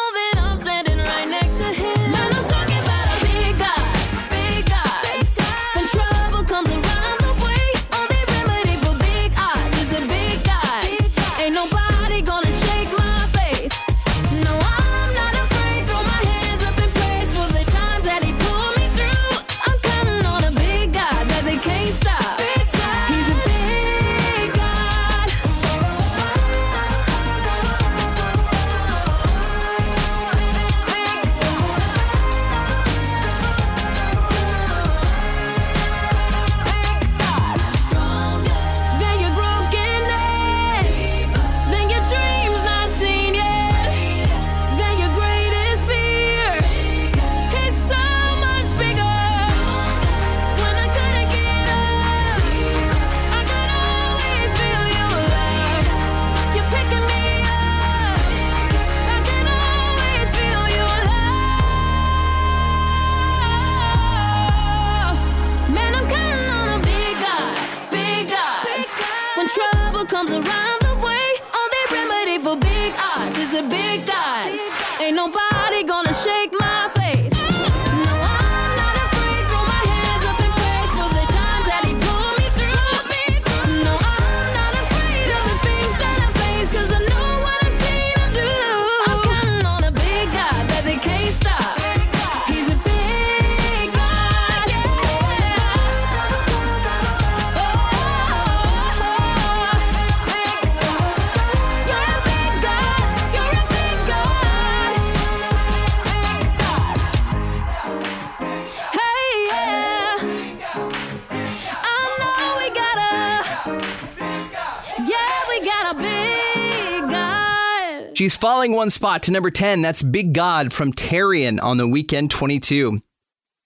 She's 118.32 118.38
falling 118.38 118.72
one 118.72 118.88
spot 118.88 119.24
to 119.24 119.30
number 119.30 119.50
10. 119.50 119.82
That's 119.82 120.02
Big 120.02 120.32
God 120.32 120.72
from 120.72 120.90
Terian 120.90 121.62
on 121.62 121.76
the 121.76 121.86
Weekend 121.86 122.30
22. 122.30 122.98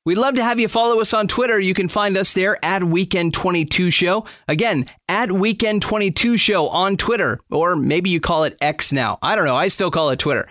We'd 0.04 0.18
love 0.18 0.34
to 0.34 0.42
have 0.42 0.58
you 0.58 0.66
follow 0.66 1.00
us 1.00 1.14
on 1.14 1.28
Twitter. 1.28 1.60
You 1.60 1.72
can 1.72 1.86
find 1.86 2.16
us 2.16 2.34
there 2.34 2.58
at 2.64 2.82
Weekend22 2.82 3.92
Show. 3.92 4.26
Again, 4.48 4.86
at 5.08 5.28
Weekend22 5.28 6.40
Show 6.40 6.66
on 6.66 6.96
Twitter. 6.96 7.38
Or 7.48 7.76
maybe 7.76 8.10
you 8.10 8.18
call 8.18 8.42
it 8.42 8.56
X 8.60 8.92
now. 8.92 9.20
I 9.22 9.36
don't 9.36 9.44
know. 9.44 9.54
I 9.54 9.68
still 9.68 9.92
call 9.92 10.10
it 10.10 10.18
Twitter. 10.18 10.48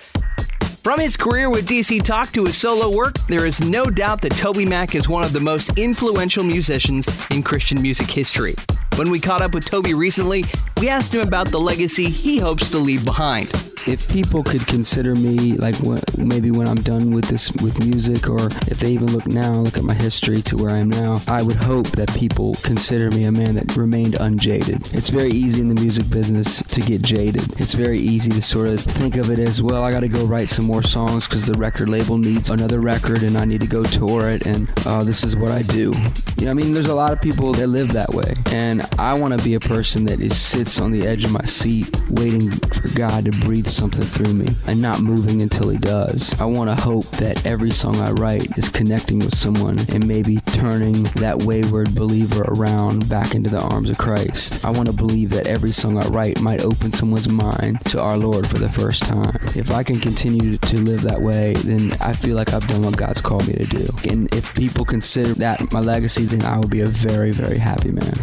From 0.82 1.01
his 1.01 1.18
career 1.18 1.49
with 1.49 1.68
DC 1.68 2.01
Talk 2.01 2.32
to 2.32 2.45
his 2.45 2.55
solo 2.55 2.95
work, 2.95 3.18
there 3.28 3.45
is 3.45 3.59
no 3.59 3.88
doubt 3.88 4.22
that 4.22 4.32
TobyMac 4.32 4.95
is 4.95 5.09
one 5.09 5.24
of 5.24 5.34
the 5.34 5.41
most 5.41 5.78
influential 5.78 6.45
musicians 6.45 7.09
in 7.32 7.43
Christian 7.43 7.82
music 7.82 8.09
history. 8.09 8.55
When 8.95 9.09
we 9.09 9.20
caught 9.20 9.41
up 9.41 9.53
with 9.53 9.66
Toby 9.66 9.93
recently, 9.93 10.45
we 10.80 10.88
asked 10.88 11.13
him 11.13 11.28
about 11.28 11.49
the 11.49 11.59
legacy 11.59 12.05
he 12.09 12.38
hopes 12.38 12.70
to 12.70 12.78
leave 12.78 13.03
behind. 13.03 13.74
If 13.88 14.09
people 14.09 14.43
could 14.43 14.65
consider 14.65 15.13
me 15.13 15.53
like 15.57 15.75
wh- 15.75 16.17
maybe 16.17 16.49
when 16.49 16.67
I'm 16.67 16.81
done 16.81 17.11
with 17.11 17.25
this 17.25 17.51
with 17.61 17.79
music, 17.86 18.27
or 18.27 18.47
if 18.67 18.79
they 18.79 18.89
even 18.91 19.11
look 19.13 19.27
now, 19.27 19.51
look 19.51 19.77
at 19.77 19.83
my 19.83 19.93
history 19.93 20.41
to 20.43 20.57
where 20.57 20.71
I 20.71 20.77
am 20.77 20.89
now, 20.89 21.21
I 21.27 21.43
would 21.43 21.55
hope 21.55 21.86
that 21.91 22.11
people 22.15 22.55
consider 22.63 23.11
me 23.11 23.25
a 23.25 23.31
man 23.31 23.53
that 23.55 23.77
remained 23.77 24.15
unjaded. 24.15 24.91
It's 24.95 25.09
very 25.09 25.29
easy 25.29 25.61
in 25.61 25.67
the 25.67 25.79
music 25.79 26.09
business 26.09 26.63
to 26.63 26.81
get 26.81 27.03
jaded. 27.03 27.59
It's 27.61 27.75
very 27.75 27.99
easy 27.99 28.31
to 28.31 28.41
sort 28.41 28.69
of 28.69 28.79
think 28.79 29.17
of 29.17 29.29
it 29.29 29.38
as 29.38 29.61
well. 29.61 29.83
I 29.83 29.91
got 29.91 29.99
to 29.99 30.07
go 30.07 30.25
write 30.25 30.49
some 30.49 30.65
more 30.65 30.81
songs 30.81 31.27
because 31.27 31.45
the 31.45 31.57
record 31.57 31.88
label 31.88 32.17
needs 32.17 32.49
another 32.49 32.79
record, 32.79 33.21
and 33.21 33.38
I 33.38 33.45
need 33.45 33.61
to 33.61 33.67
go 33.67 33.83
tour 33.83 34.29
it, 34.29 34.47
and 34.47 34.67
uh, 34.88 35.03
this 35.03 35.23
is 35.23 35.36
what 35.36 35.51
I 35.51 35.61
do. 35.61 35.93
You 36.38 36.45
know, 36.45 36.51
I 36.51 36.53
mean, 36.55 36.73
there's 36.73 36.88
a 36.88 36.95
lot 36.95 37.11
of 37.13 37.21
people 37.21 37.53
that 37.53 37.67
live 37.67 37.93
that 37.93 38.15
way, 38.15 38.33
and 38.47 38.83
I 38.97 39.13
want 39.13 39.38
to 39.38 39.45
be 39.45 39.53
a 39.53 39.59
person 39.59 40.05
that 40.05 40.21
is 40.21 40.36
sits 40.36 40.79
on 40.79 40.89
the 40.89 41.05
edge 41.05 41.23
of 41.23 41.31
my 41.31 41.45
seat, 41.45 41.88
waiting 42.09 42.49
for 42.49 42.88
God 42.95 43.25
to 43.25 43.31
breathe 43.31 43.67
something 43.76 44.03
through 44.03 44.34
me, 44.34 44.47
and 44.67 44.82
not 44.82 45.01
moving 45.01 45.41
until 45.41 45.69
He 45.69 45.78
does. 45.78 46.39
I 46.39 46.45
want 46.45 46.69
to 46.69 46.82
hope 46.82 47.05
that 47.17 47.45
every 47.45 47.71
song 47.71 47.97
I 47.97 48.11
write 48.11 48.57
is 48.57 48.69
connecting 48.69 49.19
with 49.19 49.36
someone 49.36 49.80
and 49.89 50.07
maybe 50.07 50.38
turning 50.47 51.03
that 51.15 51.43
wayward 51.43 51.93
believer 51.93 52.43
around 52.43 53.09
back 53.09 53.36
into 53.36 53.49
the 53.49 53.61
arms 53.61 53.89
of 53.89 53.97
Christ. 53.97 54.65
I 54.65 54.69
want 54.69 54.88
to 54.88 54.93
believe 54.93 55.30
that 55.32 55.47
every 55.47 55.71
song 55.71 55.97
I 55.97 56.07
write 56.07 56.41
might 56.41 56.61
open 56.61 56.91
someone's 56.91 57.30
mind 57.30 57.84
to 57.86 58.01
our 58.01 58.17
Lord 58.17 58.47
for 58.47 58.57
the 58.57 58.69
first 58.69 59.03
time. 59.03 59.36
If 59.55 59.71
I 59.71 59.84
can 59.84 59.99
continue 59.99 60.57
to 60.57 60.78
live 60.78 61.01
that 61.01 61.21
way, 61.21 61.53
then 61.53 61.93
I 62.01 62.13
feel 62.13 62.36
like 62.36 62.53
I've 62.53 62.67
done 62.67 62.84
what 62.84 62.97
God's 62.97 63.21
called 63.21 63.47
me 63.47 63.53
to 63.55 63.63
do. 63.63 63.88
And 64.09 64.34
if 64.34 64.55
people 64.55 64.86
consider 64.86 65.34
that 65.36 65.71
my 65.73 65.80
legacy, 65.80 66.26
then 66.26 66.43
I 66.43 66.57
will 66.57 66.67
be 66.67 66.82
a 66.82 66.88
very, 66.88 67.32
very 67.32 67.57
happy 67.57 67.91
man. 67.91 68.15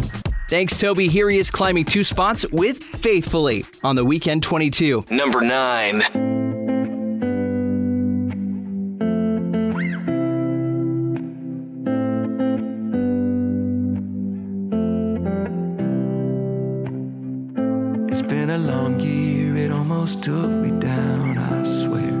Thanks, 0.53 0.77
Toby. 0.77 1.07
Here 1.07 1.31
he 1.31 1.39
is 1.39 1.49
climbing 1.49 1.83
two 1.83 2.03
spots 2.03 2.45
with 2.51 2.83
Faithfully 2.83 3.65
on 3.83 3.95
the 3.95 4.05
Weekend 4.05 4.43
22. 4.43 5.03
Number 5.09 5.41
nine. 5.41 5.95
It's 18.07 18.21
been 18.21 18.51
a 18.51 18.59
long 18.59 18.99
year, 18.99 19.57
it 19.57 19.71
almost 19.71 20.21
took 20.21 20.51
me 20.51 20.69
down, 20.79 21.39
I 21.39 21.63
swear. 21.63 22.11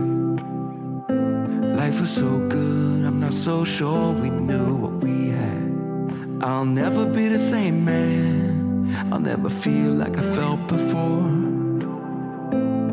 Life 1.75 2.01
was 2.01 2.09
so 2.09 2.39
good, 2.49 3.05
I'm 3.05 3.19
not 3.19 3.31
so 3.33 3.63
sure 3.63 4.11
we 4.13 4.31
knew 4.31 4.73
what 4.73 5.03
we 5.03 5.29
had. 5.29 5.72
I'll 6.45 6.65
never 6.65 7.05
be 7.05 7.29
the 7.29 7.39
same 7.39 7.85
man, 7.85 8.93
I'll 9.13 9.21
never 9.21 9.49
feel 9.49 9.91
like 9.91 10.17
I 10.17 10.21
felt 10.21 10.67
before. 10.67 11.31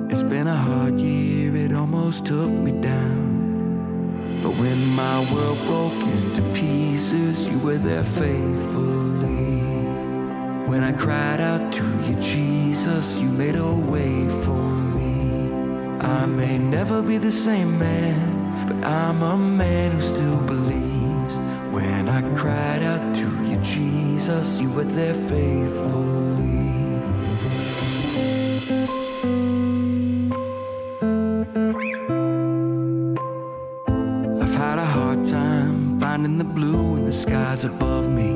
It's 0.09 0.23
been 0.23 0.47
a 0.47 0.55
hard 0.55 1.01
year, 1.01 1.57
it 1.57 1.73
almost 1.73 2.27
took 2.27 2.49
me 2.49 2.71
down. 2.71 4.39
But 4.41 4.51
when 4.51 4.87
my 4.95 5.19
world 5.33 5.59
broke 5.67 6.01
into 6.15 6.43
pieces, 6.55 7.49
you 7.49 7.59
were 7.59 7.77
there 7.77 8.05
faithfully. 8.05 9.63
When 10.71 10.85
I 10.85 10.93
cried 10.93 11.41
out 11.41 11.73
to 11.73 11.85
you, 12.07 12.15
Jesus, 12.21 13.19
you 13.21 13.29
made 13.29 13.57
a 13.57 13.75
way 13.75 14.29
for 14.45 14.63
me. 14.97 15.51
I 16.01 16.25
may 16.25 16.57
never 16.57 17.03
be 17.03 17.19
the 17.19 17.33
same 17.33 17.77
man, 17.81 18.69
but 18.69 18.77
I'm 18.87 19.23
a 19.23 19.37
man 19.37 19.91
who 19.91 20.01
still 20.01 20.39
believes. 20.43 21.41
When 21.73 22.09
I 22.09 22.23
cried 22.37 22.85
out 22.85 23.15
to 23.17 23.40
Jesus, 23.63 24.61
you 24.61 24.71
were 24.71 24.85
there 24.85 25.15
faithfully. 25.15 26.11
I've 34.43 34.55
had 34.55 34.79
a 34.79 34.85
hard 34.85 35.25
time 35.25 35.99
finding 36.01 36.39
the 36.39 36.45
blue 36.45 36.97
in 36.97 37.05
the 37.05 37.13
skies 37.13 37.65
above 37.65 38.11
me. 38.11 38.31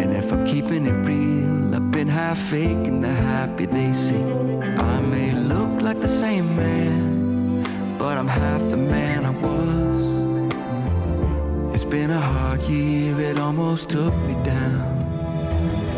And 0.00 0.12
if 0.12 0.32
I'm 0.32 0.44
keeping 0.46 0.86
it 0.86 0.98
real, 1.08 1.74
I've 1.74 1.90
been 1.90 2.08
half 2.08 2.38
faking 2.38 3.00
the 3.00 3.12
happy 3.12 3.66
they 3.66 3.92
see. 3.92 4.16
I 4.16 5.00
may 5.00 5.32
look 5.32 5.80
like 5.80 6.00
the 6.00 6.08
same 6.08 6.56
man, 6.56 7.96
but 7.98 8.16
I'm 8.18 8.28
half 8.28 8.62
the 8.68 8.76
man 8.76 9.24
I 9.24 9.30
was. 9.30 10.04
It's 11.74 11.84
been 11.84 12.10
a 12.10 12.20
hard 12.20 12.62
year, 12.62 12.99
took 13.86 14.14
me 14.26 14.34
down. 14.44 14.82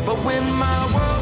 But 0.05 0.23
when 0.23 0.43
my 0.53 0.93
world 0.93 1.12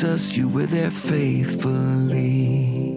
Jesus, 0.00 0.34
you 0.34 0.48
were 0.48 0.64
there 0.64 0.90
faithfully. 0.90 2.96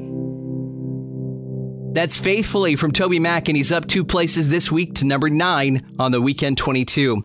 That's 1.92 2.18
Faithfully 2.18 2.78
from 2.78 2.94
TobyMac, 2.94 3.50
and 3.50 3.58
he's 3.58 3.74
up 3.74 3.88
two 3.88 4.06
places 4.06 4.50
this 4.50 4.72
week 4.72 4.94
to 4.96 5.06
number 5.06 5.30
nine 5.30 5.86
on 6.00 6.14
the 6.14 6.22
Weekend 6.22 6.58
22. 6.58 7.22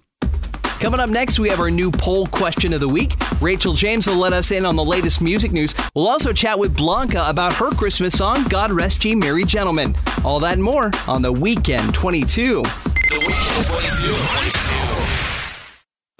Coming 0.80 0.98
up 0.98 1.10
next, 1.10 1.38
we 1.38 1.48
have 1.48 1.60
our 1.60 1.70
new 1.70 1.92
poll 1.92 2.26
question 2.26 2.72
of 2.72 2.80
the 2.80 2.88
week. 2.88 3.12
Rachel 3.40 3.72
James 3.72 4.08
will 4.08 4.16
let 4.16 4.32
us 4.32 4.50
in 4.50 4.66
on 4.66 4.74
the 4.74 4.82
latest 4.82 5.20
music 5.20 5.52
news. 5.52 5.76
We'll 5.94 6.08
also 6.08 6.32
chat 6.32 6.58
with 6.58 6.76
Blanca 6.76 7.24
about 7.28 7.52
her 7.52 7.70
Christmas 7.70 8.18
song, 8.18 8.48
God 8.48 8.72
Rest 8.72 9.04
Ye 9.04 9.14
Merry 9.14 9.44
Gentlemen. 9.44 9.94
All 10.24 10.40
that 10.40 10.54
and 10.54 10.64
more 10.64 10.90
on 11.06 11.22
the 11.22 11.32
Weekend 11.32 11.94
22. 11.94 12.62
The 12.62 13.18
Weekend 13.20 13.66
22. 13.66 14.87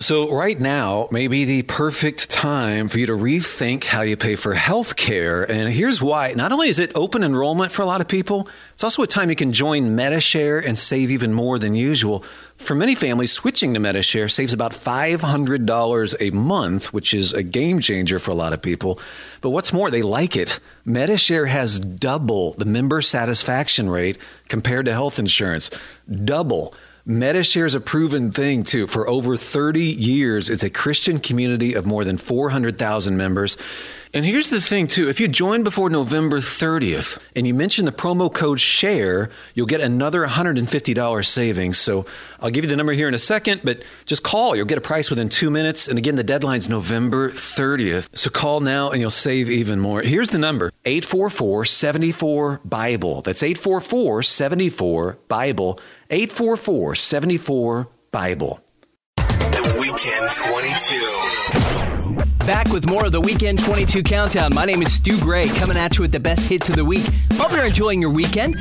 So, 0.01 0.31
right 0.31 0.61
now 0.61 1.09
may 1.11 1.27
be 1.27 1.45
the 1.45 1.63
perfect 1.63 2.31
time 2.31 2.87
for 2.87 3.01
you 3.01 3.07
to 3.07 3.15
rethink 3.15 3.83
how 3.83 4.03
you 4.03 4.17
pay 4.17 4.37
for 4.37 4.55
health 4.55 4.95
care. 4.95 5.43
And 5.43 5.69
here's 5.73 6.01
why. 6.01 6.35
Not 6.37 6.53
only 6.53 6.69
is 6.69 6.79
it 6.79 6.93
open 6.95 7.25
enrollment 7.25 7.73
for 7.73 7.83
a 7.83 7.87
lot 7.87 8.01
of 8.01 8.07
people, 8.07 8.49
it's 8.75 8.85
also 8.85 9.03
a 9.03 9.09
time 9.09 9.29
you 9.29 9.35
can 9.35 9.51
join 9.51 9.97
Medi-Share 9.97 10.61
and 10.61 10.79
save 10.79 11.11
even 11.11 11.35
more 11.35 11.59
than 11.59 11.75
usual. 11.75 12.21
For 12.55 12.77
many 12.77 12.95
families, 12.95 13.33
switching 13.33 13.75
to 13.75 13.81
Medi-Share 13.81 14.29
saves 14.29 14.53
about 14.53 14.71
$500 14.71 16.17
a 16.21 16.31
month, 16.31 16.93
which 16.93 17.13
is 17.13 17.33
a 17.33 17.43
game 17.43 17.81
changer 17.81 18.21
for 18.21 18.31
a 18.31 18.37
lot 18.37 18.53
of 18.53 18.63
people. 18.63 19.01
But 19.41 19.51
what's 19.51 19.73
more, 19.73 19.91
they 19.91 20.03
like 20.03 20.37
it. 20.37 20.61
Medi-Share 20.85 21.47
has 21.47 21.81
double 21.81 22.53
the 22.53 22.67
member 22.67 23.03
satisfaction 23.03 23.91
rate 23.91 24.17
compared 24.47 24.87
to 24.87 24.93
health 24.93 25.19
insurance. 25.19 25.73
Double. 26.09 26.73
Medi-Share 27.11 27.65
is 27.65 27.75
a 27.75 27.81
proven 27.81 28.31
thing 28.31 28.65
too. 28.65 28.87
For 28.87 29.09
over 29.09 29.35
30 29.35 29.81
years, 29.81 30.51
it's 30.51 30.63
a 30.63 30.69
Christian 30.69 31.19
community 31.19 31.73
of 31.73 31.87
more 31.87 32.05
than 32.05 32.19
400,000 32.19 33.17
members. 33.17 33.57
And 34.13 34.27
here's 34.27 34.51
the 34.51 34.61
thing 34.61 34.87
too, 34.89 35.09
if 35.09 35.19
you 35.19 35.27
join 35.27 35.63
before 35.63 35.89
November 35.89 36.39
30th 36.39 37.19
and 37.35 37.47
you 37.47 37.55
mention 37.55 37.87
the 37.87 37.93
promo 37.93 38.33
code 38.33 38.61
SHARE, 38.61 39.31
you'll 39.55 39.67
get 39.67 39.81
another 39.81 40.27
$150 40.27 41.27
savings. 41.27 41.79
So 41.79 42.05
I'll 42.41 42.51
give 42.51 42.65
you 42.65 42.71
the 42.71 42.77
number 42.77 42.93
here 42.93 43.09
in 43.09 43.15
a 43.15 43.19
second, 43.19 43.63
but 43.65 43.83
just 44.05 44.23
call. 44.23 44.55
You'll 44.55 44.67
get 44.67 44.79
a 44.79 44.83
price 44.83 45.09
within 45.09 45.31
two 45.31 45.51
minutes. 45.51 45.89
And 45.89 45.99
again, 45.99 46.17
the 46.17 46.25
deadline's 46.25 46.69
November 46.69 47.31
30th. 47.31 48.09
So 48.15 48.29
call 48.31 48.61
now 48.61 48.91
and 48.91 49.01
you'll 49.01 49.11
save 49.11 49.49
even 49.49 49.81
more. 49.81 50.03
Here's 50.03 50.31
the 50.31 50.39
number 50.39 50.73
844 50.85 51.65
74 51.65 52.61
Bible. 52.65 53.23
That's 53.23 53.43
844 53.43 54.23
74 54.23 55.19
Bible. 55.29 55.81
844 56.11 56.95
74 56.95 57.89
Bible. 58.11 58.61
The 59.17 59.77
Weekend 59.79 60.31
22. 60.31 62.47
Back 62.47 62.69
with 62.69 62.89
more 62.89 63.05
of 63.05 63.13
the 63.13 63.21
Weekend 63.21 63.59
22 63.59 64.03
Countdown. 64.03 64.55
My 64.55 64.65
name 64.65 64.81
is 64.81 64.95
Stu 64.95 65.21
Gray, 65.21 65.49
coming 65.49 65.77
at 65.77 65.99
you 65.99 66.03
with 66.03 66.13
the 66.13 66.21
best 66.21 66.49
hits 66.49 66.71
of 66.71 66.77
the 66.77 66.85
week. 66.85 67.07
Hope 67.35 67.53
you're 67.53 67.67
enjoying 67.67 68.01
your 68.01 68.11
weekend. 68.11 68.55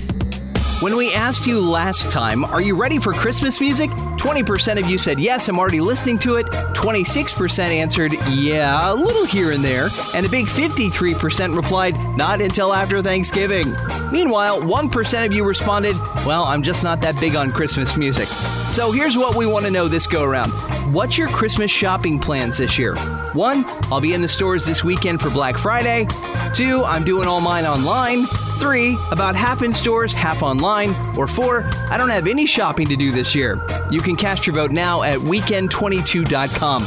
When 0.80 0.96
we 0.96 1.12
asked 1.12 1.48
you 1.48 1.60
last 1.60 2.12
time, 2.12 2.46
are 2.46 2.62
you 2.62 2.76
ready 2.76 3.00
for 3.00 3.12
Christmas 3.12 3.60
music? 3.60 3.90
20% 3.90 4.80
of 4.80 4.88
you 4.88 5.00
said 5.00 5.20
yes, 5.20 5.50
I'm 5.50 5.58
already 5.58 5.80
listening 5.80 6.20
to 6.20 6.36
it. 6.36 6.46
26% 6.46 7.60
answered 7.60 8.14
yeah, 8.30 8.92
a 8.92 8.94
little 8.94 9.26
here 9.26 9.54
and 9.54 9.64
there. 9.64 9.90
And 10.14 10.24
a 10.24 10.30
big 10.30 10.46
53% 10.46 11.56
replied, 11.56 11.98
not 12.16 12.42
until 12.42 12.76
after 12.76 13.02
Thanksgiving. 13.02 13.76
Meanwhile, 14.12 14.62
1% 14.62 15.26
of 15.26 15.34
you 15.34 15.44
responded, 15.44 15.96
well, 16.28 16.44
I'm 16.44 16.62
just 16.62 16.84
not 16.84 17.02
that 17.02 17.20
big 17.20 17.36
on 17.36 17.50
Christmas 17.50 17.98
music. 17.98 18.28
So 18.70 18.92
here's 18.92 19.18
what 19.18 19.36
we 19.36 19.48
want 19.48 19.66
to 19.66 19.72
know 19.72 19.88
this 19.88 20.06
go 20.06 20.24
around. 20.24 20.52
What's 20.94 21.18
your 21.18 21.28
Christmas 21.28 21.72
shopping 21.72 22.20
plans 22.20 22.56
this 22.56 22.78
year? 22.78 22.96
One, 23.34 23.66
I'll 23.92 24.00
be 24.00 24.14
in 24.14 24.22
the 24.22 24.28
stores 24.28 24.68
this 24.68 24.84
weekend 24.84 25.22
for 25.22 25.32
Black 25.32 25.58
Friday. 25.58 26.06
Two, 26.54 26.84
I'm 26.84 27.04
doing 27.04 27.28
all 27.28 27.42
mine 27.42 27.66
online. 27.66 28.28
Three, 28.60 28.98
about 29.12 29.36
half 29.36 29.62
in 29.62 29.72
stores, 29.72 30.14
half 30.14 30.42
online. 30.42 30.96
Or 31.16 31.28
four, 31.28 31.70
I 31.90 31.98
don't 31.98 32.10
have 32.10 32.28
any 32.28 32.46
shopping 32.46 32.88
to 32.88 32.96
do 32.96 33.12
this 33.12 33.36
year. 33.36 33.62
You 33.92 34.02
can 34.02 34.16
cast 34.16 34.48
your 34.48 34.56
vote 34.56 34.72
now 34.72 35.04
at 35.04 35.20
weekend22.com. 35.20 36.84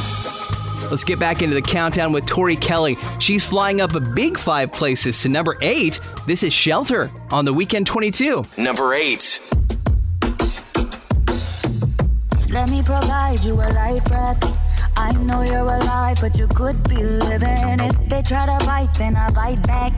Let's 0.89 1.05
get 1.05 1.19
back 1.19 1.41
into 1.41 1.55
the 1.55 1.61
countdown 1.61 2.11
with 2.11 2.25
Tori 2.25 2.57
Kelly. 2.57 2.97
She's 3.19 3.45
flying 3.45 3.79
up 3.79 3.95
a 3.95 4.01
big 4.01 4.37
five 4.37 4.73
places 4.73 5.21
to 5.21 5.29
number 5.29 5.57
eight. 5.61 6.01
This 6.27 6.43
is 6.43 6.51
Shelter 6.51 7.09
on 7.31 7.45
the 7.45 7.53
Weekend 7.53 7.87
22. 7.87 8.45
Number 8.57 8.93
8. 8.93 9.51
Let 12.49 12.69
me 12.69 12.83
provide 12.83 13.41
you 13.45 13.53
a 13.53 13.71
life 13.71 14.03
breath. 14.03 14.60
I 14.95 15.11
know 15.13 15.41
you're 15.41 15.59
alive, 15.59 16.17
but 16.21 16.37
you 16.37 16.47
could 16.47 16.87
be 16.89 17.03
living. 17.03 17.79
If 17.79 18.09
they 18.09 18.21
try 18.21 18.45
to 18.45 18.57
bite, 18.65 18.93
then 18.95 19.15
I 19.15 19.29
bite 19.31 19.61
back. 19.65 19.93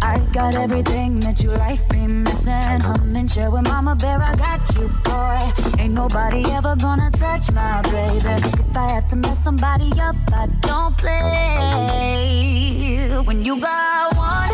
I 0.00 0.18
got 0.32 0.54
everything 0.54 1.18
that 1.20 1.42
your 1.42 1.56
life 1.56 1.88
be 1.88 2.06
missing. 2.06 2.80
Hum 2.80 3.16
and 3.16 3.28
share 3.30 3.50
with 3.50 3.64
Mama 3.64 3.96
Bear, 3.96 4.22
I 4.22 4.34
got 4.36 4.74
you, 4.76 4.88
boy. 5.04 5.40
Ain't 5.82 5.94
nobody 5.94 6.44
ever 6.52 6.76
gonna 6.76 7.10
touch 7.10 7.50
my 7.52 7.82
baby. 7.82 8.24
If 8.24 8.76
I 8.76 8.88
have 8.92 9.08
to 9.08 9.16
mess 9.16 9.42
somebody 9.42 9.90
up, 10.00 10.16
I 10.32 10.46
don't 10.60 10.96
play. 10.96 12.38
When 13.24 13.44
you 13.44 13.60
got 13.60 14.16
one 14.16 14.48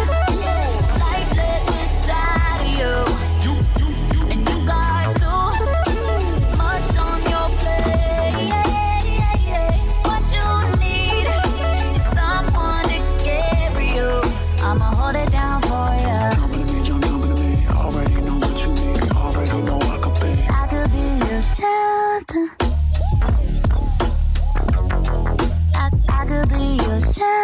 a 26.95 27.01
promise. 27.01 27.35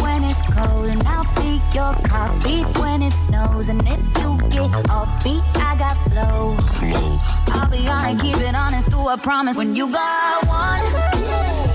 When 0.00 0.24
it's 0.24 0.42
cold, 0.42 0.86
and 0.86 1.02
I'll 1.06 1.24
pick 1.34 1.74
your 1.74 1.94
coffee 2.04 2.62
when 2.80 3.02
it 3.02 3.12
snows. 3.12 3.68
And 3.68 3.80
if 3.86 4.00
you 4.20 4.38
get 4.50 4.90
off 4.90 5.24
beat, 5.24 5.42
I 5.54 5.76
got 5.78 5.96
flows 6.10 6.54
flows 6.78 7.42
I'll 7.48 7.68
be 7.70 7.86
I 7.88 8.10
ain't 8.10 8.22
giving 8.22 8.54
on 8.54 8.74
and 8.74 8.82
still 8.82 9.08
a 9.08 9.16
promise 9.18 9.56
when 9.56 9.76
you 9.76 9.88
got 9.90 10.46
one 10.46 10.80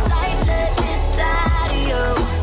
life 0.09 0.47
left 0.47 0.77
inside 0.79 1.71
of 1.71 1.87
you, 1.87 2.38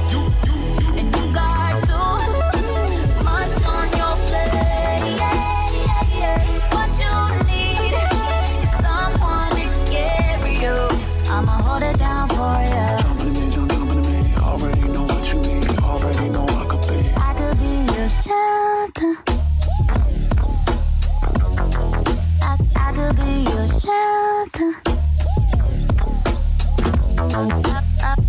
shelter. 23.67 24.73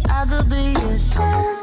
I, 0.10 0.26
could 0.28 0.50
be 0.50 0.74
your 0.74 0.98
shelter. 0.98 1.58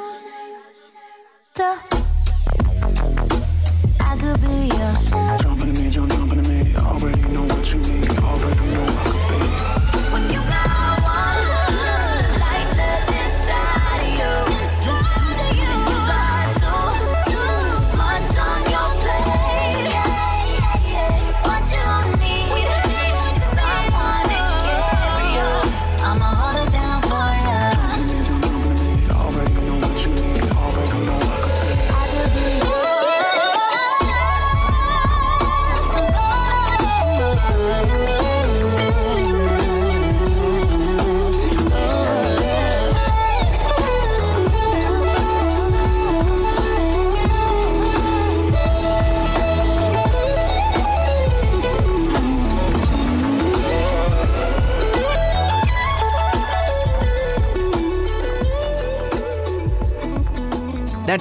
I 4.01 4.17
could 4.19 4.41
be 4.41 4.69
your 4.69 4.97
shelter. 4.97 5.43
Jump 5.43 5.63
into 5.63 5.81
me, 5.81 5.91
jump, 5.91 6.13
jump 6.13 6.33
into 6.33 6.49
me. 6.49 6.77
Already 6.77 7.24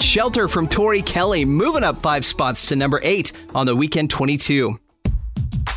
Shelter 0.03 0.47
from 0.47 0.67
Tori 0.67 1.01
Kelly, 1.01 1.45
moving 1.45 1.83
up 1.83 2.01
five 2.01 2.25
spots 2.25 2.67
to 2.67 2.75
number 2.75 2.99
eight 3.03 3.31
on 3.55 3.65
the 3.65 3.75
Weekend 3.75 4.09
22. 4.09 4.77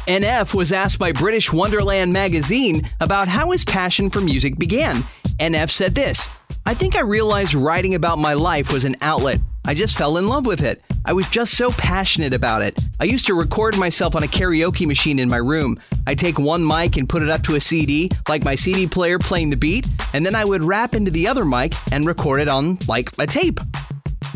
NF 0.07 0.55
was 0.55 0.73
asked 0.73 0.99
by 0.99 1.13
British 1.13 1.53
Wonderland 1.53 2.13
magazine 2.13 2.89
about 3.01 3.29
how 3.29 3.51
his 3.53 3.65
passion 3.65 4.11
for 4.11 4.21
music 4.21 4.59
began. 4.59 5.03
NF 5.39 5.71
said 5.71 5.95
this 5.95 6.29
I 6.65 6.75
think 6.75 6.97
I 6.97 7.01
realized 7.01 7.55
writing 7.55 7.95
about 7.95 8.19
my 8.19 8.35
life 8.35 8.73
was 8.73 8.85
an 8.85 8.97
outlet. 9.01 9.41
I 9.65 9.75
just 9.75 9.97
fell 9.97 10.17
in 10.17 10.29
love 10.29 10.47
with 10.47 10.63
it. 10.63 10.83
I 11.05 11.13
was 11.13 11.29
just 11.31 11.57
so 11.57 11.71
passionate 11.71 12.33
about 12.33 12.63
it. 12.63 12.79
I 13.01 13.05
used 13.05 13.27
to 13.27 13.35
record 13.35 13.77
myself 13.79 14.17
on 14.17 14.23
a 14.23 14.29
karaoke 14.29 14.87
machine 14.87 15.19
in 15.19 15.29
my 15.29 15.37
room. 15.37 15.79
I'd 16.07 16.19
take 16.19 16.39
one 16.39 16.67
mic 16.67 16.97
and 16.97 17.09
put 17.09 17.23
it 17.23 17.29
up 17.29 17.43
to 17.45 17.55
a 17.55 17.61
CD, 17.61 18.11
like 18.29 18.45
my 18.45 18.55
CD 18.55 18.87
player 18.87 19.19
playing 19.19 19.51
the 19.51 19.57
beat, 19.57 19.89
and 20.15 20.27
then 20.27 20.35
I 20.35 20.45
would 20.45 20.65
rap 20.65 20.95
into 20.95 21.11
the 21.11 21.29
other 21.29 21.45
mic 21.45 21.73
and 21.93 22.07
record 22.07 22.41
it 22.41 22.49
on, 22.49 22.79
like, 22.89 23.11
a 23.19 23.27
tape. 23.27 23.61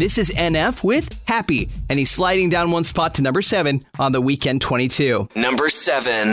This 0.00 0.16
is 0.16 0.30
NF 0.30 0.82
with 0.82 1.20
Happy, 1.28 1.68
and 1.90 1.98
he's 1.98 2.10
sliding 2.10 2.48
down 2.48 2.70
one 2.70 2.84
spot 2.84 3.16
to 3.16 3.22
number 3.22 3.42
seven 3.42 3.84
on 3.98 4.12
the 4.12 4.20
Weekend 4.22 4.62
22. 4.62 5.28
Number 5.34 5.68
7. 5.68 6.32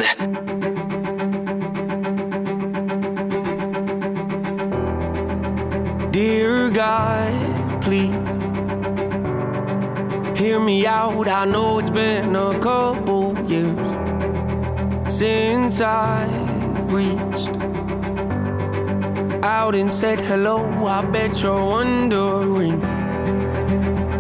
Dear 6.12 6.70
God, 6.70 7.82
please 7.82 8.14
Hear 10.40 10.62
me 10.62 10.88
out, 10.88 11.28
I 11.28 11.44
know 11.44 11.80
it's 11.80 11.90
been 11.90 12.38
a 12.38 12.58
couple 12.60 13.38
years 13.50 15.14
since 15.14 15.82
I've 15.82 16.94
reached 16.94 17.50
out 19.44 19.76
and 19.76 19.92
said 19.92 20.22
hello. 20.22 20.64
I 20.86 21.06
bet 21.06 21.44
you're 21.44 21.62
wondering 21.62 22.97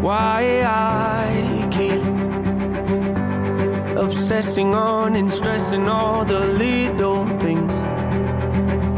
why 0.01 0.63
I 0.65 1.67
keep 1.71 2.03
obsessing 3.97 4.73
on 4.73 5.15
and 5.15 5.31
stressing 5.31 5.87
all 5.87 6.23
the 6.23 6.39
little 6.39 7.25
things 7.39 7.73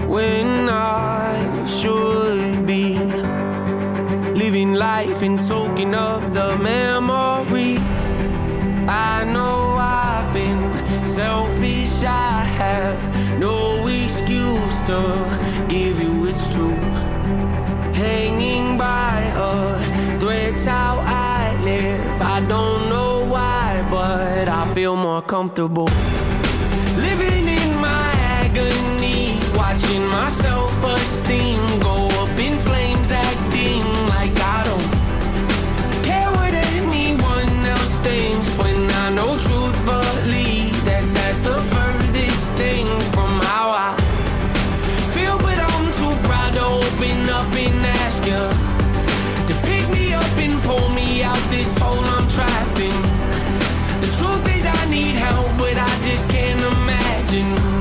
when 0.07 0.69
I 0.69 1.65
should 1.65 2.65
be 2.65 2.97
living 4.33 4.73
life 4.73 5.21
and 5.21 5.39
soaking 5.39 5.93
up 5.93 6.21
the 6.33 6.57
memory. 6.57 7.77
I 8.87 9.23
know 9.25 9.75
I've 9.77 10.33
been 10.33 11.05
selfish, 11.05 12.03
I 12.03 12.43
have 12.43 13.39
no 13.39 13.87
excuse 13.87 14.81
to 14.83 14.99
give 15.69 16.01
you 16.01 16.25
it's 16.25 16.53
true. 16.53 16.81
Hanging 17.93 18.77
by 18.77 19.21
a 19.35 19.98
thread's 20.19 20.65
how 20.65 21.01
I 21.05 21.57
live. 21.63 22.21
I 22.21 22.41
don't 22.41 22.89
know 22.89 23.25
why, 23.25 23.85
but 23.89 24.47
I 24.49 24.67
feel 24.73 24.95
more 24.95 25.21
comfortable. 25.21 25.89
Living 26.97 27.47
in 27.47 27.69
my 27.79 28.11
agony, 28.43 29.39
watching 29.55 30.05
my 30.07 30.29
self 30.29 30.83
esteem 30.83 31.79
go 31.79 31.98
just 56.09 56.27
can't 56.27 56.59
imagine 56.59 57.78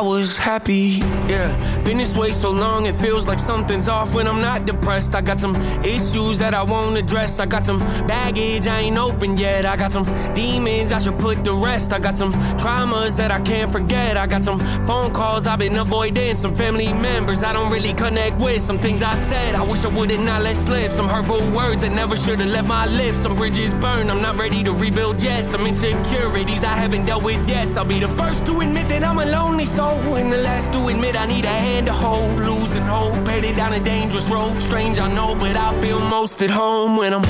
I 0.00 0.02
was 0.02 0.38
happy. 0.38 1.02
Yeah, 1.28 1.82
been 1.84 1.98
this 1.98 2.16
way 2.16 2.32
so 2.32 2.48
long, 2.48 2.86
it 2.86 2.96
feels 2.96 3.28
like 3.28 3.38
something's 3.38 3.86
off 3.86 4.14
when 4.14 4.26
I'm 4.26 4.40
not 4.40 4.64
depressed. 4.64 5.14
I 5.14 5.20
got 5.20 5.38
some 5.38 5.54
issues 5.84 6.38
that 6.38 6.54
I 6.54 6.62
won't 6.62 6.96
address. 6.96 7.38
I 7.38 7.44
got 7.44 7.66
some 7.66 7.80
baggage 8.06 8.66
I 8.66 8.78
ain't 8.78 8.96
open 8.96 9.36
yet. 9.36 9.66
I 9.66 9.76
got 9.76 9.92
some 9.92 10.06
demons 10.32 10.90
I 10.90 10.98
should 10.98 11.18
put 11.18 11.44
to 11.44 11.52
rest. 11.52 11.92
I 11.92 11.98
got 11.98 12.16
some 12.16 12.32
traumas 12.56 13.18
that 13.18 13.30
I 13.30 13.40
can't 13.40 13.70
forget. 13.70 14.16
I 14.16 14.26
got 14.26 14.42
some 14.42 14.58
phone 14.86 15.12
calls 15.12 15.46
I've 15.46 15.58
been 15.58 15.76
avoiding. 15.76 16.34
Some 16.34 16.54
family 16.54 16.90
members 16.94 17.44
I 17.44 17.52
don't 17.52 17.70
really 17.70 17.92
connect 17.92 18.40
with. 18.40 18.62
Some 18.62 18.78
things 18.78 19.02
I 19.02 19.16
said 19.16 19.54
I 19.54 19.62
wish 19.62 19.84
I 19.84 19.88
would've 19.88 20.18
not 20.18 20.40
let 20.40 20.56
slip. 20.56 20.92
Some 20.92 21.10
hurtful 21.10 21.50
words 21.50 21.82
that 21.82 21.92
never 21.92 22.16
should've 22.16 22.46
left 22.46 22.66
my 22.66 22.86
lips. 22.86 23.18
Some 23.18 23.36
bridges 23.36 23.74
burned. 23.74 24.10
I'm 24.10 24.22
not 24.22 24.38
ready 24.38 24.64
to 24.64 24.72
rebuild 24.72 25.22
yet. 25.22 25.46
Some 25.46 25.66
insecurities 25.66 26.64
I 26.64 26.74
haven't 26.74 27.04
dealt 27.04 27.22
with 27.22 27.46
yet. 27.46 27.68
I'll 27.76 27.84
be 27.84 28.00
the 28.00 28.08
first 28.08 28.46
to 28.46 28.60
admit 28.60 28.88
that 28.88 29.04
I'm 29.04 29.18
a 29.18 29.26
lonely 29.26 29.66
soul, 29.66 29.89
and 30.16 30.32
the 30.32 30.38
last 30.38 30.72
to 30.72 30.88
admit 30.88 31.16
I 31.16 31.26
need 31.26 31.44
a 31.44 31.48
hand 31.48 31.86
to 31.86 31.92
hold. 31.92 32.40
Losing 32.40 32.82
hope, 32.82 33.26
headed 33.26 33.56
down 33.56 33.72
a 33.72 33.80
dangerous 33.80 34.30
road. 34.30 34.60
Strange, 34.60 34.98
I 35.00 35.12
know, 35.12 35.34
but 35.34 35.56
I 35.56 35.78
feel 35.80 36.00
most 36.00 36.42
at 36.42 36.50
home 36.50 36.96
when 36.96 37.12
I'm 37.12 37.22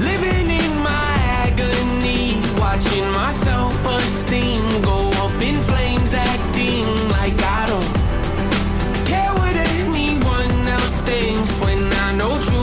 living 0.00 0.50
in 0.50 0.78
my 0.82 1.12
agony, 1.44 2.40
watching 2.58 3.06
my 3.12 3.30
self-esteem 3.30 4.82
go 4.82 5.10
up 5.24 5.40
in 5.42 5.56
flames, 5.56 6.14
acting 6.14 6.86
like 7.10 7.38
I 7.42 7.66
don't 7.72 9.06
care 9.06 9.32
what 9.34 9.56
anyone 9.56 10.68
else 10.68 11.00
thinks. 11.02 11.58
When 11.60 11.80
I 12.06 12.12
know 12.16 12.30
truthfully 12.34 12.55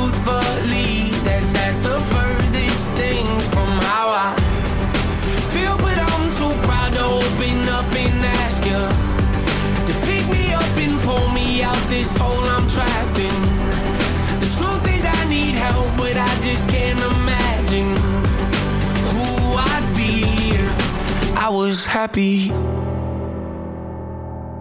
was 21.54 21.86
happy. 21.86 22.48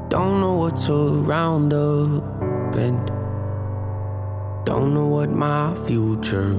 Don't 0.08 0.40
know 0.42 0.58
what's 0.58 0.90
around 0.90 1.70
the 1.70 2.20
bend. 2.72 3.06
Don't 4.66 4.92
know 4.92 5.06
what 5.06 5.30
my 5.30 5.74
future 5.86 6.52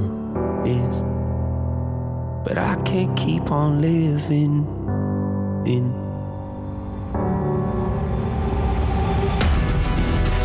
is. 0.65 0.95
But 2.43 2.57
I 2.57 2.81
can't 2.83 3.15
keep 3.15 3.51
on 3.51 3.79
living 3.79 4.65
in. 5.67 5.85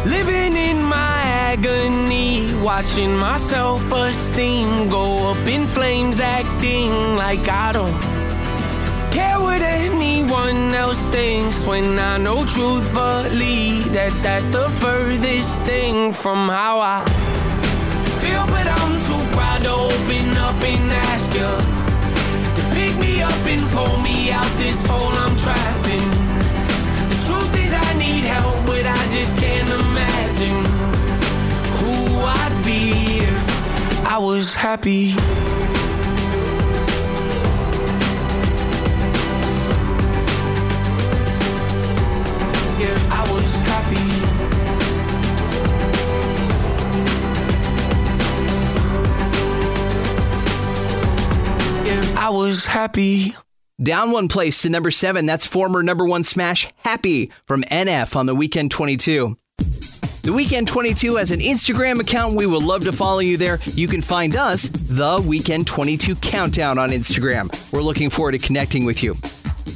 Living 0.05 0.55
in 0.69 0.83
my 0.83 1.21
agony, 1.53 2.55
watching 2.63 3.17
my 3.17 3.39
self 3.39 3.91
esteem 3.91 4.91
go 4.91 5.31
up 5.31 5.47
in 5.47 5.67
flames, 5.67 6.21
acting 6.21 6.91
like 7.17 7.49
I 7.49 7.73
don't 7.73 8.18
care 9.13 9.39
what 9.41 9.61
anyone 9.61 10.75
else 10.75 11.09
thinks. 11.09 11.67
When 11.67 11.99
I 11.99 12.19
know 12.19 12.45
truthfully 12.45 13.83
that 13.95 14.13
that's 14.23 14.49
the 14.49 14.69
furthest 14.81 15.63
thing 15.63 16.13
from 16.13 16.49
how 16.49 16.81
I 16.81 17.05
feel, 18.21 18.47
but 18.47 18.67
I'm 18.67 18.95
too 19.09 19.23
proud 19.37 19.63
to 19.63 19.73
open 19.73 20.27
up 20.37 20.61
and 20.63 20.93
ask 21.11 21.33
you 21.35 21.53
to 22.57 22.63
pick 22.75 22.97
me 22.99 23.23
up 23.23 23.45
and 23.47 23.63
pull 23.71 24.01
me 24.01 24.31
out 24.31 24.51
this 24.57 24.87
hole 24.87 25.13
I'm 25.25 25.37
trapped 25.37 25.89
in. 25.89 26.09
The 27.11 27.19
truth 27.27 27.55
is, 27.65 27.73
I 27.73 27.91
need 27.99 28.25
help, 28.25 28.67
but 28.67 28.85
I 28.87 29.03
just 29.17 29.37
can't 29.39 29.69
imagine 29.69 30.65
who 31.79 31.95
I'd 32.25 32.63
be 32.65 33.21
if 33.21 34.07
I 34.07 34.19
was 34.19 34.55
happy. 34.55 35.15
I 52.29 52.31
was 52.31 52.67
happy. 52.67 53.35
Down 53.83 54.11
one 54.11 54.29
place 54.29 54.61
to 54.61 54.69
number 54.69 54.91
seven. 54.91 55.25
That's 55.25 55.47
former 55.47 55.83
number 55.83 56.05
one 56.05 56.25
smash 56.25 56.69
Happy 56.85 57.33
from 57.47 57.63
NF 57.63 58.17
on 58.17 58.27
the 58.27 58.35
Weekend 58.35 58.71
22. 58.71 59.39
The 59.57 60.33
Weekend 60.35 60.69
22 60.69 61.17
has 61.17 61.31
an 61.31 61.41
Instagram 61.41 62.01
account. 62.01 62.35
We 62.35 62.45
would 62.45 62.63
love 62.63 62.85
to 62.85 62.93
follow 62.93 63.21
you 63.21 63.39
there. 63.39 63.61
You 63.69 63.89
can 63.89 64.03
find 64.03 64.37
us, 64.37 64.69
The 64.69 65.25
Weekend 65.27 65.67
22 65.67 66.17
Countdown, 66.17 66.77
on 66.77 66.91
Instagram. 66.91 67.73
We're 67.73 67.81
looking 67.81 68.11
forward 68.11 68.33
to 68.33 68.39
connecting 68.39 68.85
with 68.85 69.03
you. 69.03 69.15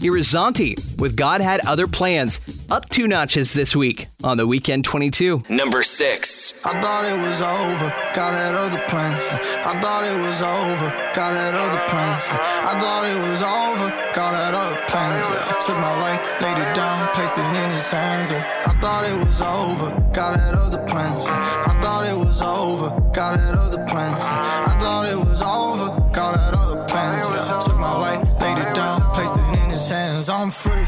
Irizanti 0.01 1.01
with 1.01 1.17
God 1.17 1.41
Had 1.41 1.65
Other 1.67 1.87
Plans, 1.87 2.41
up 2.71 2.89
two 2.89 3.07
notches 3.07 3.53
this 3.53 3.77
week 3.77 4.07
on 4.25 4.37
The 4.37 4.47
Weekend 4.47 4.85
22. 4.85 5.45
Number 5.49 5.83
six. 5.83 6.65
I 6.65 6.81
thought 6.81 7.05
it 7.05 7.19
was 7.19 7.41
over, 7.43 7.89
God 8.15 8.33
had 8.33 8.55
other 8.55 8.83
plans. 8.89 9.23
I 9.65 9.79
thought 9.81 10.05
it 10.05 10.19
was 10.19 10.41
over, 10.43 10.91
God 11.15 11.35
had 11.35 11.55
other 11.55 11.83
plans. 11.89 12.23
I 12.31 12.79
thought 12.79 13.05
it 13.05 13.19
was 13.29 13.43
over, 13.43 13.91
God 14.15 14.35
had 14.35 14.55
other 14.55 14.81
plans. 14.89 15.27
Took 15.67 15.77
my 15.77 16.01
life, 16.01 16.21
laid 16.41 16.59
it 16.59 16.75
down, 16.75 17.09
placed 17.15 17.39
it 17.39 17.45
in 17.45 17.71
his 17.71 17.91
hands. 17.91 18.31
I 18.33 18.79
thought 18.81 19.05
it 19.09 19.19
was 19.27 19.41
over, 19.43 19.91
God 20.13 20.39
had 20.39 20.55
other 20.55 20.83
plans. 20.87 21.25
I 21.27 21.79
thought 21.81 22.07
it 22.09 22.17
was 22.19 22.41
over, 22.43 22.91
God 23.13 23.39
had 23.39 23.55
other 23.55 23.85
plans. 23.87 24.23
I 24.23 24.77
thought 24.81 25.09
it 25.11 25.17
was 25.19 25.43
over, 25.43 26.02
God 26.13 26.37
had 26.39 26.53
other 26.53 26.85
plans. 26.85 27.65
Took 27.65 27.79
my 27.79 27.97
life, 27.97 28.41
laid 28.41 28.59
it 28.59 28.75
down, 28.75 29.01
placed 29.15 29.37
it 29.37 29.45
in 29.63 29.71
his 29.71 29.89
hands. 29.89 30.29
I'm 30.29 30.51
free. 30.51 30.85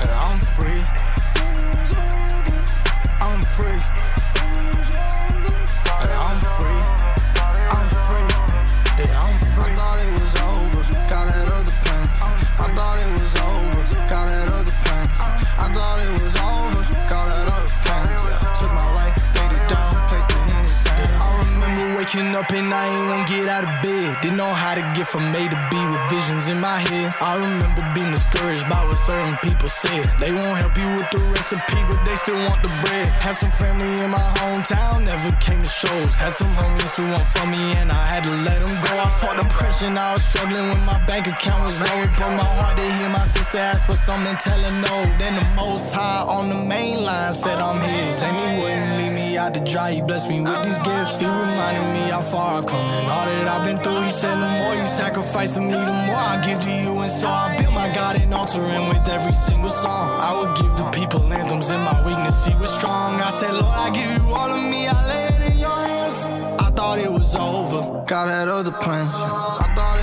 Yeah, 0.00 0.20
I'm 0.26 0.40
free. 0.40 0.82
I'm 3.20 3.42
free. 3.42 4.15
Waking 22.16 22.34
up 22.34 22.50
and 22.52 22.72
I 22.72 22.86
ain't 22.88 23.08
wanna 23.08 23.24
get 23.26 23.48
out 23.48 23.64
of 23.64 23.82
bed. 23.82 24.20
Didn't 24.22 24.36
know 24.36 24.52
how 24.52 24.74
to 24.74 24.80
get 24.94 25.06
from 25.06 25.34
A 25.34 25.48
to 25.48 25.68
B 25.70 25.76
with 25.76 26.10
visions 26.10 26.48
in 26.48 26.58
my 26.60 26.78
head. 26.80 27.14
I 27.20 27.36
remember 27.36 27.82
being 27.94 28.10
discouraged 28.10 28.68
by 28.68 28.84
what 28.84 28.96
certain 28.96 29.36
people 29.42 29.68
said. 29.68 30.06
They 30.20 30.32
won't 30.32 30.58
help 30.58 30.76
you 30.76 30.88
with 30.96 31.08
the 31.10 31.20
recipe, 31.34 31.80
but 31.88 32.04
they 32.04 32.16
still 32.16 32.38
want 32.48 32.62
the 32.62 32.72
bread. 32.82 33.08
Had 33.08 33.34
some 33.34 33.50
family 33.50 34.04
in 34.04 34.10
my 34.10 34.26
hometown, 34.38 35.04
never 35.04 35.30
came 35.36 35.60
to 35.60 35.68
shows. 35.68 36.16
Had 36.16 36.32
some 36.32 36.52
homies 36.54 36.96
who 36.96 37.04
want 37.04 37.26
from 37.34 37.50
me, 37.50 37.74
and 37.76 37.90
I 37.92 38.04
had 38.06 38.24
to 38.24 38.34
let 38.48 38.58
them 38.64 38.74
go. 38.84 38.92
I 38.98 39.08
fought 39.20 39.36
depression, 39.36 39.98
I 39.98 40.14
was 40.14 40.24
struggling 40.24 40.68
when 40.70 40.84
my 40.84 40.98
bank 41.06 41.26
account 41.26 41.62
was 41.62 41.80
low. 41.80 42.00
It 42.02 42.16
broke 42.16 42.36
my 42.36 42.50
heart 42.60 42.78
to 42.78 42.86
hear 42.96 43.08
my 43.08 43.24
sister 43.24 43.58
ask 43.58 43.86
for 43.86 43.96
something, 43.96 44.36
telling 44.36 44.76
no. 44.82 44.96
Then 45.18 45.34
the 45.36 45.46
most 45.54 45.92
high 45.92 46.22
on 46.22 46.48
the 46.48 46.60
main 46.74 47.04
line 47.04 47.32
said 47.32 47.58
I'm 47.58 47.80
his. 47.80 48.22
And 48.22 48.36
he 48.36 48.48
wouldn't 48.60 48.98
leave 48.98 49.12
me 49.12 49.36
out 49.36 49.54
to 49.54 49.60
dry, 49.60 49.92
he 49.92 50.00
blessed 50.02 50.28
me 50.28 50.40
with 50.40 50.62
these 50.64 50.78
gifts. 50.78 51.16
He 51.16 51.26
reminded 51.26 51.86
me 51.92 52.05
how 52.10 52.20
far 52.20 52.58
I've 52.58 52.66
come 52.66 52.84
and 52.84 53.08
all 53.08 53.26
that 53.26 53.48
I've 53.48 53.64
been 53.64 53.82
through. 53.82 54.02
He 54.02 54.10
said, 54.10 54.34
The 54.36 54.48
more 54.62 54.74
you 54.74 54.86
sacrifice 54.86 55.54
to 55.54 55.60
me, 55.60 55.72
the 55.72 55.98
more 56.06 56.16
I 56.16 56.40
give 56.44 56.60
to 56.60 56.70
you. 56.70 56.98
And 57.00 57.10
so 57.10 57.28
I 57.28 57.56
built 57.56 57.72
my 57.72 57.88
God 57.92 58.16
an 58.16 58.32
altar, 58.32 58.60
and 58.60 58.88
with 58.88 59.08
every 59.08 59.32
single 59.32 59.70
song, 59.70 60.10
I 60.20 60.30
would 60.38 60.56
give 60.56 60.76
the 60.76 60.88
people 60.90 61.22
anthems 61.32 61.70
in 61.70 61.80
my 61.80 61.96
weakness. 62.06 62.46
He 62.46 62.54
was 62.54 62.72
strong. 62.74 63.20
I 63.20 63.30
said, 63.30 63.52
Lord, 63.52 63.64
I 63.64 63.90
give 63.90 64.10
you 64.18 64.34
all 64.34 64.50
of 64.50 64.62
me, 64.62 64.86
I 64.86 64.96
lay 65.08 65.24
it 65.34 65.52
in 65.52 65.58
your 65.58 65.76
hands. 65.76 66.24
I 66.60 66.70
thought 66.70 66.98
it 66.98 67.12
was 67.12 67.34
over, 67.34 68.04
God 68.06 68.28
had 68.28 68.48
other 68.48 68.72
plans. 68.72 69.16
I 69.16 69.72
thought 69.74 69.95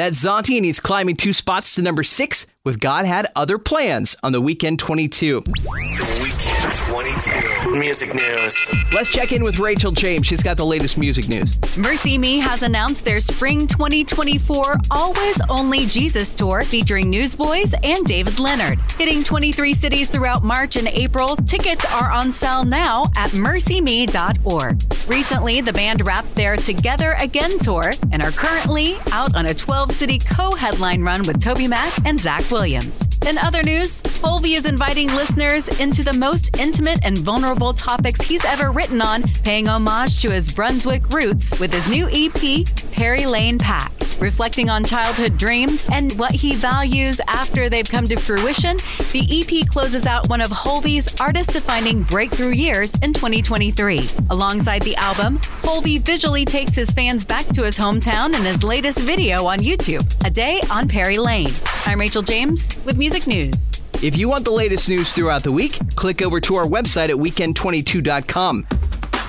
That's 0.00 0.24
Zauntee, 0.24 0.56
and 0.56 0.64
he's 0.64 0.80
climbing 0.80 1.16
two 1.16 1.34
spots 1.34 1.74
to 1.74 1.82
number 1.82 2.02
six 2.02 2.46
with 2.62 2.78
God 2.78 3.06
Had 3.06 3.26
Other 3.34 3.56
Plans 3.56 4.16
on 4.22 4.32
the 4.32 4.40
Weekend 4.40 4.78
22. 4.78 5.40
The 5.46 6.20
Weekend 6.22 6.74
22. 6.74 7.78
Music 7.78 8.14
news. 8.14 8.54
Let's 8.92 9.08
check 9.08 9.32
in 9.32 9.42
with 9.42 9.58
Rachel 9.58 9.92
James. 9.92 10.26
She's 10.26 10.42
got 10.42 10.58
the 10.58 10.66
latest 10.66 10.98
music 10.98 11.28
news. 11.28 11.56
MercyMe 11.76 12.38
has 12.40 12.62
announced 12.62 13.04
their 13.04 13.18
spring 13.18 13.66
2024 13.66 14.76
Always 14.90 15.40
Only 15.48 15.86
Jesus 15.86 16.34
tour 16.34 16.62
featuring 16.64 17.08
Newsboys 17.08 17.72
and 17.82 18.04
David 18.04 18.38
Leonard. 18.38 18.78
Hitting 18.98 19.22
23 19.22 19.72
cities 19.72 20.08
throughout 20.08 20.44
March 20.44 20.76
and 20.76 20.88
April, 20.88 21.36
tickets 21.36 21.86
are 21.94 22.10
on 22.12 22.30
sale 22.30 22.64
now 22.64 23.04
at 23.16 23.30
mercyme.org. 23.30 24.82
Recently, 25.08 25.60
the 25.62 25.72
band 25.72 26.06
wrapped 26.06 26.34
their 26.34 26.56
Together 26.56 27.16
Again 27.20 27.58
tour 27.58 27.92
and 28.12 28.20
are 28.20 28.30
currently 28.32 28.96
out 29.12 29.34
on 29.34 29.46
a 29.46 29.54
12 29.54 29.92
city 29.92 30.18
co 30.18 30.50
headline 30.52 31.02
run 31.02 31.20
with 31.26 31.42
TobyMac 31.42 32.06
and 32.06 32.20
Zach 32.20 32.49
Williams. 32.50 33.08
In 33.26 33.38
other 33.38 33.62
news, 33.62 34.02
Hulvey 34.02 34.56
is 34.56 34.66
inviting 34.66 35.08
listeners 35.08 35.68
into 35.80 36.02
the 36.02 36.12
most 36.12 36.56
intimate 36.58 36.98
and 37.02 37.18
vulnerable 37.18 37.72
topics 37.72 38.26
he's 38.26 38.44
ever 38.44 38.70
written 38.70 39.00
on, 39.00 39.22
paying 39.44 39.68
homage 39.68 40.20
to 40.22 40.30
his 40.30 40.52
Brunswick 40.52 41.08
roots 41.10 41.58
with 41.60 41.72
his 41.72 41.88
new 41.90 42.08
EP, 42.10 42.66
Perry 42.92 43.26
Lane 43.26 43.58
Pack. 43.58 43.92
Reflecting 44.20 44.68
on 44.68 44.84
childhood 44.84 45.38
dreams 45.38 45.88
and 45.90 46.12
what 46.18 46.32
he 46.32 46.54
values 46.54 47.22
after 47.26 47.70
they've 47.70 47.88
come 47.88 48.04
to 48.04 48.16
fruition, 48.16 48.76
the 49.12 49.26
EP 49.30 49.66
closes 49.66 50.06
out 50.06 50.28
one 50.28 50.42
of 50.42 50.50
Hulvey's 50.50 51.18
artist 51.18 51.54
defining 51.54 52.02
breakthrough 52.02 52.50
years 52.50 52.94
in 52.96 53.14
2023. 53.14 54.06
Alongside 54.28 54.82
the 54.82 54.96
album, 54.96 55.38
Hulvey 55.62 55.98
visually 56.00 56.44
takes 56.44 56.74
his 56.74 56.90
fans 56.90 57.24
back 57.24 57.46
to 57.46 57.62
his 57.62 57.78
hometown 57.78 58.34
in 58.34 58.42
his 58.42 58.62
latest 58.62 59.00
video 59.00 59.46
on 59.46 59.60
YouTube, 59.60 60.04
A 60.26 60.28
Day 60.28 60.60
on 60.70 60.86
Perry 60.86 61.16
Lane. 61.16 61.52
I'm 61.86 61.98
Rachel 61.98 62.22
James 62.22 62.39
with 62.48 62.96
Music 62.96 63.26
News. 63.26 63.82
If 64.02 64.16
you 64.16 64.26
want 64.26 64.46
the 64.46 64.50
latest 64.50 64.88
news 64.88 65.12
throughout 65.12 65.42
the 65.42 65.52
week, 65.52 65.78
click 65.94 66.22
over 66.22 66.40
to 66.40 66.54
our 66.54 66.64
website 66.64 67.10
at 67.10 67.16
weekend22.com. 67.16 68.66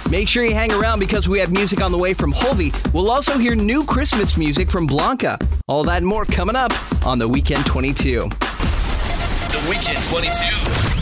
Make 0.09 0.29
sure 0.29 0.45
you 0.45 0.53
hang 0.53 0.71
around 0.71 0.99
because 0.99 1.27
we 1.27 1.37
have 1.39 1.51
music 1.51 1.81
on 1.81 1.91
the 1.91 1.97
way 1.97 2.13
from 2.13 2.31
Hulvey. 2.31 2.71
We'll 2.93 3.11
also 3.11 3.37
hear 3.37 3.53
new 3.53 3.83
Christmas 3.83 4.37
music 4.37 4.69
from 4.69 4.87
Blanca. 4.87 5.37
All 5.67 5.83
that 5.83 5.97
and 5.97 6.07
more 6.07 6.23
coming 6.23 6.55
up 6.55 6.71
on 7.05 7.19
the 7.19 7.27
Weekend 7.27 7.65
22. 7.65 8.29
The 8.29 9.67
Weekend 9.69 10.01
22. 10.05 11.00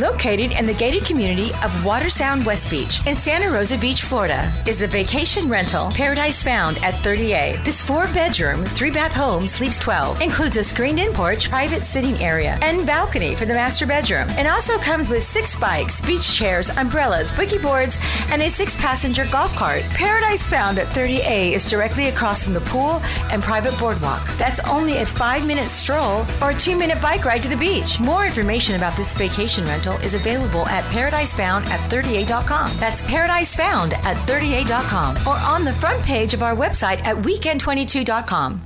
Located 0.00 0.52
in 0.52 0.64
the 0.64 0.74
gated 0.74 1.04
community 1.04 1.48
of 1.64 1.72
Watersound 1.82 2.46
West 2.46 2.70
Beach 2.70 3.04
in 3.04 3.16
Santa 3.16 3.50
Rosa 3.50 3.76
Beach, 3.76 4.02
Florida, 4.02 4.52
is 4.64 4.78
the 4.78 4.86
vacation 4.86 5.48
rental 5.48 5.90
Paradise 5.90 6.40
Found 6.44 6.78
at 6.84 6.94
30A. 7.02 7.64
This 7.64 7.84
four 7.84 8.04
bedroom, 8.14 8.64
three 8.64 8.92
bath 8.92 9.12
home 9.12 9.48
sleeps 9.48 9.80
12, 9.80 10.20
includes 10.20 10.56
a 10.56 10.62
screened 10.62 11.00
in 11.00 11.12
porch, 11.12 11.50
private 11.50 11.82
sitting 11.82 12.14
area, 12.22 12.60
and 12.62 12.86
balcony 12.86 13.34
for 13.34 13.44
the 13.44 13.54
master 13.54 13.86
bedroom. 13.86 14.28
It 14.30 14.46
also 14.46 14.78
comes 14.78 15.08
with 15.08 15.24
six 15.24 15.58
bikes, 15.58 16.00
beach 16.00 16.32
chairs, 16.32 16.70
umbrellas, 16.76 17.32
boogie 17.32 17.60
boards, 17.60 17.98
and 18.30 18.40
a 18.40 18.50
six 18.50 18.76
passenger 18.76 19.26
golf 19.32 19.52
cart. 19.56 19.82
Paradise 19.94 20.48
Found 20.48 20.78
at 20.78 20.86
30A 20.94 21.54
is 21.54 21.68
directly 21.68 22.06
across 22.06 22.44
from 22.44 22.54
the 22.54 22.60
pool 22.60 23.02
and 23.32 23.42
private 23.42 23.76
boardwalk. 23.80 24.24
That's 24.36 24.60
only 24.60 24.98
a 24.98 25.06
five 25.06 25.44
minute 25.44 25.68
stroll 25.68 26.24
or 26.40 26.50
a 26.50 26.54
two 26.54 26.78
minute 26.78 27.02
bike 27.02 27.24
ride 27.24 27.42
to 27.42 27.48
the 27.48 27.56
beach. 27.56 27.98
More 27.98 28.26
information 28.26 28.76
about 28.76 28.96
this 28.96 29.12
vacation 29.16 29.64
rental 29.64 29.87
is 29.96 30.14
available 30.14 30.66
at 30.68 30.84
paradisefound 30.92 31.66
at 31.66 31.80
38.com. 31.90 32.70
That's 32.78 33.02
paradisefound 33.02 33.92
at 33.94 34.16
38.com 34.28 35.16
or 35.26 35.36
on 35.38 35.64
the 35.64 35.72
front 35.72 36.02
page 36.02 36.34
of 36.34 36.42
our 36.42 36.54
website 36.54 37.00
at 37.00 37.16
weekend22.com. 37.16 38.62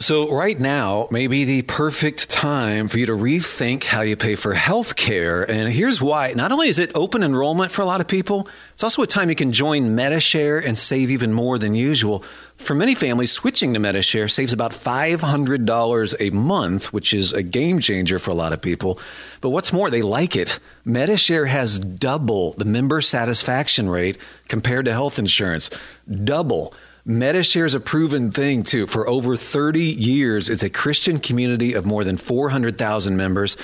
So, 0.00 0.34
right 0.34 0.58
now 0.58 1.06
may 1.12 1.28
be 1.28 1.44
the 1.44 1.62
perfect 1.62 2.28
time 2.28 2.88
for 2.88 2.98
you 2.98 3.06
to 3.06 3.12
rethink 3.12 3.84
how 3.84 4.00
you 4.00 4.16
pay 4.16 4.34
for 4.34 4.52
health 4.52 4.96
care. 4.96 5.48
And 5.48 5.72
here's 5.72 6.02
why. 6.02 6.32
Not 6.34 6.50
only 6.50 6.68
is 6.68 6.80
it 6.80 6.90
open 6.96 7.22
enrollment 7.22 7.70
for 7.70 7.82
a 7.82 7.84
lot 7.84 8.00
of 8.00 8.08
people, 8.08 8.48
it's 8.72 8.82
also 8.82 9.02
a 9.02 9.06
time 9.06 9.28
you 9.28 9.36
can 9.36 9.52
join 9.52 9.94
Medi-Share 9.94 10.58
and 10.58 10.76
save 10.76 11.10
even 11.10 11.32
more 11.32 11.58
than 11.58 11.74
usual. 11.74 12.24
For 12.56 12.74
many 12.74 12.94
families, 12.94 13.32
switching 13.32 13.74
to 13.74 13.80
Medi-Share 13.80 14.28
saves 14.28 14.52
about 14.52 14.70
$500 14.70 16.14
a 16.20 16.30
month, 16.30 16.92
which 16.92 17.12
is 17.12 17.32
a 17.32 17.42
game 17.42 17.80
changer 17.80 18.18
for 18.18 18.30
a 18.30 18.34
lot 18.34 18.52
of 18.52 18.62
people. 18.62 18.98
But 19.40 19.50
what's 19.50 19.72
more, 19.72 19.90
they 19.90 20.02
like 20.02 20.34
it. 20.36 20.58
Medi-Share 20.84 21.46
has 21.46 21.78
double 21.78 22.52
the 22.52 22.64
member 22.64 23.00
satisfaction 23.00 23.90
rate 23.90 24.18
compared 24.48 24.86
to 24.86 24.92
health 24.92 25.18
insurance. 25.18 25.68
Double. 26.08 26.72
Medi-Share 27.04 27.66
is 27.66 27.74
a 27.74 27.80
proven 27.80 28.30
thing 28.30 28.62
too. 28.62 28.86
For 28.86 29.06
over 29.06 29.36
30 29.36 29.80
years, 29.80 30.48
it's 30.48 30.62
a 30.62 30.70
Christian 30.70 31.18
community 31.18 31.74
of 31.74 31.84
more 31.84 32.02
than 32.02 32.16
400,000 32.16 33.14
members. 33.14 33.58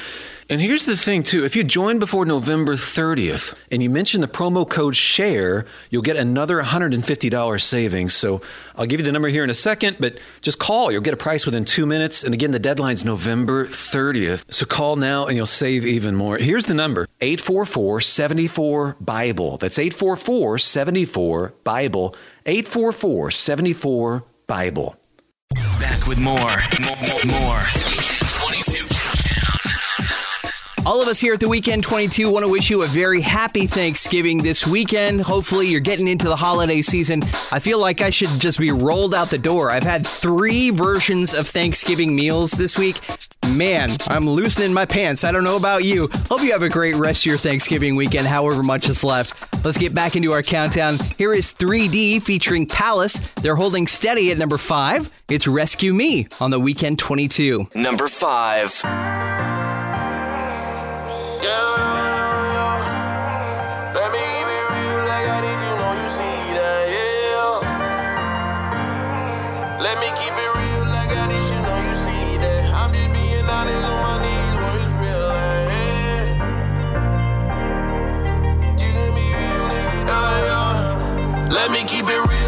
And 0.51 0.61
here's 0.61 0.85
the 0.85 0.97
thing 0.97 1.23
too, 1.23 1.45
if 1.45 1.55
you 1.55 1.63
join 1.63 2.01
before 2.01 2.25
November 2.25 2.75
30th 2.75 3.55
and 3.71 3.81
you 3.81 3.89
mention 3.89 4.21
the 4.21 4.27
promo 4.27 4.69
code 4.69 4.97
SHARE, 4.97 5.65
you'll 5.91 6.03
get 6.03 6.17
another 6.17 6.61
$150 6.61 7.63
savings. 7.63 8.15
So 8.15 8.41
I'll 8.75 8.87
give 8.87 8.99
you 8.99 9.05
the 9.07 9.13
number 9.13 9.29
here 9.29 9.45
in 9.45 9.51
a 9.51 9.55
second, 9.55 9.99
but 10.01 10.19
just 10.41 10.59
call. 10.59 10.91
You'll 10.91 11.03
get 11.03 11.15
a 11.15 11.17
price 11.17 11.47
within 11.47 11.65
two 11.65 11.87
minutes. 11.87 12.25
And 12.25 12.35
again, 12.35 12.51
the 12.51 12.59
deadline's 12.59 13.05
November 13.05 13.67
30th. 13.67 14.53
So 14.53 14.67
call 14.67 14.97
now 14.97 15.27
and 15.27 15.37
you'll 15.37 15.47
save 15.47 15.87
even 15.87 16.17
more. 16.17 16.37
Here's 16.37 16.67
the 16.67 16.75
number 16.75 17.07
844 17.21 18.01
74 18.01 18.97
Bible. 19.01 19.57
That's 19.57 19.79
844 19.79 20.59
74 20.59 21.55
Bible. 21.63 22.17
844 22.45 23.31
74 23.31 24.25
Bible. 24.49 24.97
Back 25.79 26.09
with 26.09 26.19
more. 26.19 26.35
More. 26.35 26.97
more, 27.27 27.63
All 30.87 31.03
of 31.03 31.09
us 31.09 31.21
here 31.21 31.35
at 31.35 31.41
the 31.41 31.49
Weekend 31.49 31.85
22 31.85 32.31
want 32.31 32.43
to 32.43 32.49
wish 32.49 32.71
you 32.71 32.83
a 32.83 32.87
very 32.87 33.21
happy 33.21 33.67
Thanksgiving 33.67 34.39
this 34.39 34.67
weekend. 34.67 35.21
Hopefully, 35.21 35.69
you're 35.69 35.79
getting 35.79 36.09
into 36.09 36.27
the 36.27 36.35
holiday 36.35 36.81
season. 36.81 37.23
I 37.53 37.59
feel 37.59 37.79
like 37.79 38.01
I 38.01 38.09
should 38.09 38.31
just 38.41 38.59
be 38.59 38.73
rolled 38.73 39.15
out 39.15 39.29
the 39.29 39.39
door. 39.39 39.71
I've 39.71 39.85
had 39.85 40.07
three 40.07 40.71
versions 40.71 41.35
of 41.35 41.47
Thanksgiving 41.47 42.17
meals 42.17 42.53
this 42.53 42.79
week. 42.79 42.97
Man, 43.55 43.91
I'm 44.09 44.29
loosening 44.29 44.73
my 44.73 44.87
pants. 44.87 45.23
I 45.23 45.33
don't 45.33 45.45
know 45.45 45.57
about 45.57 45.85
you. 45.85 46.09
Hope 46.29 46.43
you 46.43 46.53
have 46.53 46.63
a 46.63 46.69
great 46.69 46.97
rest 46.97 47.23
of 47.23 47.27
your 47.27 47.39
Thanksgiving 47.39 47.95
weekend, 47.95 48.27
however 48.27 48.63
much 48.63 48.89
is 48.89 49.05
left. 49.05 49.35
Let's 49.65 49.77
get 49.77 49.95
back 49.95 50.17
into 50.17 50.33
our 50.33 50.43
countdown. 50.43 50.97
Here 51.19 51.35
is 51.35 51.53
3D 51.53 52.23
featuring 52.23 52.67
Palace. 52.67 53.19
They're 53.43 53.57
holding 53.57 53.87
steady 53.87 54.31
at 54.31 54.39
number 54.39 54.57
five. 54.57 55.13
It's 55.29 55.47
Rescue 55.47 55.93
Me 55.93 56.27
on 56.41 56.51
the 56.51 56.59
Weekend 56.59 56.99
22. 56.99 57.69
Number 57.75 58.09
five. 58.09 58.83
Let 61.43 61.49
me 64.13 64.19
keep 64.29 64.45
it 64.45 64.65
real 64.73 65.01
like 65.09 65.27
I 65.27 65.41
did, 65.41 65.61
you 65.65 65.73
know 65.81 65.93
you 65.97 66.09
see 66.13 66.53
that, 66.53 66.85
yeah. 66.93 67.89
Let 69.81 69.97
me 70.01 70.09
keep 70.21 70.37
it 70.37 70.53
real 70.59 70.85
like 70.93 71.09
I 71.09 71.27
did, 71.33 71.45
you 71.49 71.61
know 71.65 71.81
you 71.81 71.97
see 71.97 72.37
that. 72.45 72.75
I'm 72.75 72.93
just 72.93 73.11
being 73.15 73.49
honest 73.49 73.85
on 73.89 73.99
my 74.05 74.21
knees 74.21 74.55
it's 74.85 74.95
real, 75.01 75.33
yeah. 75.73 76.61
You 78.77 78.93
be 79.17 79.27
real, 79.41 79.65
nigga, 79.73 80.21
yeah. 80.45 81.49
Let 81.51 81.71
me 81.71 81.81
keep 81.89 82.05
it 82.05 82.21
real. 82.29 82.40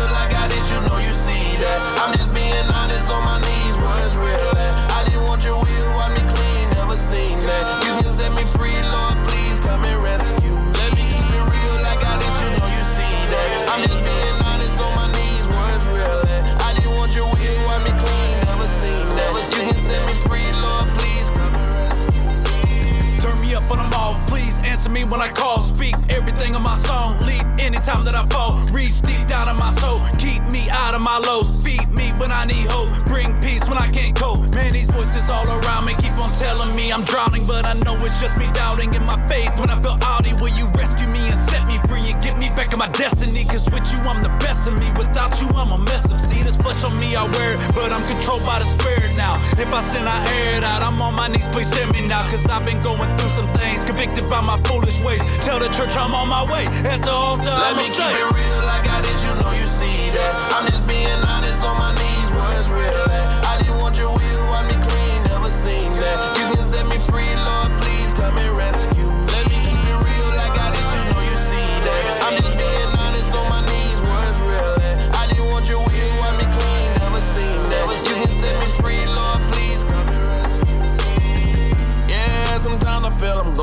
Answer 24.82 24.94
me 24.94 25.04
when 25.04 25.22
I 25.22 25.30
call, 25.30 25.62
speak 25.62 25.94
everything 26.09 26.56
on 26.56 26.64
my 26.64 26.74
song. 26.74 27.16
Lead 27.20 27.46
anytime 27.60 28.04
that 28.04 28.16
I 28.16 28.26
fall, 28.26 28.59
reach 28.74 29.00
deep 29.00 29.28
down 29.28 29.48
in 29.48 29.56
my 29.56 29.72
soul. 29.74 30.00
Keep 30.18 30.42
me 30.50 30.66
out 30.70 30.92
of 30.92 31.00
my 31.00 31.18
lows, 31.18 31.54
feed 31.62 31.86
me 31.94 32.10
when 32.18 32.32
I 32.32 32.46
need 32.46 32.66
hope. 32.66 32.90
Bring 33.04 33.38
when 33.72 33.80
I 33.80 33.88
can't 33.88 34.14
cope. 34.14 34.44
Man, 34.52 34.72
these 34.76 34.90
voices 34.92 35.30
all 35.32 35.48
around 35.48 35.86
me 35.88 35.94
keep 35.96 36.12
on 36.20 36.30
telling 36.36 36.76
me 36.76 36.92
I'm 36.92 37.04
drowning, 37.08 37.44
but 37.48 37.64
I 37.64 37.72
know 37.84 37.96
it's 38.04 38.20
just 38.20 38.36
me 38.36 38.44
doubting 38.52 38.92
in 38.92 39.02
my 39.08 39.16
faith. 39.26 39.48
When 39.56 39.70
I 39.72 39.80
feel 39.80 39.96
outy, 40.04 40.36
will 40.44 40.52
you 40.60 40.68
rescue 40.76 41.08
me 41.08 41.24
and 41.32 41.40
set 41.40 41.64
me 41.66 41.80
free 41.88 42.04
and 42.12 42.20
get 42.20 42.36
me 42.36 42.52
back 42.52 42.68
in 42.72 42.78
my 42.78 42.88
destiny? 42.92 43.44
Cause 43.48 43.64
with 43.72 43.88
you, 43.88 43.98
I'm 44.04 44.20
the 44.20 44.28
best 44.44 44.68
of 44.68 44.76
me. 44.76 44.92
Without 45.00 45.32
you, 45.40 45.48
I'm 45.56 45.72
a 45.72 45.78
mess 45.88 46.04
of 46.12 46.20
see 46.20 46.42
this 46.42 46.56
flesh 46.60 46.84
on 46.84 46.92
me, 47.00 47.16
I 47.16 47.24
wear 47.32 47.56
it, 47.56 47.60
but 47.72 47.88
I'm 47.92 48.04
controlled 48.04 48.44
by 48.44 48.58
the 48.60 48.68
spirit 48.68 49.16
now. 49.16 49.40
If 49.56 49.72
I 49.72 49.80
sin, 49.80 50.04
I 50.06 50.20
air 50.36 50.58
it 50.60 50.64
out. 50.64 50.82
I'm 50.82 51.00
on 51.00 51.14
my 51.16 51.28
knees, 51.28 51.48
please 51.48 51.72
send 51.72 51.92
me 51.96 52.06
now. 52.06 52.28
Cause 52.28 52.44
I've 52.52 52.64
been 52.64 52.80
going 52.80 53.08
through 53.16 53.32
some 53.40 53.48
things, 53.56 53.84
convicted 53.88 54.28
by 54.28 54.42
my 54.44 54.60
foolish 54.68 55.00
ways. 55.00 55.24
Tell 55.40 55.58
the 55.58 55.72
church 55.72 55.96
I'm 55.96 56.14
on 56.14 56.28
my 56.28 56.44
way. 56.44 56.66
At 56.92 57.00
the 57.00 57.10
altar, 57.10 57.48
Let 57.48 57.72
I'ma 57.72 57.80
me 57.80 57.88
keep 57.88 58.04
say. 58.04 58.12
it 58.12 58.28
real 58.36 58.68
I 58.68 59.00
did, 59.00 59.16
you 59.24 59.32
know 59.40 59.52
you 59.56 59.68
see 59.72 60.12
that. 60.12 60.52
I'm 60.52 60.66
just 60.68 60.84
being 60.86 61.08
honest 61.24 61.64
on 61.64 61.72
my 61.80 61.96
knees, 61.96 62.28
real 62.76 63.01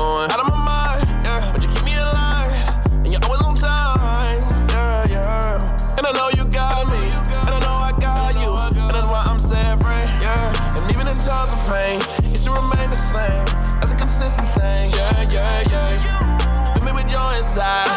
going 0.00 0.30
out 0.32 0.40
of 0.40 0.48
my 0.48 0.64
mind, 0.64 1.04
yeah, 1.22 1.44
but 1.52 1.60
you 1.60 1.68
keep 1.68 1.84
me 1.84 1.92
alive, 1.92 2.52
and 3.04 3.12
you're 3.12 3.20
always 3.28 3.42
on 3.44 3.54
time, 3.54 4.40
yeah, 4.72 5.04
yeah. 5.12 5.98
And 5.98 6.06
I 6.08 6.12
know 6.16 6.28
you 6.32 6.48
got 6.48 6.88
me, 6.88 7.04
and 7.44 7.52
I 7.52 7.60
know 7.60 7.76
I 7.88 7.92
got 8.00 8.32
you, 8.40 8.48
and 8.48 8.94
that's 8.96 9.08
why 9.12 9.28
I'm 9.28 9.36
free, 9.84 10.08
yeah. 10.24 10.76
And 10.76 10.84
even 10.88 11.04
in 11.04 11.16
times 11.28 11.52
of 11.52 11.60
pain, 11.68 12.00
you 12.32 12.38
still 12.40 12.56
remain 12.56 12.88
the 12.88 13.02
same. 13.12 13.44
That's 13.76 13.92
a 13.92 13.96
consistent 13.96 14.48
thing, 14.56 14.88
yeah, 14.96 15.28
yeah, 15.36 15.68
yeah. 15.68 16.72
Fill 16.72 16.84
me 16.88 16.92
with 16.96 17.12
your 17.12 17.28
inside, 17.36 17.89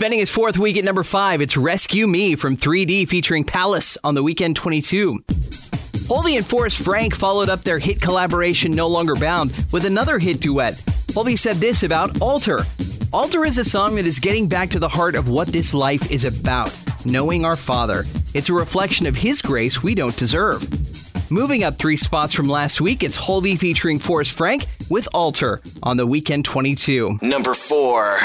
Spending 0.00 0.20
his 0.20 0.30
fourth 0.30 0.56
week 0.56 0.78
at 0.78 0.84
number 0.84 1.02
five, 1.02 1.42
it's 1.42 1.58
Rescue 1.58 2.06
Me 2.06 2.34
from 2.34 2.56
3D 2.56 3.06
featuring 3.06 3.44
Palace 3.44 3.98
on 4.02 4.14
the 4.14 4.22
weekend 4.22 4.56
22. 4.56 5.18
Hulvey 6.08 6.38
and 6.38 6.46
Forrest 6.46 6.78
Frank 6.78 7.14
followed 7.14 7.50
up 7.50 7.60
their 7.60 7.78
hit 7.78 8.00
collaboration 8.00 8.72
No 8.72 8.88
Longer 8.88 9.14
Bound 9.14 9.54
with 9.72 9.84
another 9.84 10.18
hit 10.18 10.40
duet. 10.40 10.72
Hulvey 11.12 11.38
said 11.38 11.56
this 11.56 11.82
about 11.82 12.18
Altar 12.22 12.60
Altar 13.12 13.44
is 13.44 13.58
a 13.58 13.64
song 13.64 13.94
that 13.96 14.06
is 14.06 14.18
getting 14.18 14.48
back 14.48 14.70
to 14.70 14.78
the 14.78 14.88
heart 14.88 15.16
of 15.16 15.28
what 15.28 15.48
this 15.48 15.74
life 15.74 16.10
is 16.10 16.24
about 16.24 16.74
knowing 17.04 17.44
our 17.44 17.54
Father. 17.54 18.04
It's 18.32 18.48
a 18.48 18.54
reflection 18.54 19.04
of 19.06 19.14
His 19.14 19.42
grace 19.42 19.82
we 19.82 19.94
don't 19.94 20.16
deserve. 20.16 20.62
Moving 21.30 21.62
up 21.62 21.76
three 21.76 21.98
spots 21.98 22.32
from 22.32 22.48
last 22.48 22.80
week, 22.80 23.02
it's 23.02 23.18
Hulvey 23.18 23.58
featuring 23.58 23.98
Forrest 23.98 24.32
Frank 24.32 24.64
with 24.88 25.08
Altar 25.12 25.60
on 25.82 25.98
the 25.98 26.06
weekend 26.06 26.46
22. 26.46 27.18
Number 27.20 27.52
four. 27.52 28.16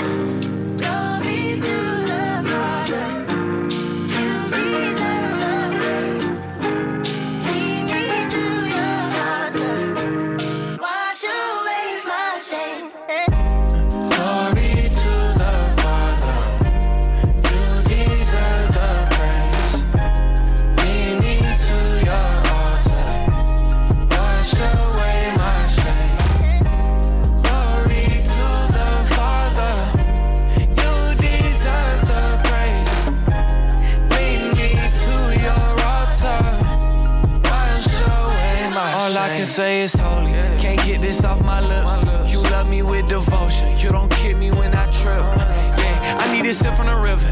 Say 39.56 39.84
it's 39.84 39.94
holy. 39.94 40.34
Can't 40.58 40.84
get 40.84 41.00
this 41.00 41.24
off 41.24 41.42
my 41.42 41.62
lips. 41.62 42.30
You 42.30 42.42
love 42.42 42.70
me 42.70 42.82
with 42.82 43.06
devotion. 43.06 43.70
You 43.80 43.90
don't 43.90 44.12
kick 44.12 44.38
me 44.38 44.52
when 44.52 44.76
I 44.76 44.92
trip. 44.92 45.16
Yeah, 45.16 46.18
I 46.20 46.34
need 46.34 46.46
a 46.50 46.54
sip 46.54 46.74
from 46.74 46.88
the 46.88 46.98
river. 46.98 47.32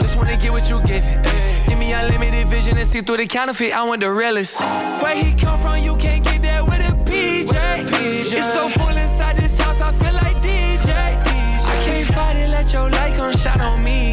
Just 0.00 0.16
wanna 0.16 0.36
get 0.36 0.50
what 0.50 0.68
you 0.68 0.82
give 0.82 1.04
ay. 1.04 1.64
Give 1.68 1.78
me 1.78 1.92
unlimited 1.92 2.48
vision 2.48 2.76
and 2.76 2.88
see 2.88 3.02
through 3.02 3.18
the 3.18 3.26
counterfeit. 3.28 3.72
I 3.72 3.84
want 3.84 4.00
the 4.00 4.10
realest. 4.10 4.60
Where 5.00 5.14
he 5.14 5.32
come 5.32 5.60
from, 5.60 5.78
you 5.84 5.94
can't 5.94 6.24
get 6.24 6.42
that 6.42 6.64
with 6.66 6.80
a 6.80 6.92
PJ. 7.08 7.54
It's 8.32 8.52
so 8.52 8.68
full 8.70 8.96
inside 8.96 9.36
this 9.36 9.56
house, 9.56 9.80
I 9.80 9.92
feel 9.92 10.14
like 10.14 10.42
DJ. 10.42 10.90
I 10.92 11.82
can't 11.84 12.08
fight 12.08 12.36
it, 12.36 12.50
let 12.50 12.72
your 12.72 12.90
light 12.90 13.14
come 13.14 13.32
shine 13.32 13.60
on 13.60 13.84
me. 13.84 14.09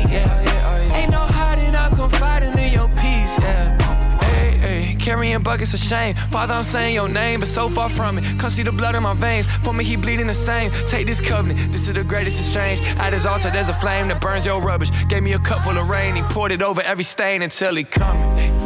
Carrying 5.07 5.41
buckets 5.41 5.73
of 5.73 5.79
shame. 5.79 6.13
Father, 6.31 6.53
I'm 6.53 6.65
saying 6.65 6.93
your 6.93 7.07
name, 7.07 7.39
but 7.39 7.47
so 7.47 7.69
far 7.69 7.88
from 7.88 8.17
it. 8.17 8.38
Come 8.38 8.49
see 8.49 8.63
the 8.63 8.73
blood 8.73 8.93
in 8.93 9.03
my 9.03 9.13
veins. 9.13 9.47
For 9.63 9.73
me, 9.73 9.85
he 9.85 9.95
bleeding 9.95 10.27
the 10.27 10.34
same. 10.34 10.69
Take 10.85 11.07
this 11.07 11.21
covenant, 11.21 11.71
this 11.71 11.88
is 11.88 11.93
the 11.93 12.03
greatest 12.03 12.38
exchange. 12.39 12.81
At 12.99 13.13
his 13.13 13.25
altar, 13.25 13.49
there's 13.49 13.69
a 13.69 13.73
flame 13.73 14.09
that 14.09 14.19
burns 14.19 14.45
your 14.45 14.59
rubbish. 14.59 14.89
Gave 15.07 15.23
me 15.23 15.31
a 15.31 15.39
cup 15.39 15.63
full 15.63 15.77
of 15.77 15.89
rain, 15.89 16.15
he 16.17 16.23
poured 16.23 16.51
it 16.51 16.61
over 16.61 16.81
every 16.81 17.05
stain 17.05 17.41
until 17.41 17.73
he 17.75 17.85
coming. 17.85 18.56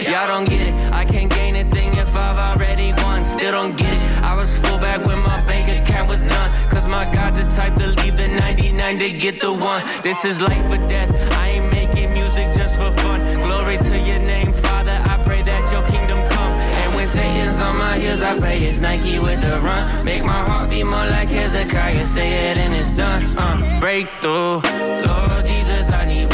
Y'all 0.00 0.26
don't 0.28 0.48
get 0.48 0.60
it. 0.68 0.74
I 0.92 1.04
can't 1.04 1.30
gain 1.30 1.56
a 1.56 1.64
thing 1.70 1.94
if 1.96 2.16
I've 2.16 2.38
already 2.38 2.92
won. 3.02 3.24
Still 3.24 3.52
don't 3.52 3.76
get 3.76 3.92
it. 3.92 4.24
I 4.24 4.34
was 4.36 4.56
full 4.58 4.78
back 4.78 5.04
when 5.04 5.18
my 5.18 5.40
bank 5.46 5.68
account 5.68 6.08
was 6.08 6.24
none. 6.24 6.50
Cause 6.70 6.86
my 6.86 7.04
God, 7.10 7.34
the 7.34 7.44
type 7.44 7.74
to 7.76 7.88
leave 8.00 8.16
the 8.16 8.28
99 8.28 8.98
to 8.98 9.12
get 9.12 9.40
the 9.40 9.52
one. 9.52 9.82
This 10.02 10.24
is 10.24 10.40
life 10.40 10.70
or 10.70 10.78
death. 10.88 11.10
I 11.32 11.48
ain't 11.56 11.70
making 11.72 12.12
music 12.12 12.46
just 12.56 12.76
for 12.76 12.92
fun. 13.02 13.20
Glory 13.38 13.78
to 13.78 13.98
your 13.98 14.20
name, 14.20 14.52
Father. 14.52 14.96
I 15.04 15.20
pray 15.24 15.42
that 15.42 15.72
your 15.72 15.84
kingdom 15.88 16.20
come. 16.28 16.52
And 16.52 16.94
when 16.94 17.06
Satan's 17.06 17.60
on 17.60 17.76
my 17.76 17.98
heels, 17.98 18.22
I 18.22 18.38
pray 18.38 18.58
it's 18.62 18.80
Nike 18.80 19.18
with 19.18 19.40
the 19.40 19.58
run. 19.60 20.04
Make 20.04 20.24
my 20.24 20.42
heart 20.48 20.70
beat 20.70 20.84
more 20.84 21.06
like 21.06 21.28
Hezekiah. 21.28 22.06
Say 22.06 22.50
it 22.50 22.56
and 22.56 22.74
it's 22.74 22.92
done. 22.92 23.24
Uh, 23.36 23.80
breakthrough. 23.80 24.60
Lord 25.06 25.46
Jesus, 25.46 25.90
I 25.90 26.04
need 26.06 26.28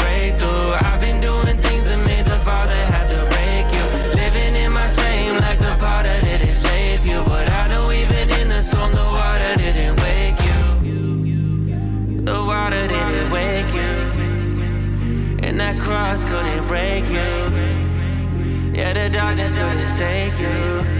cross 15.95 16.25
couldn't 16.25 16.67
break 16.67 17.05
you. 17.05 17.31
Yeah, 18.75 18.91
the 18.91 19.09
darkness 19.09 19.53
couldn't 19.53 19.95
take 19.95 20.37
you. 20.37 20.94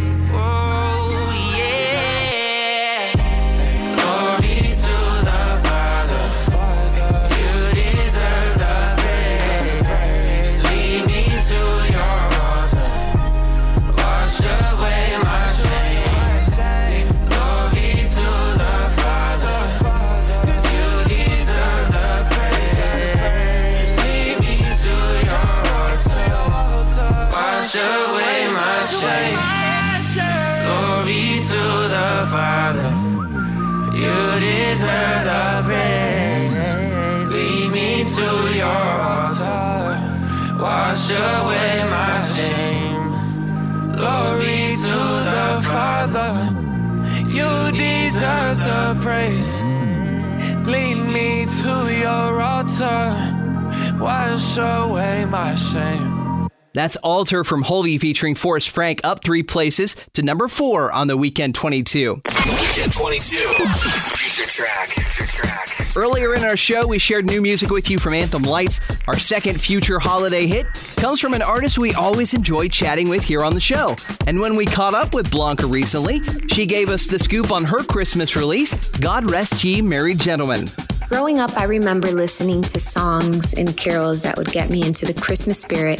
That's 56.85 56.97
Altar 56.97 57.43
from 57.43 57.63
Hulvey 57.63 57.99
featuring 57.99 58.35
Forrest 58.35 58.69
Frank 58.69 59.01
up 59.03 59.23
three 59.23 59.41
places 59.41 59.95
to 60.13 60.21
number 60.21 60.47
four 60.47 60.91
on 60.91 61.07
the 61.07 61.17
Weekend 61.17 61.55
22. 61.55 62.21
Weekend 62.23 62.91
22. 62.93 63.37
Future 63.37 64.47
track. 64.47 64.89
Future 64.89 65.25
track. 65.25 65.95
Earlier 65.97 66.35
in 66.35 66.43
our 66.43 66.55
show, 66.55 66.85
we 66.85 66.99
shared 66.99 67.25
new 67.25 67.41
music 67.41 67.71
with 67.71 67.89
you 67.89 67.97
from 67.97 68.13
Anthem 68.13 68.43
Lights. 68.43 68.81
Our 69.07 69.17
second 69.17 69.59
future 69.59 69.97
holiday 69.97 70.45
hit 70.45 70.67
comes 70.97 71.19
from 71.19 71.33
an 71.33 71.41
artist 71.41 71.79
we 71.79 71.95
always 71.95 72.35
enjoy 72.35 72.67
chatting 72.67 73.09
with 73.09 73.23
here 73.23 73.43
on 73.43 73.55
the 73.55 73.61
show. 73.61 73.95
And 74.27 74.39
when 74.39 74.55
we 74.55 74.67
caught 74.67 74.93
up 74.93 75.15
with 75.15 75.31
Blanca 75.31 75.65
recently, 75.65 76.21
she 76.49 76.67
gave 76.67 76.89
us 76.89 77.07
the 77.07 77.17
scoop 77.17 77.51
on 77.51 77.63
her 77.63 77.83
Christmas 77.83 78.35
release, 78.35 78.75
God 78.99 79.31
Rest 79.31 79.63
Ye 79.63 79.81
Merry 79.81 80.13
Gentlemen. 80.13 80.67
Growing 81.09 81.39
up, 81.39 81.57
I 81.57 81.63
remember 81.63 82.11
listening 82.11 82.61
to 82.63 82.79
songs 82.79 83.53
and 83.55 83.75
carols 83.75 84.21
that 84.21 84.37
would 84.37 84.51
get 84.51 84.69
me 84.69 84.85
into 84.85 85.05
the 85.05 85.19
Christmas 85.19 85.59
spirit. 85.59 85.99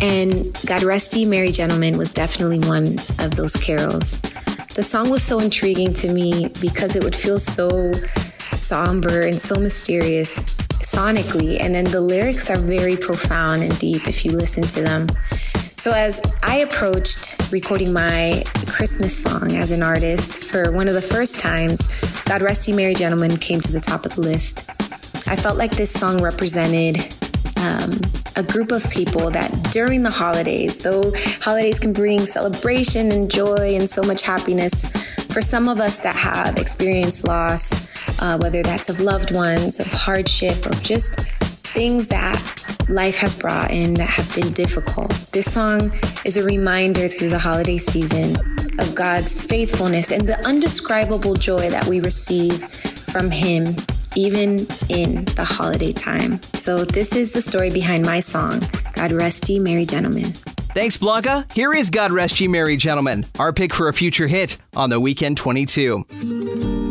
And 0.00 0.58
God 0.66 0.82
Rest 0.82 1.14
Ye 1.14 1.24
Merry 1.24 1.52
Gentlemen 1.52 1.96
was 1.98 2.10
definitely 2.10 2.60
one 2.60 2.98
of 3.18 3.36
those 3.36 3.54
carols. 3.56 4.20
The 4.74 4.82
song 4.82 5.10
was 5.10 5.22
so 5.22 5.38
intriguing 5.38 5.92
to 5.94 6.12
me 6.12 6.48
because 6.60 6.96
it 6.96 7.04
would 7.04 7.14
feel 7.14 7.38
so 7.38 7.92
somber 8.56 9.22
and 9.22 9.38
so 9.38 9.54
mysterious 9.60 10.54
sonically. 10.84 11.60
And 11.60 11.74
then 11.74 11.84
the 11.84 12.00
lyrics 12.00 12.50
are 12.50 12.56
very 12.56 12.96
profound 12.96 13.62
and 13.62 13.78
deep 13.78 14.06
if 14.06 14.24
you 14.24 14.32
listen 14.32 14.64
to 14.64 14.82
them. 14.82 15.08
So, 15.76 15.90
as 15.90 16.20
I 16.42 16.58
approached 16.58 17.52
recording 17.52 17.92
my 17.92 18.44
Christmas 18.66 19.20
song 19.20 19.52
as 19.52 19.70
an 19.70 19.82
artist 19.82 20.42
for 20.50 20.72
one 20.72 20.88
of 20.88 20.94
the 20.94 21.02
first 21.02 21.38
times, 21.38 21.86
God 22.24 22.42
Rest 22.42 22.66
Ye 22.68 22.74
Merry 22.74 22.94
Gentlemen 22.94 23.36
came 23.36 23.60
to 23.60 23.72
the 23.72 23.80
top 23.80 24.06
of 24.06 24.14
the 24.14 24.22
list. 24.22 24.68
I 25.28 25.36
felt 25.36 25.56
like 25.56 25.72
this 25.72 25.90
song 25.90 26.22
represented 26.22 26.96
um, 27.64 27.90
a 28.36 28.42
group 28.42 28.72
of 28.72 28.88
people 28.90 29.30
that 29.30 29.50
during 29.72 30.02
the 30.02 30.10
holidays, 30.10 30.78
though 30.78 31.12
holidays 31.40 31.78
can 31.78 31.92
bring 31.92 32.26
celebration 32.26 33.10
and 33.10 33.30
joy 33.30 33.74
and 33.74 33.88
so 33.88 34.02
much 34.02 34.22
happiness, 34.22 34.84
for 35.32 35.40
some 35.40 35.68
of 35.68 35.80
us 35.80 36.00
that 36.00 36.14
have 36.14 36.58
experienced 36.58 37.26
loss, 37.26 37.72
uh, 38.20 38.38
whether 38.38 38.62
that's 38.62 38.88
of 38.90 39.00
loved 39.00 39.34
ones, 39.34 39.80
of 39.80 39.90
hardship, 39.92 40.66
of 40.66 40.82
just 40.82 41.20
things 41.74 42.06
that 42.08 42.36
life 42.88 43.18
has 43.18 43.34
brought 43.34 43.70
in 43.70 43.94
that 43.94 44.08
have 44.08 44.32
been 44.34 44.52
difficult. 44.52 45.10
This 45.32 45.52
song 45.52 45.92
is 46.24 46.36
a 46.36 46.42
reminder 46.44 47.08
through 47.08 47.30
the 47.30 47.38
holiday 47.38 47.78
season 47.78 48.36
of 48.78 48.94
God's 48.94 49.32
faithfulness 49.34 50.12
and 50.12 50.28
the 50.28 50.38
undescribable 50.46 51.34
joy 51.34 51.70
that 51.70 51.86
we 51.86 52.00
receive 52.00 52.62
from 52.62 53.30
Him 53.30 53.64
even 54.16 54.66
in 54.88 55.24
the 55.36 55.46
holiday 55.48 55.92
time. 55.92 56.40
So, 56.54 56.84
this 56.84 57.14
is 57.14 57.32
the 57.32 57.42
story 57.42 57.70
behind 57.70 58.04
my 58.04 58.20
song, 58.20 58.62
God 58.94 59.12
Rest 59.12 59.48
Ye 59.48 59.58
Merry 59.58 59.86
Gentlemen. 59.86 60.32
Thanks, 60.74 60.96
Blanca. 60.96 61.46
Here 61.54 61.72
is 61.72 61.90
God 61.90 62.10
Rest 62.10 62.40
Ye 62.40 62.48
Merry 62.48 62.76
Gentlemen, 62.76 63.26
our 63.38 63.52
pick 63.52 63.72
for 63.72 63.88
a 63.88 63.94
future 63.94 64.26
hit 64.26 64.56
on 64.74 64.90
the 64.90 64.98
Weekend 64.98 65.36
22. 65.36 66.83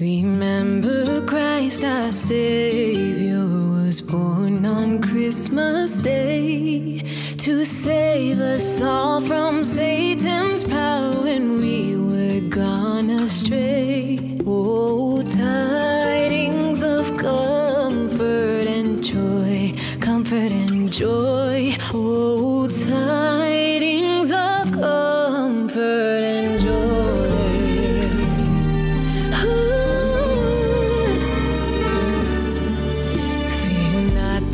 Remember 0.00 1.26
Christ 1.26 1.82
our 1.82 2.12
Savior 2.12 3.44
was 3.44 4.00
born 4.00 4.64
on 4.64 5.02
Christmas 5.02 5.96
Day 5.96 7.00
to 7.38 7.64
save 7.64 8.38
us 8.38 8.80
all 8.80 9.20
from 9.20 9.64
Satan's 9.64 10.62
power 10.62 11.20
when 11.20 11.60
we 11.60 11.96
were 11.96 12.48
gone 12.48 13.10
astray. 13.10 14.38
Oh, 14.46 15.20
tidings 15.22 16.84
of 16.84 17.16
comfort 17.16 18.68
and 18.68 19.02
joy, 19.02 19.74
comfort 19.98 20.52
and 20.52 20.92
joy. 20.92 21.27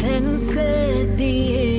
Then 0.04 0.36
said 0.36 1.16
the 1.16 1.56
angel, 1.56 1.73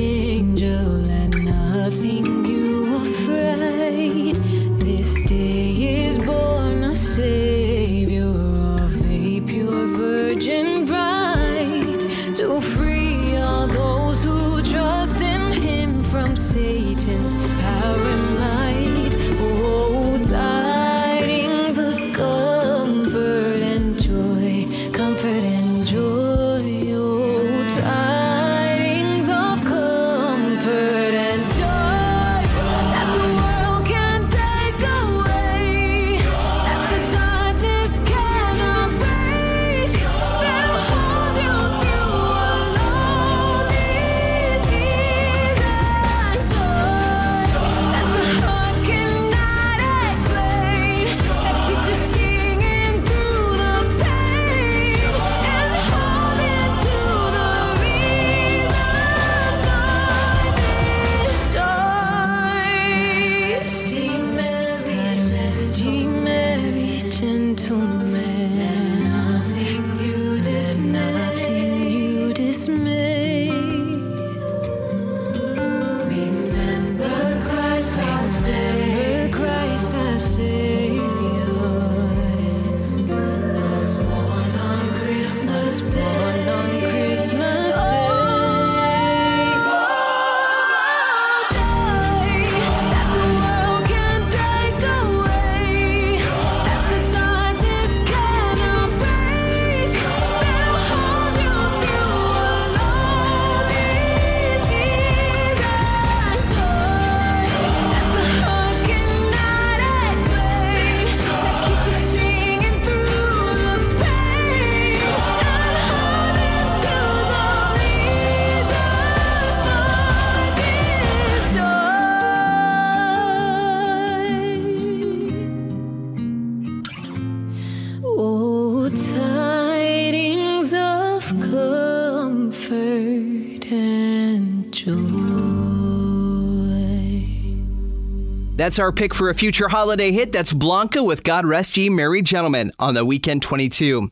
That's 138.65 138.79
our 138.79 138.91
pick 138.91 139.13
for 139.13 139.29
a 139.29 139.35
future 139.35 139.67
holiday 139.67 140.11
hit. 140.11 140.31
That's 140.31 140.51
Blanca 140.51 141.03
with 141.03 141.23
God 141.23 141.45
Rest 141.45 141.77
Ye 141.77 141.87
Merry 141.87 142.23
Gentlemen 142.23 142.71
on 142.79 142.95
the 142.95 143.05
Weekend 143.05 143.43
22. 143.43 144.09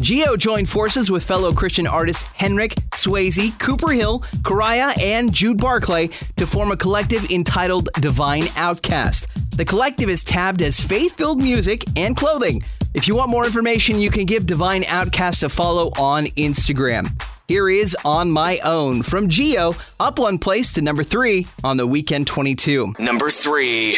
Geo 0.00 0.36
joined 0.36 0.68
forces 0.68 1.08
with 1.08 1.22
fellow 1.22 1.52
Christian 1.52 1.86
artists 1.86 2.24
Henrik, 2.34 2.74
Swayze, 2.96 3.56
Cooper 3.60 3.92
Hill, 3.92 4.22
Karaya, 4.42 4.92
and 5.00 5.32
Jude 5.32 5.58
Barclay 5.58 6.08
to 6.36 6.48
form 6.48 6.72
a 6.72 6.76
collective 6.76 7.30
entitled 7.30 7.88
Divine 8.00 8.48
Outcast. 8.56 9.28
The 9.56 9.64
collective 9.64 10.10
is 10.10 10.24
tabbed 10.24 10.60
as 10.60 10.80
faith 10.80 11.14
filled 11.14 11.40
music 11.40 11.84
and 11.94 12.16
clothing. 12.16 12.64
If 12.92 13.06
you 13.06 13.14
want 13.14 13.30
more 13.30 13.46
information, 13.46 14.00
you 14.00 14.10
can 14.10 14.26
give 14.26 14.46
Divine 14.46 14.82
Outcast 14.88 15.44
a 15.44 15.48
follow 15.48 15.90
on 15.96 16.24
Instagram. 16.26 17.16
Here 17.48 17.70
is 17.70 17.96
On 18.04 18.30
My 18.30 18.58
Own 18.58 19.02
from 19.02 19.30
Geo, 19.30 19.74
up 19.98 20.18
one 20.18 20.38
place 20.38 20.70
to 20.74 20.82
number 20.82 21.02
three 21.02 21.46
on 21.64 21.78
the 21.78 21.86
Weekend 21.86 22.26
22. 22.26 22.96
Number 22.98 23.30
three. 23.30 23.96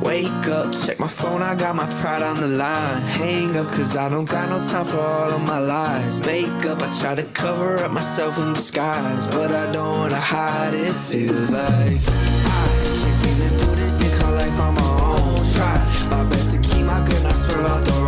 Wake 0.00 0.46
up, 0.48 0.72
check 0.86 0.98
my 0.98 1.06
phone, 1.06 1.42
I 1.42 1.54
got 1.54 1.76
my 1.76 1.84
pride 2.00 2.22
on 2.22 2.40
the 2.40 2.48
line. 2.48 3.02
Hang 3.02 3.54
up, 3.58 3.66
cause 3.68 3.98
I 3.98 4.08
don't 4.08 4.24
got 4.24 4.48
no 4.48 4.66
time 4.66 4.86
for 4.86 4.98
all 4.98 5.30
of 5.30 5.42
my 5.42 5.58
lies. 5.58 6.24
Makeup, 6.24 6.78
I 6.80 6.90
try 6.98 7.14
to 7.16 7.24
cover 7.34 7.84
up 7.84 7.90
myself 7.92 8.38
in 8.38 8.54
disguise. 8.54 9.26
But 9.26 9.52
I 9.52 9.70
don't 9.70 9.98
wanna 9.98 10.16
hide, 10.16 10.72
it 10.72 10.94
feels 10.94 11.50
like 11.50 11.68
I 11.68 12.96
can't 12.96 13.14
seem 13.16 13.36
to 13.36 13.50
do 13.58 13.66
this 13.76 14.00
thing 14.00 14.18
called 14.18 14.36
life 14.36 14.58
on 14.58 14.74
my 14.74 15.00
own. 15.02 15.44
Try 15.52 15.76
my 16.08 16.24
best 16.30 16.50
to 16.52 16.58
keep 16.60 16.86
my 16.86 17.04
grip, 17.04 17.22
not 17.22 17.36
swerve 17.36 17.66
off 17.66 17.84
the 17.84 18.01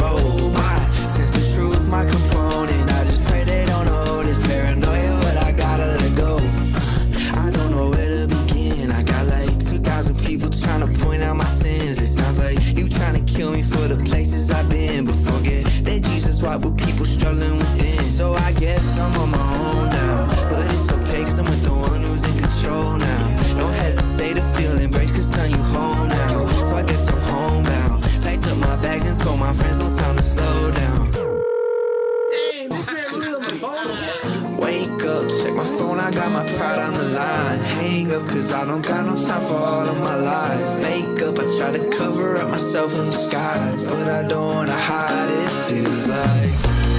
cause 38.44 38.52
I 38.52 38.66
don't 38.66 38.82
got 38.82 39.06
no 39.06 39.16
time 39.16 39.40
for 39.40 39.54
all 39.54 39.88
of 39.88 39.98
my 40.00 40.16
lies. 40.16 40.76
Makeup, 40.76 41.38
I 41.38 41.44
try 41.56 41.70
to 41.78 41.90
cover 41.96 42.36
up 42.36 42.50
myself 42.50 42.94
in 42.94 43.06
disguise. 43.06 43.82
But 43.82 44.06
I 44.08 44.22
don't 44.28 44.54
wanna 44.54 44.72
hide, 44.72 45.30
it 45.30 45.50
feels 45.68 46.06
like 46.06 46.52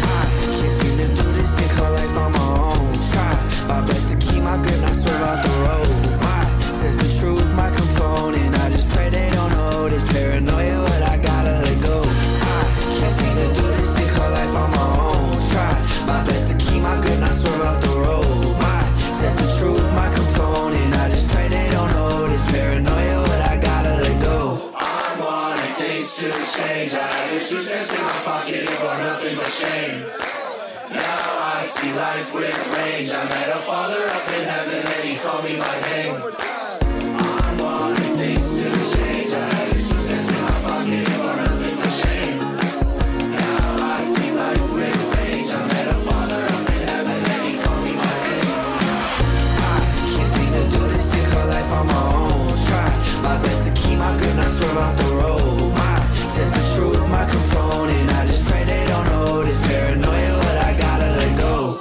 I 0.10 0.24
can't 0.58 0.74
seem 0.80 0.98
to 0.98 1.08
do 1.08 1.28
this 1.38 1.52
thing 1.58 1.70
called 1.78 1.94
life 1.94 2.18
on 2.18 2.32
my 2.32 2.50
own. 2.72 2.94
Try 3.12 3.32
my 3.68 3.82
best 3.86 4.10
to 4.10 4.18
keep 4.18 4.42
my 4.42 4.58
grip, 4.58 4.80
not 4.82 4.96
swerve 4.96 5.22
off 5.22 5.44
the 5.46 5.54
road. 5.66 6.22
My 6.28 6.42
sense 6.74 7.02
of 7.06 7.12
truth, 7.20 7.54
my 7.54 7.70
component. 7.70 8.56
I 8.64 8.70
just 8.72 8.88
pray 8.90 9.10
they 9.10 9.30
don't 9.30 9.52
notice 9.52 10.06
paranoia, 10.12 10.82
but 10.90 11.02
I 11.14 11.18
gotta 11.18 11.54
let 11.66 11.80
go. 11.82 12.02
I 12.02 12.62
can't 12.98 13.16
seem 13.20 13.36
to 13.42 13.48
do 13.54 13.66
this 13.78 13.90
thing 13.96 14.10
called 14.16 14.34
life 14.34 14.56
on 14.64 14.70
my 14.72 14.88
own. 15.10 15.34
Try 15.52 15.72
my 16.10 16.24
best 16.26 16.48
to 16.50 16.56
keep 16.58 16.82
my 16.82 17.00
grip, 17.02 17.20
not 17.20 17.36
swerve 17.36 17.62
off 17.62 17.82
the 17.82 17.94
road. 18.06 18.58
My 18.66 18.82
sense 19.20 19.40
of 19.46 19.50
truth, 19.60 19.86
my 19.94 20.10
component. 20.14 20.94
I 20.96 21.10
just 21.10 21.35
change. 26.56 26.94
I 26.94 27.04
had 27.04 27.30
the 27.32 27.40
two 27.44 27.62
cents 27.62 27.92
in 27.92 28.02
my 28.02 28.20
pocket, 28.24 28.64
it 28.64 28.80
nothing 28.80 29.36
but 29.36 29.52
shame. 29.52 30.08
Now 30.92 31.52
I 31.52 31.62
see 31.64 31.92
life 31.94 32.34
with 32.34 32.56
range. 32.78 33.12
I 33.12 33.24
met 33.28 33.50
a 33.50 33.60
father 33.60 34.04
up 34.08 34.28
in 34.38 34.44
heaven 34.54 34.82
and 34.94 35.04
he 35.04 35.16
called 35.18 35.44
me 35.44 35.58
by 35.58 35.76
name. 35.92 36.16
I 36.16 37.52
wanted 37.60 38.14
things 38.16 38.48
to 38.60 38.70
change. 38.96 39.32
I 39.34 39.46
had 39.56 39.74
two 39.74 40.00
cents 40.00 40.30
in 40.32 40.42
my 40.48 40.56
pocket, 40.68 41.04
it 41.04 41.20
nothing 41.44 41.76
but 41.76 41.92
shame. 42.00 42.38
Now 43.36 43.98
I 43.98 44.04
see 44.04 44.32
life 44.32 44.70
with 44.74 45.02
range. 45.18 45.50
I 45.52 45.62
met 45.68 45.88
a 45.92 46.00
father 46.08 46.44
up 46.56 46.70
in 46.76 46.82
heaven 46.88 47.20
and 47.34 47.44
he 47.48 47.54
called 47.64 47.84
me 47.84 47.94
by 48.00 48.16
name. 48.28 48.52
Can't 50.14 50.32
seem 50.36 50.52
to 50.56 50.64
do 50.72 50.82
this 50.94 51.08
life 51.52 51.72
on 51.80 51.86
my 51.88 52.04
own. 52.16 52.48
Try 52.68 52.88
my 53.28 53.36
best 53.44 53.62
to 53.68 53.72
keep 53.74 53.98
my 54.00 54.16
grip, 54.18 54.36
not 54.36 54.78
off 54.78 54.96
the 54.98 55.10
road. 55.20 55.65
My 56.36 56.42
sense 56.42 56.58
of 56.58 56.76
truth, 56.76 57.08
my 57.08 57.24
component. 57.24 58.12
I 58.12 58.26
just 58.26 58.44
pray 58.44 58.66
they 58.66 58.86
don't 58.88 59.06
notice 59.06 59.66
paranoia, 59.66 60.36
but 60.36 60.58
I 60.58 60.78
gotta 60.78 61.06
let 61.06 61.38
go. 61.40 61.80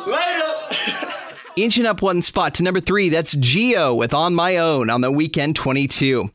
Inching 1.57 1.87
up 1.87 2.03
one 2.03 2.23
spot 2.23 2.55
to 2.55 2.63
number 2.63 2.79
three, 2.79 3.09
that's 3.09 3.33
Geo 3.33 3.93
with 3.97 4.15
On 4.15 4.33
My 4.33 4.59
Own 4.59 4.91
on 4.91 5.01
the 5.01 5.11
Weekend 5.11 5.57
22. 5.57 6.31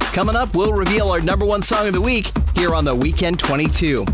Coming 0.00 0.34
up, 0.34 0.56
we'll 0.56 0.72
reveal 0.72 1.08
our 1.12 1.20
number 1.20 1.46
one 1.46 1.62
song 1.62 1.86
of 1.86 1.92
the 1.92 2.00
week 2.00 2.32
here 2.56 2.74
on 2.74 2.84
the 2.84 2.96
Weekend 2.96 3.38
22. 3.38 4.06
22. 4.06 4.12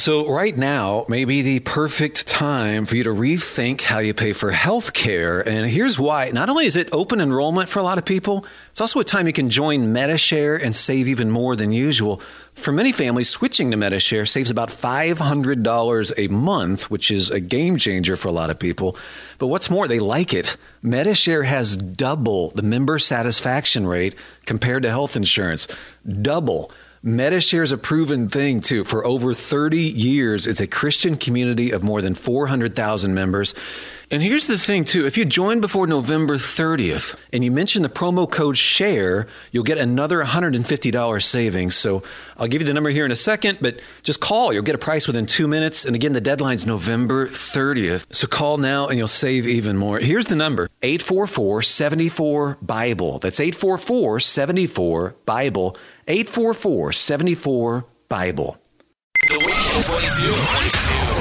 So, 0.00 0.32
right 0.32 0.56
now 0.56 1.04
may 1.10 1.26
be 1.26 1.42
the 1.42 1.60
perfect 1.60 2.26
time 2.26 2.86
for 2.86 2.96
you 2.96 3.04
to 3.04 3.10
rethink 3.10 3.82
how 3.82 3.98
you 3.98 4.14
pay 4.14 4.32
for 4.32 4.50
health 4.50 4.94
care. 4.94 5.46
And 5.46 5.68
here's 5.68 5.98
why. 5.98 6.30
Not 6.30 6.48
only 6.48 6.64
is 6.64 6.74
it 6.74 6.88
open 6.90 7.20
enrollment 7.20 7.68
for 7.68 7.80
a 7.80 7.82
lot 7.82 7.98
of 7.98 8.06
people, 8.06 8.46
it's 8.70 8.80
also 8.80 8.98
a 9.00 9.04
time 9.04 9.26
you 9.26 9.34
can 9.34 9.50
join 9.50 9.92
Medi-Share 9.92 10.56
and 10.56 10.74
save 10.74 11.06
even 11.06 11.30
more 11.30 11.54
than 11.54 11.70
usual. 11.70 12.22
For 12.54 12.72
many 12.72 12.92
families, 12.92 13.28
switching 13.28 13.70
to 13.72 13.76
Medi-Share 13.76 14.24
saves 14.24 14.50
about 14.50 14.70
$500 14.70 16.12
a 16.16 16.28
month, 16.28 16.90
which 16.90 17.10
is 17.10 17.28
a 17.28 17.38
game 17.38 17.76
changer 17.76 18.16
for 18.16 18.28
a 18.28 18.32
lot 18.32 18.48
of 18.48 18.58
people. 18.58 18.96
But 19.38 19.48
what's 19.48 19.68
more, 19.68 19.86
they 19.86 19.98
like 19.98 20.32
it. 20.32 20.56
Medi-Share 20.80 21.42
has 21.42 21.76
double 21.76 22.52
the 22.52 22.62
member 22.62 22.98
satisfaction 22.98 23.86
rate 23.86 24.14
compared 24.46 24.82
to 24.84 24.88
health 24.88 25.14
insurance. 25.14 25.68
Double. 26.22 26.72
Medi-Share 27.02 27.62
is 27.62 27.72
a 27.72 27.78
proven 27.78 28.28
thing 28.28 28.60
too. 28.60 28.84
For 28.84 29.06
over 29.06 29.32
30 29.32 29.78
years, 29.78 30.46
it's 30.46 30.60
a 30.60 30.66
Christian 30.66 31.16
community 31.16 31.70
of 31.70 31.82
more 31.82 32.02
than 32.02 32.14
400,000 32.14 33.14
members. 33.14 33.54
And 34.12 34.24
here's 34.24 34.48
the 34.48 34.58
thing 34.58 34.84
too, 34.84 35.06
if 35.06 35.16
you 35.16 35.24
join 35.24 35.60
before 35.60 35.86
November 35.86 36.34
30th 36.34 37.16
and 37.32 37.44
you 37.44 37.52
mention 37.52 37.82
the 37.82 37.88
promo 37.88 38.28
code 38.28 38.58
SHARE, 38.58 39.28
you'll 39.52 39.62
get 39.62 39.78
another 39.78 40.24
$150 40.24 41.22
savings. 41.22 41.76
So 41.76 42.02
I'll 42.36 42.48
give 42.48 42.60
you 42.60 42.66
the 42.66 42.74
number 42.74 42.90
here 42.90 43.04
in 43.04 43.12
a 43.12 43.16
second, 43.16 43.58
but 43.60 43.78
just 44.02 44.20
call. 44.20 44.52
You'll 44.52 44.64
get 44.64 44.74
a 44.74 44.78
price 44.78 45.06
within 45.06 45.26
two 45.26 45.46
minutes. 45.46 45.84
And 45.84 45.94
again, 45.94 46.12
the 46.12 46.20
deadline's 46.20 46.66
November 46.66 47.28
30th. 47.28 48.04
So 48.12 48.26
call 48.26 48.56
now 48.56 48.88
and 48.88 48.98
you'll 48.98 49.06
save 49.06 49.46
even 49.46 49.76
more. 49.76 50.00
Here's 50.00 50.26
the 50.26 50.34
number 50.34 50.68
844 50.82 51.62
74 51.62 52.58
Bible. 52.60 53.20
That's 53.20 53.38
844 53.38 54.18
74 54.18 55.14
Bible. 55.24 55.76
844 56.08 56.92
74 56.92 57.86
Bible. 58.08 58.58
The 59.28 59.38
Weekend 59.38 59.84
22. 59.84 60.34
22. 60.34 61.19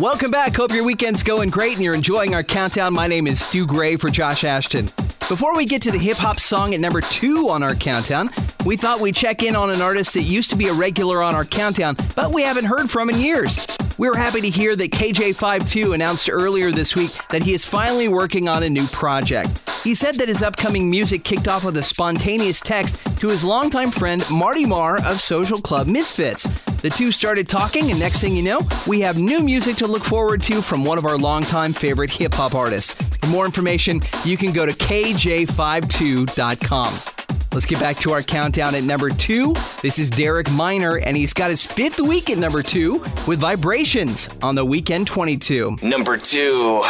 Welcome 0.00 0.32
back. 0.32 0.56
Hope 0.56 0.72
your 0.72 0.84
weekend's 0.84 1.22
going 1.22 1.50
great 1.50 1.74
and 1.74 1.84
you're 1.84 1.94
enjoying 1.94 2.34
our 2.34 2.42
countdown. 2.42 2.94
My 2.94 3.06
name 3.06 3.28
is 3.28 3.40
Stu 3.40 3.64
Gray 3.64 3.94
for 3.94 4.10
Josh 4.10 4.42
Ashton. 4.42 4.88
Before 5.26 5.56
we 5.56 5.64
get 5.64 5.80
to 5.82 5.90
the 5.90 5.96
hip 5.96 6.18
hop 6.18 6.38
song 6.38 6.74
at 6.74 6.80
number 6.80 7.00
two 7.00 7.48
on 7.48 7.62
our 7.62 7.74
countdown, 7.74 8.28
we 8.66 8.76
thought 8.76 9.00
we'd 9.00 9.16
check 9.16 9.42
in 9.42 9.56
on 9.56 9.70
an 9.70 9.80
artist 9.80 10.12
that 10.14 10.22
used 10.22 10.50
to 10.50 10.56
be 10.56 10.68
a 10.68 10.74
regular 10.74 11.22
on 11.22 11.34
our 11.34 11.46
countdown, 11.46 11.96
but 12.14 12.30
we 12.30 12.42
haven't 12.42 12.66
heard 12.66 12.90
from 12.90 13.08
in 13.08 13.18
years. 13.18 13.66
We 13.96 14.06
were 14.06 14.16
happy 14.16 14.42
to 14.42 14.50
hear 14.50 14.76
that 14.76 14.90
KJ52 14.90 15.94
announced 15.94 16.28
earlier 16.30 16.70
this 16.70 16.94
week 16.94 17.10
that 17.30 17.42
he 17.42 17.54
is 17.54 17.64
finally 17.64 18.06
working 18.06 18.48
on 18.48 18.64
a 18.64 18.68
new 18.68 18.86
project. 18.88 19.48
He 19.82 19.94
said 19.94 20.16
that 20.16 20.28
his 20.28 20.42
upcoming 20.42 20.90
music 20.90 21.24
kicked 21.24 21.48
off 21.48 21.64
with 21.64 21.78
a 21.78 21.82
spontaneous 21.82 22.60
text 22.60 23.00
to 23.20 23.28
his 23.28 23.44
longtime 23.44 23.92
friend 23.92 24.22
Marty 24.30 24.66
Mar 24.66 24.98
of 25.06 25.20
Social 25.20 25.58
Club 25.58 25.86
Misfits. 25.86 26.44
The 26.82 26.90
two 26.90 27.10
started 27.10 27.48
talking, 27.48 27.90
and 27.90 27.98
next 27.98 28.20
thing 28.20 28.36
you 28.36 28.42
know, 28.42 28.60
we 28.86 29.00
have 29.00 29.18
new 29.18 29.40
music 29.40 29.76
to 29.76 29.86
look 29.86 30.04
forward 30.04 30.42
to 30.42 30.60
from 30.60 30.84
one 30.84 30.98
of 30.98 31.06
our 31.06 31.16
longtime 31.16 31.72
favorite 31.72 32.10
hip 32.10 32.34
hop 32.34 32.54
artists. 32.54 33.13
For 33.24 33.30
more 33.30 33.46
information, 33.46 34.02
you 34.26 34.36
can 34.36 34.52
go 34.52 34.66
to 34.66 34.72
kj52.com. 34.72 36.92
Let's 37.54 37.64
get 37.64 37.80
back 37.80 37.96
to 38.00 38.12
our 38.12 38.20
countdown 38.20 38.74
at 38.74 38.84
number 38.84 39.08
two. 39.08 39.54
This 39.80 39.98
is 39.98 40.10
Derek 40.10 40.50
Minor, 40.50 40.98
and 40.98 41.16
he's 41.16 41.32
got 41.32 41.48
his 41.48 41.64
fifth 41.64 42.00
week 42.00 42.28
at 42.28 42.36
number 42.36 42.62
two 42.62 42.98
with 43.26 43.38
Vibrations 43.38 44.28
on 44.42 44.56
the 44.56 44.64
Weekend 44.64 45.06
22. 45.06 45.78
Number 45.80 46.18
two. 46.18 46.82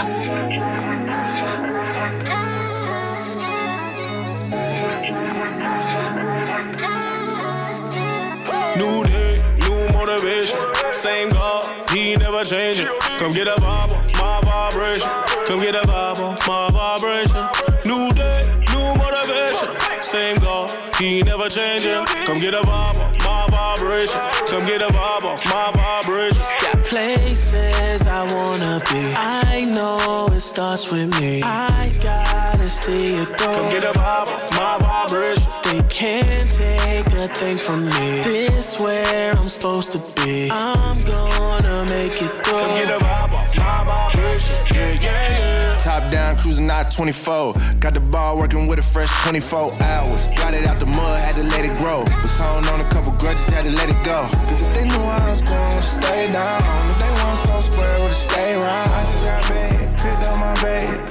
Same 10.95 11.29
God, 11.29 11.91
he 11.91 12.17
never 12.17 12.45
changing. 12.45 12.87
Come 13.19 13.33
get 13.33 13.49
a 13.49 13.57
vibe 13.57 13.91
my 14.15 14.41
vibration. 14.43 15.11
Come 15.45 15.61
get 15.61 15.75
a 15.75 15.81
vibe 15.81 16.47
my 16.47 16.71
vibration. 16.71 17.43
New 17.85 18.11
day, 18.13 18.47
new 18.73 18.95
motivation. 18.95 19.69
Same 20.03 20.37
God, 20.37 20.71
he 20.97 21.23
never 21.23 21.49
changing. 21.49 22.07
Come 22.25 22.39
get 22.39 22.55
a 22.55 22.61
vibe 22.61 23.24
my 23.51 23.77
vibration. 23.77 24.21
Come 24.49 24.65
get 24.65 24.83
a 24.83 24.87
vibe 24.87 25.25
off 25.25 25.45
my 25.47 25.71
vibration. 25.73 26.43
Got 26.61 26.85
places 26.85 28.07
I 28.07 28.23
wanna 28.33 28.81
be. 28.91 29.13
I 29.17 29.65
know 29.65 30.29
it 30.33 30.41
starts 30.41 30.91
with 30.91 31.11
me. 31.21 31.43
I 31.43 31.95
gotta 32.01 32.69
see 32.69 33.15
it 33.15 33.29
through. 33.29 33.55
Come 33.55 33.71
get 33.71 33.85
a 33.85 33.93
vibe 33.99 34.29
off 34.29 34.51
my 34.53 34.79
vibration. 34.79 35.51
They 35.65 35.83
can't 35.89 36.51
take 36.51 37.07
a 37.07 37.29
thing 37.29 37.59
from 37.59 37.87
me. 37.87 38.23
This 38.23 38.79
where 38.79 39.33
I'm 39.37 39.49
supposed 39.49 39.93
to 39.93 39.99
be. 40.23 40.51
I'm 40.51 41.03
gonna 41.05 41.85
make 41.89 42.13
it 42.13 42.33
through. 42.45 42.61
Come 42.61 42.75
get 42.75 42.91
a 42.91 43.05
vibe 43.05 43.33
off 43.33 43.57
my 43.57 43.85
vibration. 43.85 44.57
Yeah, 44.75 44.93
yeah, 45.01 45.39
yeah. 45.39 45.54
Top 45.95 46.11
down, 46.11 46.37
cruising 46.37 46.69
out 46.71 46.91
24. 46.91 47.55
Got 47.79 47.95
the 47.95 48.01
ball 48.01 48.37
working 48.37 48.67
with 48.67 48.81
a 48.81 48.83
fresh 48.83 49.09
24 49.23 49.81
hours. 49.81 50.27
Got 50.27 50.53
it 50.53 50.67
out 50.67 50.81
the 50.81 50.87
mud, 50.87 51.21
had 51.21 51.37
to 51.37 51.45
let 51.45 51.65
it 51.65 51.79
grow. 51.79 52.01
Was 52.21 52.37
holding 52.37 52.69
on 52.71 52.81
a 52.81 52.89
couple 52.91 53.13
grudges, 53.13 53.47
had 53.47 53.65
to 53.65 53.71
let 53.71 53.89
it 53.89 54.05
go. 54.05 54.27
Cause 54.49 54.61
if 54.61 54.75
they 54.75 54.83
knew 54.83 54.99
I 54.99 55.31
was 55.31 55.41
to 55.41 55.83
stay 55.85 56.33
down, 56.33 56.91
if 56.91 56.99
they 56.99 57.11
want 57.23 57.39
so 57.39 57.61
square, 57.61 58.01
would 58.01 58.13
stay 58.13 58.55
around. 58.55 58.91
I 58.91 59.05
just 59.07 59.25
got 59.25 59.43
big, 59.47 59.94
my. 60.13 60.55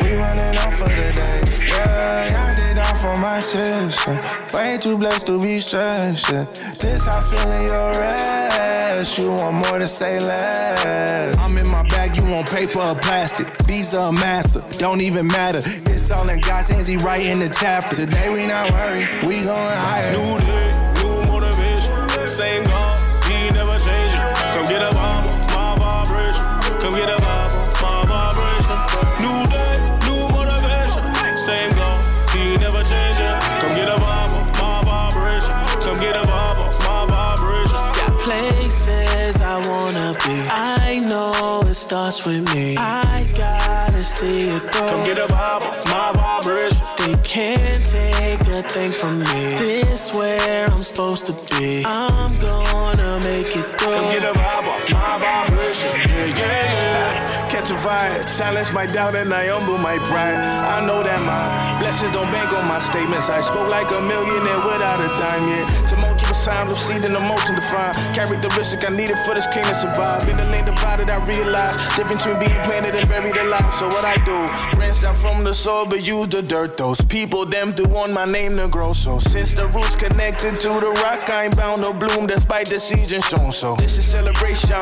We 0.01 0.15
running 0.15 0.57
off 0.57 0.77
for 0.77 0.89
the 0.89 1.11
day. 1.11 1.41
Yeah, 1.67 2.53
I 2.53 2.55
did 2.55 2.77
off 2.77 3.03
on 3.05 3.19
my 3.19 3.39
chest. 3.39 4.07
yeah. 4.07 4.51
Way 4.53 4.77
too 4.79 4.97
blessed 4.97 5.27
to 5.27 5.41
be 5.41 5.59
stressed. 5.59 6.31
yeah. 6.31 6.45
This 6.79 7.05
how 7.05 7.21
feeling 7.21 7.63
your 7.63 7.91
rest. 7.99 9.17
You 9.17 9.31
want 9.31 9.55
more 9.55 9.79
to 9.79 9.87
say 9.87 10.19
less. 10.19 11.35
I'm 11.37 11.57
in 11.57 11.67
my 11.67 11.83
bag, 11.83 12.15
you 12.15 12.25
want 12.25 12.49
paper 12.49 12.79
or 12.79 12.95
plastic. 12.95 13.47
Visa 13.63 14.05
or 14.05 14.13
master, 14.13 14.63
don't 14.77 15.01
even 15.01 15.27
matter. 15.27 15.61
It's 15.91 16.09
all 16.11 16.29
in 16.29 16.39
God's 16.39 16.69
hands, 16.69 16.87
he 16.87 16.97
writing 16.97 17.39
the 17.39 17.49
chapter. 17.49 17.95
Today 17.95 18.29
we 18.29 18.47
not 18.47 18.71
worried, 18.71 19.07
we 19.25 19.43
going 19.43 19.77
higher. 19.87 20.11
New 20.13 20.39
day, 20.39 20.93
new 21.03 21.25
motivation. 21.31 22.27
Same 22.27 22.63
God, 22.63 23.02
starts 41.93 42.25
with 42.25 42.43
me. 42.55 42.75
I 42.75 43.29
gotta 43.37 44.03
see 44.03 44.49
it 44.49 44.63
through. 44.63 44.89
Come 44.89 45.05
get 45.05 45.19
a 45.19 45.27
vibe 45.31 45.61
off 45.61 45.85
my 45.93 46.09
vibration. 46.17 46.81
They 46.97 47.13
can't 47.21 47.85
take 47.85 48.41
a 48.49 48.63
thing 48.63 48.93
from 48.93 49.19
me. 49.19 49.41
This 49.61 50.11
where 50.11 50.71
I'm 50.71 50.81
supposed 50.81 51.27
to 51.27 51.33
be. 51.51 51.83
I'm 51.85 52.33
gonna 52.39 53.19
make 53.21 53.53
it 53.61 53.67
through. 53.77 53.93
Come 53.93 54.09
get 54.09 54.25
a 54.25 54.33
vibe 54.33 54.67
off 54.73 54.83
my 54.89 55.13
vibration. 55.21 55.91
Yeah, 56.09 56.33
yeah, 56.33 56.73
yeah. 56.73 57.49
Catch 57.53 57.69
a 57.69 57.75
vibe, 57.75 58.27
silence 58.27 58.73
my 58.73 58.87
doubt 58.87 59.13
and 59.15 59.31
I 59.31 59.45
humble 59.53 59.77
my 59.77 59.97
pride. 60.09 60.33
I 60.33 60.81
know 60.87 61.03
that 61.03 61.21
my 61.21 61.43
blessings 61.77 62.11
don't 62.11 62.25
bank 62.33 62.49
on 62.57 62.65
my 62.67 62.79
statements. 62.79 63.29
I 63.29 63.41
spoke 63.41 63.69
like 63.69 63.85
a 63.93 64.01
millionaire 64.01 64.61
without 64.65 64.97
a 64.97 65.09
dime 65.21 65.45
yet. 65.53 65.65
Tumultuous 65.85 66.12
times 66.43 66.71
of 66.71 66.77
seed 66.77 67.05
and 67.05 67.15
emotion 67.15 67.55
defined. 67.55 67.95
The 68.13 68.83
I 68.85 68.89
needed 68.89 69.17
for 69.25 69.33
this 69.33 69.47
king 69.47 69.63
to 69.63 69.75
survive. 69.75 70.27
In 70.27 70.35
the 70.37 70.45
lane 70.45 70.65
divided, 70.65 71.09
I 71.09 71.23
realized 71.25 71.79
difference 71.95 72.25
between 72.25 72.47
being 72.47 72.61
planted 72.63 72.95
and 72.95 73.07
buried 73.07 73.37
alive. 73.37 73.73
So 73.73 73.87
what 73.87 74.03
I 74.03 74.15
do, 74.25 74.37
branched 74.75 75.03
out 75.03 75.15
from 75.15 75.43
the 75.43 75.53
soil, 75.53 75.85
but 75.85 76.05
use 76.05 76.27
the 76.27 76.41
dirt. 76.41 76.77
Those 76.77 76.99
people, 77.01 77.45
them 77.45 77.71
do 77.71 77.85
want 77.85 78.11
my 78.13 78.25
name 78.25 78.57
to 78.57 78.67
grow. 78.67 78.91
So 78.93 79.19
since 79.19 79.53
the 79.53 79.67
roots 79.67 79.95
connected 79.95 80.59
to 80.59 80.67
the 80.67 80.91
rock, 81.03 81.29
I 81.29 81.45
ain't 81.45 81.55
bound 81.55 81.83
to 81.83 81.93
bloom 81.93 82.27
despite 82.27 82.67
the 82.67 82.79
season 82.79 83.21
shown. 83.21 83.51
So 83.51 83.75
this 83.75 83.97
is 83.97 84.05
celebration. 84.05 84.75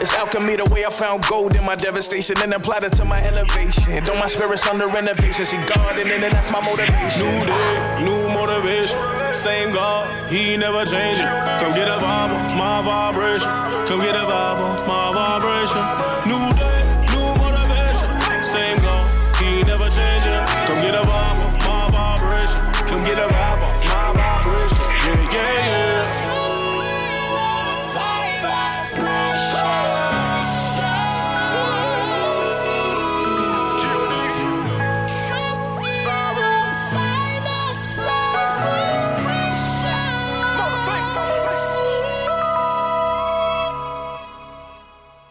It's 0.00 0.14
alchemy, 0.14 0.56
the 0.56 0.64
way 0.72 0.84
I 0.84 0.90
found 0.90 1.24
gold 1.28 1.56
in 1.56 1.64
my 1.64 1.76
devastation 1.76 2.36
and 2.42 2.54
applied 2.54 2.84
it 2.84 2.92
to 2.94 3.04
my 3.04 3.20
elevation. 3.22 4.02
Though 4.04 4.18
my 4.18 4.26
spirit's 4.26 4.66
under 4.66 4.88
renovation, 4.88 5.44
see 5.44 5.58
God 5.66 5.98
in 5.98 6.08
it, 6.08 6.22
and 6.22 6.32
that's 6.32 6.50
my 6.50 6.60
motivation. 6.60 7.20
New 7.20 7.46
day, 7.46 8.04
new 8.04 8.28
motivation. 8.32 8.98
Same 9.34 9.72
God, 9.72 10.06
he 10.30 10.52
ain't 10.52 10.62
Come 10.94 11.74
get 11.74 11.88
a 11.88 11.98
vibe 11.98 12.56
my 12.56 12.80
vibration. 12.80 13.50
Come 13.88 14.00
get 14.00 14.14
a 14.14 14.24
vibe 14.30 14.86
my 14.86 15.10
vibration. 15.10 15.82
New 16.30 16.53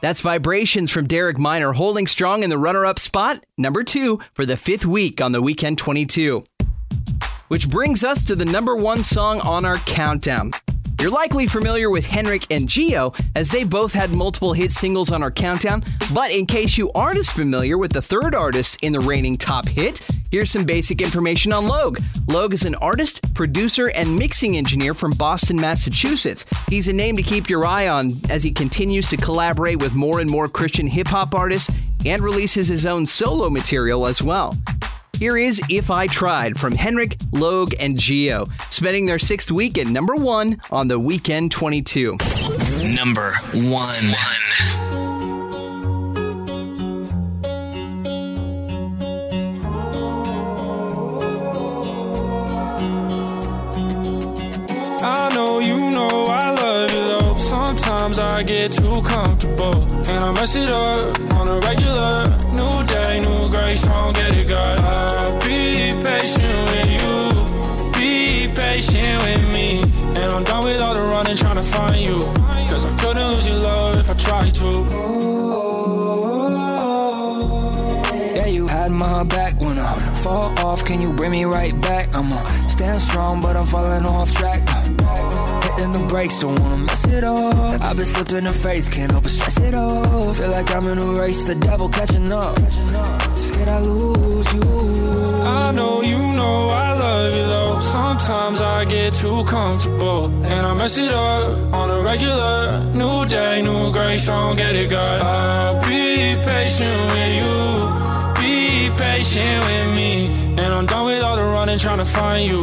That's 0.03 0.19
Vibrations 0.19 0.91
from 0.91 1.07
Derek 1.07 1.39
Minor 1.39 1.71
holding 1.71 2.07
strong 2.07 2.43
in 2.43 2.49
the 2.49 2.57
runner 2.57 2.85
up 2.85 2.99
spot, 2.99 3.41
number 3.57 3.85
two, 3.85 4.19
for 4.33 4.45
the 4.45 4.57
fifth 4.57 4.85
week 4.85 5.21
on 5.21 5.31
the 5.31 5.41
Weekend 5.41 5.77
22. 5.77 6.43
Which 7.47 7.69
brings 7.69 8.03
us 8.03 8.25
to 8.25 8.35
the 8.35 8.43
number 8.43 8.75
one 8.75 9.01
song 9.01 9.39
on 9.39 9.63
our 9.63 9.77
countdown. 9.77 10.51
You're 11.03 11.11
likely 11.11 11.47
familiar 11.47 11.89
with 11.89 12.05
Henrik 12.05 12.47
and 12.49 12.65
Geo, 12.65 13.11
as 13.35 13.51
they 13.51 13.65
both 13.65 13.91
had 13.91 14.11
multiple 14.11 14.53
hit 14.53 14.71
singles 14.71 15.11
on 15.11 15.21
our 15.21 15.31
countdown. 15.31 15.83
But 16.13 16.31
in 16.31 16.45
case 16.45 16.77
you 16.77 16.93
aren't 16.93 17.17
as 17.17 17.29
familiar 17.29 17.77
with 17.77 17.91
the 17.91 18.01
third 18.01 18.33
artist 18.33 18.77
in 18.81 18.93
the 18.93 19.01
reigning 19.01 19.35
top 19.35 19.67
hit, 19.67 19.99
here's 20.31 20.49
some 20.49 20.63
basic 20.63 21.01
information 21.01 21.51
on 21.51 21.67
Logue. 21.67 21.99
Logue 22.29 22.53
is 22.53 22.63
an 22.63 22.75
artist, 22.75 23.33
producer, 23.33 23.89
and 23.89 24.17
mixing 24.17 24.55
engineer 24.55 24.93
from 24.93 25.11
Boston, 25.11 25.57
Massachusetts. 25.57 26.45
He's 26.69 26.87
a 26.87 26.93
name 26.93 27.17
to 27.17 27.21
keep 27.21 27.49
your 27.49 27.65
eye 27.65 27.89
on 27.89 28.09
as 28.29 28.41
he 28.41 28.51
continues 28.51 29.09
to 29.09 29.17
collaborate 29.17 29.81
with 29.81 29.95
more 29.95 30.21
and 30.21 30.29
more 30.29 30.47
Christian 30.47 30.87
hip 30.87 31.07
hop 31.07 31.35
artists 31.35 31.69
and 32.05 32.21
releases 32.21 32.69
his 32.69 32.85
own 32.85 33.07
solo 33.07 33.49
material 33.49 34.07
as 34.07 34.21
well. 34.21 34.55
Here 35.19 35.37
is 35.37 35.61
If 35.69 35.91
I 35.91 36.07
Tried 36.07 36.59
from 36.59 36.73
Henrik, 36.73 37.17
Logue, 37.31 37.73
and 37.79 37.97
Geo, 37.97 38.47
spending 38.69 39.05
their 39.05 39.19
sixth 39.19 39.51
week 39.51 39.77
at 39.77 39.87
number 39.87 40.15
one 40.15 40.59
on 40.71 40.87
the 40.87 40.99
Weekend 40.99 41.51
22. 41.51 42.17
Number 42.83 43.33
one. 43.53 44.15
I 55.05 55.31
know 55.35 55.59
you 55.59 55.72
Sometimes 58.03 58.19
I 58.19 58.43
get 58.43 58.73
too 58.73 59.01
comfortable 59.01 59.81
and 59.81 60.09
I 60.09 60.31
mess 60.33 60.57
it 60.57 60.69
up 60.69 61.33
on 61.35 61.47
a 61.47 61.57
regular. 61.61 62.27
New 62.51 62.85
day, 62.85 63.21
new 63.21 63.49
grace, 63.49 63.87
I 63.87 64.03
don't 64.03 64.13
get 64.13 64.35
it, 64.35 64.45
God. 64.45 64.77
I'll 64.81 65.39
be 65.39 65.93
patient 66.03 66.53
with 66.67 66.89
you. 66.91 67.91
Be 67.93 68.53
patient 68.53 69.23
with 69.23 69.53
me. 69.53 69.83
And 70.03 70.17
I'm 70.17 70.43
done 70.43 70.65
with 70.65 70.81
all 70.81 70.93
the 70.93 70.99
running 70.99 71.37
trying 71.37 71.55
to 71.55 71.63
find 71.63 71.95
you. 71.95 72.19
Cause 72.67 72.85
I 72.85 72.93
couldn't 72.97 73.25
lose 73.25 73.47
your 73.47 73.59
love 73.59 73.97
if 73.97 74.09
I 74.09 74.15
tried 74.15 74.53
to. 74.55 74.69
Yeah, 78.35 78.47
you 78.47 78.67
had 78.67 78.91
my 78.91 79.23
back 79.23 79.57
when 79.61 79.79
I 79.79 79.93
fall 80.21 80.51
off. 80.59 80.83
Can 80.83 80.99
you 80.99 81.13
bring 81.13 81.31
me 81.31 81.45
right 81.45 81.79
back? 81.79 82.13
I'ma 82.13 82.35
stand 82.67 83.01
strong, 83.01 83.39
but 83.39 83.55
I'm 83.55 83.65
falling 83.65 84.05
off 84.05 84.29
track. 84.29 84.61
Hitting 85.75 85.93
the 85.93 86.05
brakes, 86.07 86.39
don't 86.39 86.59
wanna 86.59 86.77
mess 86.77 87.05
it 87.07 87.23
up. 87.23 87.81
I've 87.81 87.95
been 87.95 88.05
slipping 88.05 88.45
in 88.45 88.53
faith, 88.53 88.91
can't 88.91 89.11
help 89.11 89.23
but 89.23 89.31
stress 89.31 89.57
it 89.59 89.75
off. 89.75 90.37
Feel 90.37 90.51
like 90.51 90.69
I'm 90.73 90.85
in 90.87 90.97
a 90.97 91.05
race, 91.19 91.45
the 91.45 91.55
devil 91.55 91.89
catching 91.89 92.31
up. 92.31 92.57
Scared 93.35 93.67
I 93.67 93.79
lose 93.79 94.53
you. 94.53 94.61
I 95.43 95.71
know 95.71 96.01
you 96.01 96.17
know 96.33 96.69
I 96.69 96.93
love 96.93 97.33
you 97.33 97.45
though. 97.45 97.79
Sometimes 97.81 98.61
I 98.61 98.85
get 98.85 99.13
too 99.13 99.43
comfortable 99.45 100.25
and 100.45 100.65
I 100.65 100.73
mess 100.73 100.97
it 100.97 101.13
up 101.13 101.73
on 101.73 101.89
a 101.89 102.01
regular. 102.01 102.83
New 102.93 103.25
day, 103.25 103.61
new 103.61 103.91
grace, 103.91 104.29
I 104.29 104.39
don't 104.41 104.55
get 104.55 104.75
it, 104.75 104.89
God. 104.89 105.21
I'll 105.21 105.81
be 105.81 106.35
patient 106.45 107.11
with 107.11 107.35
you. 107.39 108.22
Be 108.43 108.89
patient 108.97 109.63
with 109.67 109.95
me. 109.95 110.25
And 110.59 110.73
I'm 110.75 110.85
done 110.85 111.05
with 111.05 111.23
all 111.23 111.37
the 111.37 111.43
running 111.43 111.79
trying 111.79 111.99
to 111.99 112.05
find 112.05 112.45
you. 112.45 112.61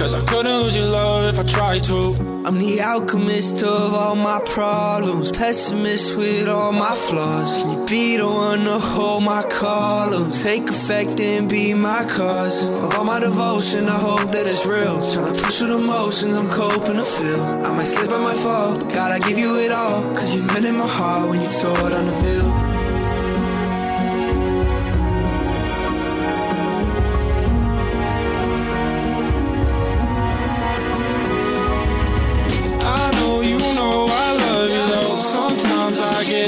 Cause 0.00 0.12
I 0.12 0.22
couldn't 0.24 0.58
lose 0.62 0.74
your 0.74 0.86
love 0.86 1.24
if 1.32 1.38
I 1.38 1.44
tried 1.44 1.84
to. 1.84 2.14
I'm 2.46 2.58
the 2.58 2.80
alchemist 2.80 3.62
of 3.62 3.94
all 3.94 4.16
my 4.16 4.40
problems, 4.44 5.30
pessimist 5.30 6.16
with 6.16 6.48
all 6.48 6.72
my 6.72 6.94
flaws. 6.94 7.50
Can 7.62 7.70
you 7.70 7.86
be 7.86 8.16
the 8.16 8.26
one 8.26 8.64
to 8.64 8.78
hold 8.78 9.22
my 9.22 9.42
columns? 9.44 10.42
Take 10.42 10.68
effect 10.68 11.20
and 11.20 11.48
be 11.48 11.74
my 11.74 12.04
cause. 12.06 12.64
Of 12.64 12.94
all 12.96 13.04
my 13.04 13.20
devotion, 13.20 13.88
I 13.88 13.98
hope 13.98 14.32
that 14.32 14.46
it's 14.46 14.66
real. 14.66 14.96
Trying 15.12 15.32
to 15.32 15.42
push 15.42 15.58
through 15.58 15.68
the 15.68 15.78
motions, 15.78 16.34
I'm 16.34 16.50
coping 16.50 16.96
to 16.96 17.04
feel. 17.04 17.40
I 17.40 17.76
might 17.76 17.84
slip, 17.84 18.10
I 18.10 18.20
might 18.20 18.38
fall, 18.38 18.78
but 18.78 18.92
God, 18.92 19.12
I 19.12 19.18
give 19.28 19.38
you 19.38 19.60
it 19.60 19.70
all. 19.70 20.02
Cause 20.16 20.34
you 20.34 20.42
meant 20.42 20.64
in 20.64 20.76
my 20.76 20.88
heart 20.88 21.28
when 21.30 21.40
you 21.40 21.50
tore 21.60 21.90
down 21.90 22.06
the 22.06 22.16
veil. 22.22 22.49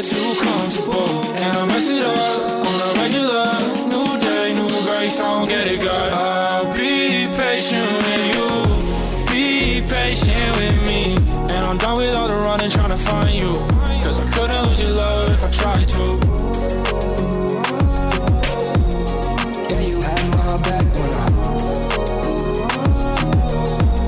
Get 0.03 0.11
too 0.11 0.35
comfortable 0.41 1.09
and 1.35 1.57
I 1.57 1.65
mess 1.67 1.89
it 1.89 2.03
up 2.03 2.67
on 2.67 2.81
a 2.81 3.01
regular. 3.01 3.61
New 3.89 4.19
day, 4.21 4.55
new 4.55 4.83
grace, 4.83 5.21
I 5.21 5.23
don't 5.23 5.49
get 5.49 5.67
it, 5.69 5.81
God. 5.81 6.13
I'll 6.13 6.73
be 6.75 7.29
patient 7.37 7.91
with 8.05 8.27
you. 8.35 8.49
Be 9.31 9.81
patient 9.87 10.57
with 10.57 10.83
me. 10.87 11.17
And 11.17 11.53
I'm 11.53 11.79
done 11.79 11.99
with 11.99 12.15
all 12.15 12.29
the 12.29 12.35
running 12.35 12.71
trying 12.71 12.91
to 12.91 12.97
find 12.97 13.35
you. 13.35 13.55
Cause 14.03 14.21
I 14.21 14.27
couldn't 14.31 14.67
lose 14.67 14.81
your 14.81 14.91
love 14.91 15.31
if 15.31 15.45
I 15.45 15.51
tried 15.51 15.89
to. 15.89 16.19
Yeah, 19.71 19.81
you 19.81 20.01
had 20.01 20.29
my 20.31 20.59
back 20.63 20.85
when 20.99 21.13
I. 21.13 21.27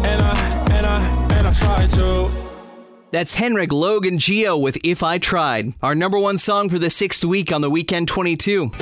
And 0.08 0.22
I, 0.22 0.34
and 0.76 0.86
I, 0.86 0.98
and 1.36 1.46
I 1.46 1.52
tried 1.52 1.90
to. 1.90 2.43
That's 3.14 3.34
Henrik 3.34 3.70
Logan 3.70 4.18
Geo 4.18 4.58
with 4.58 4.76
If 4.82 5.04
I 5.04 5.18
Tried, 5.18 5.74
our 5.84 5.94
number 5.94 6.18
one 6.18 6.36
song 6.36 6.68
for 6.68 6.80
the 6.80 6.90
sixth 6.90 7.24
week 7.24 7.52
on 7.52 7.60
the 7.60 7.70
Weekend 7.70 8.08
22. 8.08 8.72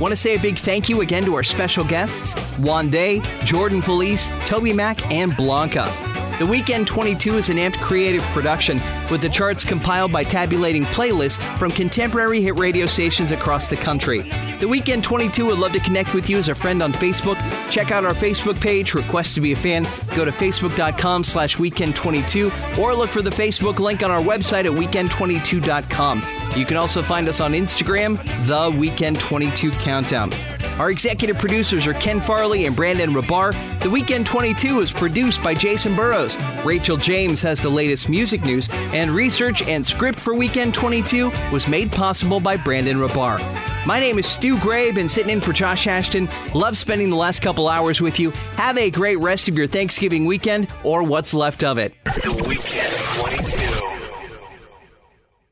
Want 0.00 0.12
to 0.12 0.16
say 0.16 0.36
a 0.36 0.38
big 0.38 0.56
thank 0.56 0.88
you 0.88 1.02
again 1.02 1.24
to 1.24 1.34
our 1.34 1.42
special 1.42 1.84
guests, 1.84 2.34
Wande, 2.56 3.22
Jordan 3.44 3.82
Feliz, 3.82 4.30
Toby 4.46 4.72
Mack, 4.72 5.12
and 5.12 5.36
Blanca. 5.36 6.03
The 6.40 6.46
Weekend 6.46 6.88
22 6.88 7.36
is 7.36 7.48
an 7.48 7.58
amped 7.58 7.80
creative 7.80 8.22
production 8.32 8.80
with 9.08 9.20
the 9.20 9.28
charts 9.28 9.62
compiled 9.62 10.10
by 10.10 10.24
tabulating 10.24 10.82
playlists 10.86 11.38
from 11.58 11.70
contemporary 11.70 12.40
hit 12.40 12.58
radio 12.58 12.86
stations 12.86 13.30
across 13.30 13.68
the 13.68 13.76
country. 13.76 14.28
The 14.58 14.66
Weekend 14.66 15.04
22 15.04 15.46
would 15.46 15.60
love 15.60 15.70
to 15.72 15.78
connect 15.78 16.12
with 16.12 16.28
you 16.28 16.36
as 16.36 16.48
a 16.48 16.54
friend 16.54 16.82
on 16.82 16.92
Facebook. 16.92 17.36
Check 17.70 17.92
out 17.92 18.04
our 18.04 18.14
Facebook 18.14 18.60
page, 18.60 18.94
request 18.94 19.36
to 19.36 19.40
be 19.40 19.52
a 19.52 19.56
fan, 19.56 19.84
go 20.16 20.24
to 20.24 20.32
facebook.com 20.32 21.22
slash 21.22 21.56
weekend22 21.56 22.78
or 22.78 22.94
look 22.94 23.10
for 23.10 23.22
the 23.22 23.30
Facebook 23.30 23.78
link 23.78 24.02
on 24.02 24.10
our 24.10 24.20
website 24.20 24.64
at 24.64 24.72
weekend22.com. 24.72 26.20
You 26.56 26.66
can 26.66 26.76
also 26.76 27.00
find 27.00 27.28
us 27.28 27.38
on 27.40 27.52
Instagram, 27.52 28.18
The 28.48 28.76
Weekend 28.76 29.20
22 29.20 29.70
Countdown. 29.70 30.32
Our 30.78 30.90
executive 30.90 31.38
producers 31.38 31.86
are 31.86 31.94
Ken 31.94 32.20
Farley 32.20 32.66
and 32.66 32.74
Brandon 32.74 33.10
Rabar. 33.10 33.52
The 33.80 33.90
Weekend 33.90 34.26
22 34.26 34.80
is 34.80 34.92
produced 34.92 35.42
by 35.42 35.54
Jason 35.54 35.94
Burrows. 35.94 36.36
Rachel 36.64 36.96
James 36.96 37.40
has 37.42 37.62
the 37.62 37.68
latest 37.68 38.08
music 38.08 38.42
news, 38.42 38.68
and 38.72 39.10
research 39.10 39.62
and 39.68 39.84
script 39.84 40.18
for 40.18 40.34
Weekend 40.34 40.74
22 40.74 41.30
was 41.52 41.68
made 41.68 41.92
possible 41.92 42.40
by 42.40 42.56
Brandon 42.56 42.96
Rabar. 42.96 43.38
My 43.86 44.00
name 44.00 44.18
is 44.18 44.26
Stu 44.26 44.58
Gray, 44.58 44.90
been 44.92 45.08
sitting 45.08 45.30
in 45.30 45.40
for 45.40 45.52
Josh 45.52 45.86
Ashton. 45.86 46.28
Love 46.54 46.76
spending 46.76 47.10
the 47.10 47.16
last 47.16 47.42
couple 47.42 47.68
hours 47.68 48.00
with 48.00 48.18
you. 48.18 48.30
Have 48.56 48.78
a 48.78 48.90
great 48.90 49.18
rest 49.18 49.48
of 49.48 49.58
your 49.58 49.66
Thanksgiving 49.66 50.24
weekend 50.24 50.68
or 50.82 51.02
what's 51.02 51.34
left 51.34 51.62
of 51.62 51.78
it. 51.78 51.94
The 52.04 52.44
Weekend 52.48 52.92
22. 53.20 53.93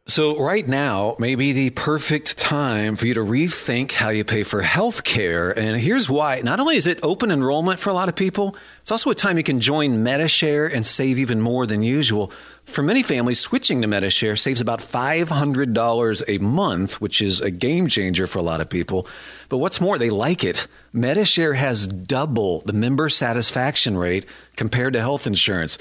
So, 0.09 0.37
right 0.37 0.67
now 0.67 1.15
may 1.21 1.37
be 1.37 1.53
the 1.53 1.71
perfect 1.71 2.37
time 2.37 2.97
for 2.97 3.07
you 3.07 3.15
to 3.15 3.21
rethink 3.21 3.93
how 3.93 4.09
you 4.09 4.25
pay 4.25 4.43
for 4.43 4.61
health 4.61 5.05
care. 5.05 5.57
And 5.57 5.81
here's 5.81 6.11
why. 6.11 6.41
Not 6.43 6.59
only 6.59 6.75
is 6.77 6.89
it 6.89 6.99
open 7.05 7.31
enrollment 7.31 7.79
for 7.79 7.91
a 7.91 7.93
lot 7.93 8.09
of 8.09 8.17
people, 8.17 8.57
it's 8.81 8.91
also 8.91 9.11
a 9.11 9.15
time 9.15 9.37
you 9.37 9.45
can 9.45 9.61
join 9.61 10.03
Medi-Share 10.03 10.67
and 10.67 10.85
save 10.85 11.21
even 11.21 11.41
more 11.41 11.67
than 11.67 11.83
usual. 11.83 12.33
For 12.65 12.83
many 12.83 13.05
families, 13.05 13.39
switching 13.39 13.81
to 13.81 13.87
Medi-Share 13.87 14.35
saves 14.35 14.61
about 14.61 14.81
$500 14.81 16.23
a 16.27 16.39
month, 16.39 17.01
which 17.01 17.23
is 17.23 17.41
a 17.41 17.53
game 17.53 17.87
changer 17.87 18.27
for 18.27 18.41
a 18.41 18.43
lot 18.43 18.61
of 18.61 18.69
people. 18.69 19.07
But 19.49 19.59
what's 19.59 19.81
more, 19.81 19.99
they 19.99 20.11
like 20.11 20.43
it. 20.43 20.67
Medi-Share 20.93 21.55
has 21.55 21.87
double 21.87 22.63
the 22.63 22.73
member 22.73 23.09
satisfaction 23.09 23.97
rate 23.97 24.27
compared 24.57 24.95
to 24.95 25.01
health 25.01 25.29
insurance. 25.29 25.79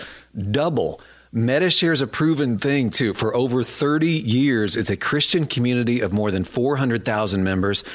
Double. 0.51 1.01
Medi-Share 1.33 1.93
is 1.93 2.01
a 2.01 2.07
proven 2.07 2.57
thing 2.57 2.89
too. 2.89 3.13
For 3.13 3.33
over 3.33 3.63
30 3.63 4.07
years, 4.07 4.75
it's 4.75 4.89
a 4.89 4.97
Christian 4.97 5.45
community 5.45 6.01
of 6.01 6.11
more 6.11 6.29
than 6.29 6.43
400,000 6.43 7.41
members. 7.41 7.85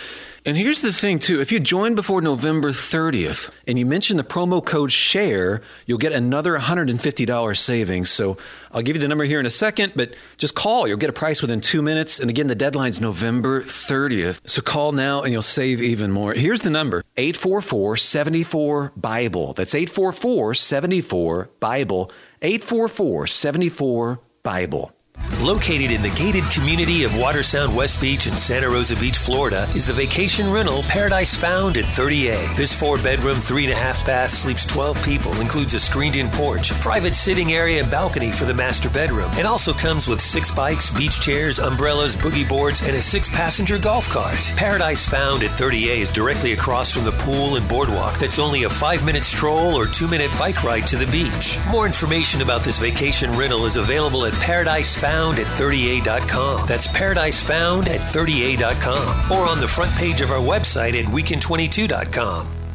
And 0.47 0.57
here's 0.57 0.81
the 0.81 0.93
thing 0.93 1.19
too, 1.19 1.41
if 1.41 1.53
you 1.53 1.61
join 1.61 1.95
before 1.95 2.23
November 2.23 2.71
30th 2.71 3.51
and 3.67 3.79
you 3.79 3.85
mention 3.85 4.17
the 4.17 4.25
promo 4.25 4.65
code 4.65 4.91
SHARE, 4.91 5.61
you'll 5.85 5.99
get 5.99 6.13
another 6.13 6.57
$150 6.57 7.59
savings. 7.59 8.11
So 8.11 8.39
I'll 8.73 8.81
give 8.81 8.97
you 8.97 9.03
the 9.03 9.09
number 9.09 9.25
here 9.25 9.41
in 9.41 9.45
a 9.45 9.51
second, 9.51 9.93
but 9.97 10.15
just 10.39 10.55
call. 10.55 10.87
You'll 10.89 10.97
get 10.97 11.11
a 11.11 11.13
price 11.13 11.43
within 11.43 11.61
two 11.61 11.83
minutes. 11.83 12.21
And 12.21 12.31
again, 12.31 12.47
the 12.47 12.55
deadline's 12.55 13.01
November 13.01 13.63
30th. 13.63 14.41
So 14.49 14.63
call 14.63 14.93
now 14.93 15.23
and 15.23 15.33
you'll 15.33 15.43
save 15.43 15.83
even 15.83 16.11
more. 16.11 16.33
Here's 16.33 16.63
the 16.63 16.71
number 16.71 17.03
844 17.19 17.99
74 17.99 18.93
Bible. 18.97 19.53
That's 19.53 19.75
844 19.75 20.55
74 20.55 21.51
Bible. 21.61 22.13
844 22.43 23.27
74 23.27 24.21
Bible. 24.43 24.96
Located 25.43 25.93
in 25.93 26.03
the 26.03 26.11
gated 26.11 26.45
community 26.51 27.05
of 27.05 27.13
Watersound 27.13 27.73
West 27.73 28.01
Beach 28.01 28.27
in 28.27 28.33
Santa 28.33 28.69
Rosa 28.69 28.97
Beach, 28.97 29.17
Florida, 29.17 29.69
is 29.75 29.87
the 29.87 29.93
vacation 29.93 30.51
rental 30.51 30.83
Paradise 30.85 31.37
Found 31.37 31.77
at 31.77 31.85
30A. 31.85 32.57
This 32.57 32.75
four 32.75 32.97
bedroom, 32.97 33.37
three 33.37 33.65
and 33.65 33.73
a 33.73 33.77
half 33.77 34.05
bath 34.07 34.33
sleeps 34.33 34.65
12 34.67 35.05
people, 35.05 35.33
includes 35.41 35.75
a 35.75 35.79
screened 35.79 36.17
in 36.17 36.27
porch, 36.31 36.73
private 36.81 37.15
sitting 37.15 37.53
area, 37.53 37.83
and 37.83 37.91
balcony 37.91 38.33
for 38.33 38.45
the 38.45 38.55
master 38.55 38.89
bedroom. 38.89 39.31
It 39.35 39.47
also 39.47 39.73
comes 39.73 40.09
with 40.09 40.21
six 40.21 40.51
bikes, 40.51 40.91
beach 40.91 41.21
chairs, 41.21 41.59
umbrellas, 41.59 42.17
boogie 42.17 42.49
boards, 42.49 42.85
and 42.85 42.97
a 42.97 43.01
six 43.01 43.29
passenger 43.29 43.79
golf 43.79 44.09
cart. 44.09 44.53
Paradise 44.57 45.07
Found 45.07 45.43
at 45.45 45.51
30A 45.51 45.99
is 45.99 46.11
directly 46.11 46.55
across 46.55 46.91
from 46.91 47.05
the 47.05 47.13
pool 47.13 47.57
and 47.57 47.69
boardwalk 47.69 48.19
that's 48.19 48.39
only 48.39 48.65
a 48.65 48.71
five 48.71 49.05
minute 49.05 49.25
stroll 49.25 49.75
or 49.75 49.87
two 49.87 50.09
minute 50.09 50.31
bike 50.39 50.65
ride 50.65 50.87
to 50.89 50.97
the 50.97 51.07
beach. 51.13 51.59
More 51.71 51.87
information 51.87 52.43
about 52.43 52.63
this 52.63 52.81
vacation 52.81 53.31
rental 53.37 53.67
is 53.67 53.77
available 53.77 54.25
at 54.25 54.33
Paradise 54.35 54.97
Found 55.07 55.39
at 55.39 55.47
30A.com. 55.47 56.67
That's 56.67 56.89
Paradise 56.89 57.41
Found 57.45 57.87
at 57.87 58.01
30A.com 58.01 59.31
or 59.31 59.47
on 59.47 59.61
the 59.61 59.69
front 59.69 59.93
page 59.93 60.21
of 60.21 60.33
our 60.33 60.41
website 60.41 61.01
at 61.01 61.05
weekend22.com. 61.05 62.66